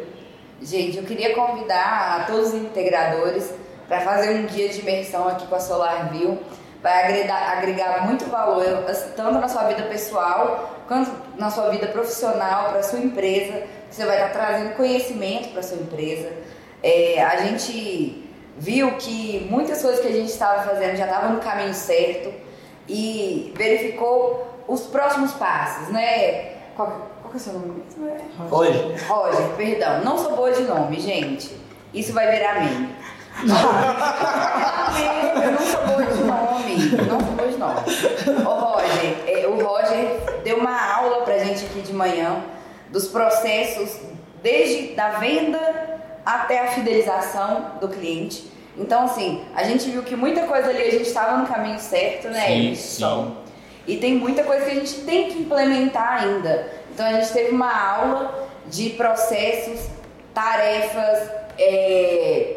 Gente, 0.62 0.96
eu 0.96 1.04
queria 1.04 1.34
convidar 1.34 2.26
todos 2.26 2.48
os 2.48 2.54
integradores 2.54 3.52
para 3.88 4.00
fazer 4.00 4.40
um 4.40 4.46
dia 4.46 4.68
de 4.68 4.80
imersão 4.80 5.28
aqui 5.28 5.46
com 5.46 5.54
a 5.54 5.60
SolarView. 5.60 6.38
Vai 6.82 7.04
agregar, 7.04 7.56
agregar 7.56 8.06
muito 8.06 8.26
valor, 8.26 8.84
tanto 9.16 9.38
na 9.38 9.48
sua 9.48 9.64
vida 9.64 9.84
pessoal, 9.84 10.82
quanto 10.86 11.10
na 11.38 11.50
sua 11.50 11.70
vida 11.70 11.86
profissional, 11.86 12.70
para 12.70 12.80
a 12.80 12.82
sua 12.82 12.98
empresa. 12.98 13.62
Você 13.90 14.04
vai 14.04 14.16
estar 14.16 14.30
trazendo 14.30 14.76
conhecimento 14.76 15.50
para 15.50 15.60
a 15.60 15.62
sua 15.62 15.78
empresa. 15.78 16.30
É, 16.82 17.22
a 17.24 17.36
gente 17.36 18.28
viu 18.58 18.92
que 18.96 19.46
muitas 19.50 19.80
coisas 19.80 20.00
que 20.00 20.08
a 20.08 20.12
gente 20.12 20.28
estava 20.28 20.62
fazendo 20.62 20.96
já 20.96 21.06
estavam 21.06 21.32
no 21.32 21.40
caminho 21.40 21.72
certo 21.72 22.32
e 22.88 23.52
verificou 23.56 24.46
os 24.68 24.82
próximos 24.82 25.32
passos, 25.32 25.88
né? 25.88 26.52
Qual, 26.76 26.88
qual 27.22 27.30
que 27.30 27.34
é 27.34 27.36
o 27.36 27.40
seu 27.40 27.52
nome 27.54 27.82
mesmo? 27.98 28.54
Hoje. 28.54 29.06
Roger, 29.06 29.48
perdão, 29.56 30.04
não 30.04 30.18
sou 30.18 30.36
boa 30.36 30.52
de 30.52 30.62
nome, 30.62 31.00
gente. 31.00 31.56
Isso 31.92 32.12
vai 32.12 32.30
virar 32.30 32.60
meme. 32.60 32.90
Eu 33.42 33.48
não 35.52 35.58
sou 35.66 35.86
boa 35.86 36.06
de 36.06 36.24
nome, 36.24 36.76
não 37.08 37.20
sou 37.20 37.32
boa 37.32 37.48
de 37.48 37.56
nome. 37.56 37.80
Ô 38.46 38.50
Roger, 38.54 39.50
o 39.50 39.64
Roger 39.64 40.42
deu 40.44 40.58
uma 40.58 40.94
aula 40.94 41.22
pra 41.24 41.38
gente 41.38 41.64
aqui 41.64 41.80
de 41.80 41.92
manhã 41.92 42.42
dos 42.90 43.08
processos 43.08 43.98
desde 44.42 44.94
da 44.94 45.10
venda 45.10 45.58
até 46.24 46.60
a 46.60 46.68
fidelização 46.68 47.72
do 47.80 47.88
cliente. 47.88 48.50
Então, 48.76 49.04
assim, 49.04 49.44
a 49.54 49.62
gente 49.62 49.88
viu 49.90 50.02
que 50.02 50.16
muita 50.16 50.42
coisa 50.46 50.70
ali 50.70 50.82
a 50.82 50.90
gente 50.90 51.06
estava 51.06 51.36
no 51.36 51.46
caminho 51.46 51.78
certo, 51.78 52.28
né? 52.28 52.46
Sim, 52.46 52.74
sim. 52.74 53.36
E 53.86 53.96
tem 53.98 54.14
muita 54.14 54.42
coisa 54.44 54.64
que 54.64 54.70
a 54.70 54.74
gente 54.74 54.94
tem 55.02 55.28
que 55.28 55.38
implementar 55.40 56.22
ainda. 56.22 56.72
Então 56.92 57.06
a 57.06 57.12
gente 57.12 57.32
teve 57.32 57.50
uma 57.50 57.72
aula 57.72 58.48
de 58.66 58.90
processos, 58.90 59.88
tarefas, 60.32 61.30
é, 61.58 62.56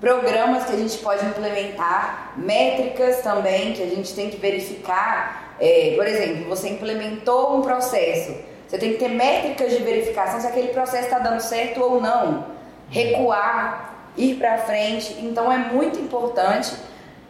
programas 0.00 0.64
que 0.64 0.72
a 0.72 0.76
gente 0.76 0.98
pode 0.98 1.24
implementar, 1.24 2.32
métricas 2.36 3.22
também 3.22 3.72
que 3.72 3.82
a 3.82 3.86
gente 3.86 4.14
tem 4.14 4.30
que 4.30 4.36
verificar. 4.36 5.54
É, 5.58 5.94
por 5.96 6.06
exemplo, 6.06 6.48
você 6.48 6.68
implementou 6.68 7.56
um 7.56 7.62
processo, 7.62 8.34
você 8.68 8.78
tem 8.78 8.92
que 8.92 8.98
ter 8.98 9.08
métricas 9.08 9.72
de 9.72 9.82
verificação 9.82 10.40
se 10.40 10.46
aquele 10.46 10.68
processo 10.68 11.04
está 11.04 11.18
dando 11.18 11.40
certo 11.40 11.82
ou 11.82 12.00
não. 12.00 12.46
Recuar, 12.90 13.94
ir 14.16 14.36
para 14.36 14.58
frente. 14.58 15.16
Então 15.20 15.50
é 15.50 15.58
muito 15.58 15.98
importante 15.98 16.74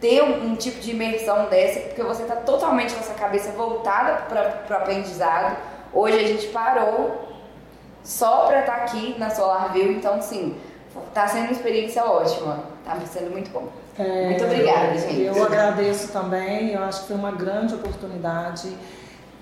ter 0.01 0.23
um, 0.23 0.53
um 0.53 0.57
tipo 0.57 0.81
de 0.81 0.91
imersão 0.91 1.47
dessa, 1.47 1.81
porque 1.81 2.03
você 2.03 2.23
está 2.23 2.37
totalmente 2.37 2.95
com 2.95 3.01
essa 3.01 3.15
cabeça 3.15 3.53
voltada 3.53 4.25
para 4.29 4.65
o 4.69 4.75
aprendizado. 4.75 5.57
Hoje 5.93 6.19
a 6.19 6.27
gente 6.27 6.49
parou 6.49 7.27
só 8.03 8.47
para 8.47 8.61
estar 8.61 8.77
aqui 8.77 9.17
na 9.19 9.31
SolarView, 9.31 9.93
então 9.93 10.21
sim, 10.23 10.57
está 11.09 11.27
sendo 11.29 11.45
uma 11.45 11.53
experiência 11.53 12.05
ótima, 12.05 12.65
está 12.81 12.99
sendo 13.07 13.31
muito 13.31 13.51
bom. 13.51 13.69
É, 13.99 14.27
Muito 14.27 14.45
obrigada, 14.45 14.99
gente. 14.99 15.23
Eu 15.23 15.43
agradeço 15.43 16.13
também, 16.13 16.73
eu 16.73 16.83
acho 16.83 17.03
que 17.03 17.07
foi 17.09 17.17
uma 17.17 17.33
grande 17.33 17.75
oportunidade. 17.75 18.77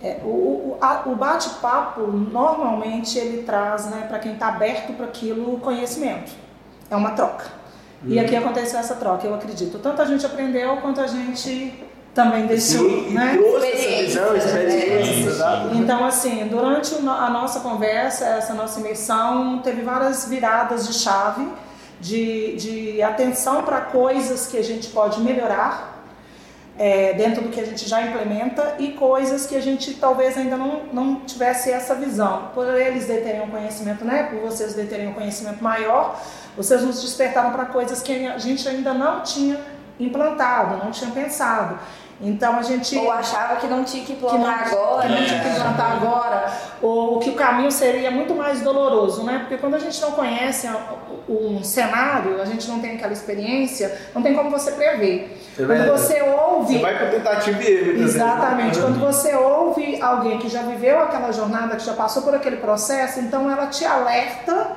É, 0.00 0.20
o 0.22 0.54
o, 0.64 1.10
o 1.10 1.16
bate-papo, 1.16 2.02
normalmente, 2.02 3.18
ele 3.18 3.42
traz 3.42 3.86
né, 3.86 4.06
para 4.08 4.18
quem 4.18 4.34
está 4.34 4.48
aberto 4.48 4.92
para 4.94 5.06
aquilo 5.06 5.58
conhecimento. 5.58 6.32
É 6.90 6.96
uma 6.96 7.10
troca. 7.12 7.46
E 8.06 8.18
aqui 8.18 8.36
aconteceu 8.36 8.78
essa 8.78 8.96
troca, 8.96 9.26
eu 9.26 9.34
acredito. 9.34 9.78
Tanto 9.78 10.02
a 10.02 10.04
gente 10.04 10.26
aprendeu 10.26 10.76
quanto 10.78 11.00
a 11.00 11.06
gente 11.06 11.82
também 12.14 12.46
deixou. 12.46 12.88
Sim, 12.88 13.08
e 13.10 13.12
né? 13.12 13.36
trouxe 13.36 13.66
essa 13.66 14.02
visão, 14.02 14.36
experiência, 14.36 15.04
Sim, 15.04 15.26
exato. 15.26 15.74
Então, 15.74 16.04
assim, 16.04 16.46
durante 16.48 16.94
a 16.94 17.30
nossa 17.30 17.60
conversa, 17.60 18.24
essa 18.24 18.54
nossa 18.54 18.80
imersão, 18.80 19.58
teve 19.58 19.82
várias 19.82 20.28
viradas 20.28 20.86
de 20.86 20.94
chave, 20.94 21.46
de, 22.00 22.56
de 22.56 23.02
atenção 23.02 23.62
para 23.62 23.80
coisas 23.80 24.46
que 24.46 24.56
a 24.56 24.62
gente 24.62 24.88
pode 24.88 25.20
melhorar 25.20 25.94
é, 26.78 27.12
dentro 27.14 27.42
do 27.42 27.50
que 27.50 27.60
a 27.60 27.64
gente 27.64 27.88
já 27.88 28.02
implementa 28.02 28.74
e 28.78 28.92
coisas 28.92 29.46
que 29.46 29.56
a 29.56 29.60
gente 29.60 29.94
talvez 29.94 30.36
ainda 30.36 30.56
não, 30.56 30.82
não 30.92 31.20
tivesse 31.20 31.70
essa 31.70 31.94
visão. 31.94 32.50
Por 32.54 32.66
eles 32.74 33.06
terem 33.06 33.42
um 33.42 33.50
conhecimento, 33.50 34.04
né? 34.04 34.24
Por 34.24 34.40
vocês 34.40 34.74
terem 34.74 35.08
um 35.08 35.14
conhecimento 35.14 35.62
maior, 35.62 36.20
vocês 36.56 36.82
nos 36.82 37.00
despertaram 37.00 37.52
para 37.52 37.66
coisas 37.66 38.02
que 38.02 38.26
a 38.26 38.38
gente 38.38 38.68
ainda 38.68 38.92
não 38.92 39.22
tinha 39.22 39.58
implantado, 39.98 40.84
não 40.84 40.90
tinha 40.90 41.10
pensado. 41.10 41.78
Então 42.20 42.56
a 42.58 42.62
gente 42.62 42.96
Ou 42.96 43.10
achava 43.10 43.56
que 43.56 43.66
não 43.66 43.82
tinha 43.84 44.04
que 44.04 44.14
que 44.14 44.22
não, 44.22 44.30
plantar 44.30 44.66
agora. 44.66 45.02
que 45.02 45.08
não 45.12 45.24
tinha 45.26 45.40
que 45.40 45.60
plantar 45.60 45.92
agora, 45.92 46.52
ou 46.80 47.18
que 47.18 47.30
o 47.30 47.34
caminho 47.34 47.72
seria 47.72 48.10
muito 48.10 48.34
mais 48.34 48.60
doloroso, 48.60 49.24
né? 49.24 49.40
Porque 49.40 49.58
quando 49.58 49.74
a 49.74 49.78
gente 49.78 50.00
não 50.00 50.12
conhece 50.12 50.68
um 51.28 51.62
cenário, 51.64 52.40
a 52.40 52.44
gente 52.44 52.68
não 52.68 52.78
tem 52.80 52.94
aquela 52.96 53.12
experiência, 53.12 53.98
não 54.14 54.22
tem 54.22 54.34
como 54.34 54.48
você 54.50 54.72
prever. 54.72 55.40
É 55.58 55.64
Quando 55.64 55.88
você 55.90 56.22
ouve 56.22 56.74
Você 56.74 56.82
vai 56.82 56.98
com 56.98 57.10
tentativa 57.10 57.62
e 57.62 57.66
erro. 57.66 57.86
muitas 57.94 58.14
Exatamente. 58.14 58.68
vezes. 58.68 58.82
Quando 58.82 59.00
você 59.00 59.34
ouve 59.34 60.00
alguém 60.00 60.38
que 60.38 60.48
já 60.48 60.62
viveu 60.62 61.00
aquela 61.00 61.32
jornada, 61.32 61.76
que 61.76 61.84
já 61.84 61.94
passou 61.94 62.22
por 62.22 62.34
aquele 62.34 62.56
processo, 62.56 63.20
então 63.20 63.50
ela 63.50 63.66
te 63.66 63.84
alerta 63.84 64.76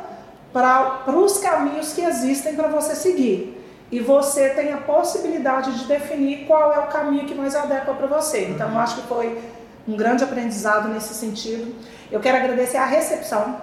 para 0.53 1.03
os 1.15 1.37
caminhos 1.37 1.93
que 1.93 2.01
existem 2.01 2.55
para 2.55 2.67
você 2.67 2.95
seguir. 2.95 3.56
E 3.91 3.99
você 4.01 4.49
tem 4.49 4.73
a 4.73 4.77
possibilidade 4.77 5.71
de 5.79 5.85
definir 5.85 6.45
qual 6.45 6.73
é 6.73 6.79
o 6.79 6.87
caminho 6.87 7.25
que 7.25 7.33
mais 7.33 7.55
adequa 7.55 7.93
para 7.93 8.07
você. 8.07 8.45
Então, 8.49 8.69
eu 8.71 8.79
acho 8.79 8.95
que 8.95 9.07
foi 9.07 9.39
um 9.87 9.95
grande 9.95 10.23
aprendizado 10.23 10.89
nesse 10.89 11.13
sentido. 11.13 11.73
Eu 12.11 12.19
quero 12.19 12.37
agradecer 12.37 12.77
a 12.77 12.85
recepção, 12.85 13.55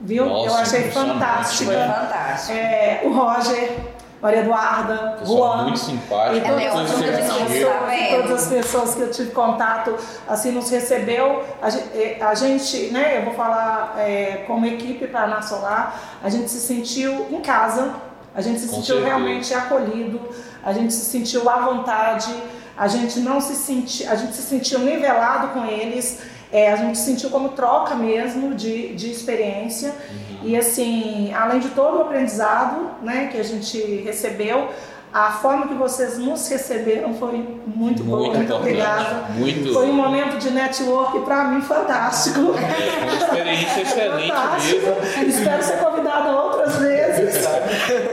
viu? 0.00 0.26
Nossa, 0.26 0.46
eu 0.48 0.54
achei 0.56 0.90
fantástica. 0.90 1.72
fantástico. 1.72 2.52
É, 2.58 3.00
o 3.04 3.12
Roger, 3.12 3.78
Maria 4.20 4.40
Eduarda, 4.40 5.16
Pessoal 5.18 5.54
Juan. 5.56 5.62
muito 5.64 5.78
simpático. 5.78 6.36
E 6.36 6.38
Ela 6.48 6.62
é 6.62 6.68
todas 6.70 6.90
as 6.90 6.90
ótima 6.94 7.10
de 7.10 7.16
pessoas 7.16 7.42
que- 7.42 7.52
pessoas, 7.54 7.90
vendo? 7.90 8.22
todas 8.22 8.42
as 8.42 8.48
pessoas 8.48 8.94
que 8.94 9.00
eu 9.00 9.10
tive 9.10 9.30
contato, 9.30 9.96
assim, 10.28 10.50
nos 10.52 10.70
recebeu. 10.70 11.42
A 11.62 11.70
gente, 11.70 12.22
a 12.22 12.34
gente 12.34 12.76
né, 12.92 13.16
eu 13.18 13.24
vou 13.24 13.34
falar 13.34 13.94
é, 13.98 14.44
como 14.46 14.66
equipe 14.66 15.06
para 15.06 15.24
a 15.24 15.40
Solar, 15.42 15.98
a 16.22 16.28
gente 16.28 16.50
se 16.50 16.60
sentiu 16.60 17.26
em 17.30 17.40
casa, 17.40 17.94
a 18.34 18.40
gente 18.40 18.60
se 18.60 18.68
Com 18.68 18.76
sentiu 18.76 18.96
certeza. 18.96 19.06
realmente 19.06 19.54
acolhido, 19.54 20.20
a 20.62 20.72
gente 20.72 20.92
se 20.92 21.04
sentiu 21.04 21.48
à 21.48 21.60
vontade, 21.60 22.34
a 22.76 22.88
gente 22.88 23.20
não 23.20 23.40
se 23.40 23.54
sentiu, 23.54 24.10
a 24.10 24.14
gente 24.14 24.34
se 24.34 24.42
sentiu 24.42 24.78
nivelado 24.78 25.48
com 25.48 25.64
eles. 25.64 26.18
É, 26.50 26.70
a 26.70 26.76
gente 26.76 26.98
sentiu 26.98 27.30
como 27.30 27.50
troca 27.50 27.94
mesmo 27.94 28.54
de, 28.54 28.94
de 28.94 29.10
experiência. 29.10 29.88
Uhum. 29.90 30.48
E 30.48 30.56
assim, 30.56 31.32
além 31.32 31.60
de 31.60 31.70
todo 31.70 31.96
o 31.96 32.02
aprendizado 32.02 32.90
né, 33.00 33.28
que 33.32 33.38
a 33.38 33.42
gente 33.42 33.78
recebeu, 34.04 34.68
a 35.12 35.30
forma 35.30 35.68
que 35.68 35.74
vocês 35.74 36.16
nos 36.16 36.48
receberam 36.48 37.12
foi 37.12 37.32
muito, 37.32 38.02
muito 38.02 38.04
boa, 38.04 38.34
muito 38.34 38.54
obrigada. 38.54 39.26
Muito. 39.34 39.72
Foi 39.72 39.86
um 39.86 39.92
momento 39.92 40.38
de 40.38 40.50
network 40.50 41.20
para 41.20 41.44
mim 41.44 41.60
fantástico. 41.60 42.40
É, 42.56 43.02
uma 43.02 43.14
experiência 43.14 43.82
excelente 43.82 44.32
mesmo. 44.32 45.28
Espero 45.28 45.62
ser 45.62 45.76
convidada 45.78 46.30
outras 46.30 46.76
vezes. 46.76 47.44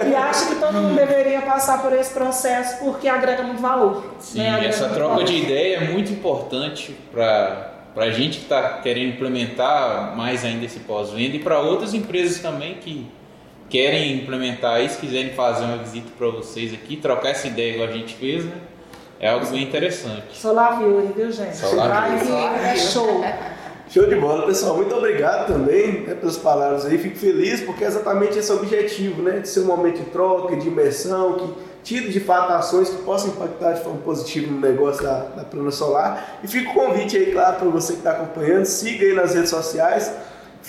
e 0.06 0.14
acho 0.14 0.48
que 0.50 0.56
todo 0.56 0.74
mundo 0.74 0.96
deveria 0.96 1.42
passar 1.42 1.82
por 1.82 1.94
esse 1.94 2.14
processo 2.14 2.84
porque 2.84 3.08
agrega 3.08 3.44
muito 3.44 3.62
valor. 3.62 4.04
Sim, 4.20 4.40
né? 4.40 4.68
essa 4.68 4.90
troca 4.90 5.14
valor. 5.14 5.24
de 5.24 5.38
ideia 5.38 5.78
é 5.78 5.88
muito 5.92 6.12
importante 6.12 6.96
para 7.12 7.68
para 7.94 8.06
a 8.06 8.12
gente 8.12 8.38
que 8.38 8.44
está 8.44 8.78
querendo 8.78 9.16
implementar 9.16 10.16
mais 10.16 10.46
ainda 10.46 10.64
esse 10.64 10.80
pós-venda 10.82 11.36
e 11.36 11.40
para 11.40 11.60
outras 11.60 11.94
empresas 11.94 12.40
também 12.40 12.76
que 12.76 13.08
querem 13.70 14.14
implementar 14.14 14.82
isso, 14.82 15.00
quiserem 15.00 15.34
fazer 15.34 15.66
uma 15.66 15.78
visita 15.78 16.08
para 16.18 16.28
vocês 16.28 16.74
aqui, 16.74 16.98
trocar 16.98 17.30
essa 17.30 17.48
ideia 17.48 17.74
igual 17.74 17.88
a 17.88 17.92
gente 17.92 18.16
fez, 18.16 18.44
né? 18.44 18.54
É 19.20 19.30
algo 19.30 19.46
bem 19.48 19.64
interessante. 19.64 20.38
Solar 20.38 20.80
View, 20.80 21.14
viu, 21.16 21.32
gente? 21.32 21.56
Solar 21.56 22.18
View. 22.18 22.38
É 22.38 22.76
show. 22.78 23.22
Show 23.90 24.06
de 24.06 24.16
bola, 24.16 24.46
pessoal. 24.46 24.78
Muito 24.78 24.96
obrigado 24.96 25.48
também 25.48 26.04
né, 26.04 26.14
pelas 26.14 26.38
palavras 26.38 26.86
aí. 26.86 26.98
Fico 26.98 27.18
feliz 27.18 27.60
porque 27.62 27.84
é 27.84 27.88
exatamente 27.88 28.40
esse 28.40 28.52
objetivo, 28.52 29.22
né? 29.22 29.40
De 29.40 29.50
ser 29.50 29.62
um 29.62 29.66
momento 29.66 29.98
de 29.98 30.06
troca, 30.12 30.56
de 30.56 30.68
imersão, 30.68 31.34
que 31.34 31.54
tire 31.84 32.10
de 32.10 32.20
fato 32.20 32.54
ações 32.54 32.90
que 32.90 33.02
possam 33.02 33.32
impactar 33.32 33.74
de 33.74 33.82
forma 33.82 34.00
positiva 34.00 34.50
no 34.50 34.62
negócio 34.62 35.04
da, 35.04 35.24
da 35.24 35.44
Plana 35.44 35.72
Solar. 35.72 36.40
E 36.42 36.48
fica 36.48 36.70
o 36.70 36.74
convite 36.74 37.18
aí, 37.18 37.32
claro, 37.32 37.58
para 37.58 37.68
você 37.68 37.94
que 37.94 38.00
está 38.00 38.12
acompanhando. 38.12 38.66
Siga 38.66 39.06
aí 39.06 39.14
nas 39.14 39.34
redes 39.34 39.50
sociais 39.50 40.14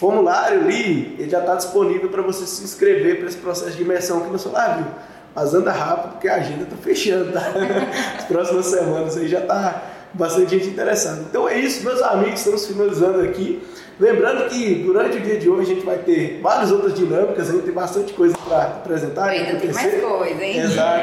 formulário 0.01 0.63
ali, 0.63 1.15
ele 1.19 1.29
já 1.29 1.41
está 1.41 1.55
disponível 1.55 2.09
para 2.09 2.23
você 2.23 2.47
se 2.47 2.65
inscrever 2.65 3.19
para 3.19 3.29
esse 3.29 3.37
processo 3.37 3.77
de 3.77 3.83
imersão 3.83 4.19
aqui 4.19 4.31
no 4.31 4.39
Solar 4.39 4.79
Viu. 4.79 4.87
Mas 5.35 5.53
anda 5.53 5.71
rápido 5.71 6.13
porque 6.13 6.27
a 6.27 6.37
agenda 6.37 6.63
está 6.63 6.77
fechando, 6.77 7.31
tá? 7.33 7.53
As 8.19 8.25
próximas 8.25 8.67
semanas 8.67 9.17
aí 9.19 9.29
já 9.29 9.41
está 9.41 9.83
bastante 10.15 10.59
gente 10.59 10.69
interessada. 10.69 11.21
Então 11.29 11.47
é 11.47 11.59
isso, 11.59 11.85
meus 11.85 12.01
amigos, 12.01 12.41
estamos 12.41 12.67
finalizando 12.67 13.21
aqui. 13.21 13.63
Lembrando 14.01 14.49
que 14.49 14.77
durante 14.77 15.19
o 15.19 15.21
dia 15.21 15.39
de 15.39 15.51
hoje 15.51 15.71
a 15.71 15.75
gente 15.75 15.85
vai 15.85 15.99
ter 15.99 16.41
várias 16.43 16.73
outras 16.73 16.95
dinâmicas, 16.95 17.51
ainda 17.51 17.63
tem 17.63 17.75
bastante 17.75 18.15
coisa 18.15 18.35
para 18.39 18.63
apresentar. 18.63 19.29
Ainda 19.29 19.61
tem 19.61 19.71
mais 19.71 20.01
coisa, 20.01 20.43
hein? 20.43 20.61
Exato. 20.61 21.01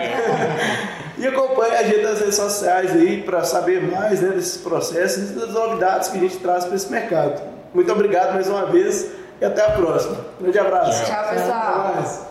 e 1.20 1.28
acompanhe 1.28 1.76
a 1.76 1.84
gente 1.84 2.02
nas 2.02 2.20
redes 2.20 2.36
sociais 2.36 2.92
aí 2.94 3.22
para 3.22 3.44
saber 3.44 3.80
mais 3.84 4.22
né, 4.22 4.30
desses 4.30 4.58
processos 4.58 5.30
e 5.30 5.34
das 5.34 5.52
novidades 5.52 6.10
que 6.10 6.18
a 6.18 6.22
gente 6.22 6.38
traz 6.38 6.66
para 6.66 6.76
esse 6.76 6.92
mercado. 6.92 7.57
Muito 7.78 7.92
obrigado 7.92 8.34
mais 8.34 8.50
uma 8.50 8.66
vez 8.66 9.12
e 9.40 9.46
até 9.46 9.64
a 9.64 9.70
próxima. 9.70 10.18
Um 10.40 10.44
grande 10.46 10.58
abraço. 10.58 11.06
Tchau, 11.06 11.30
pessoal. 11.30 12.27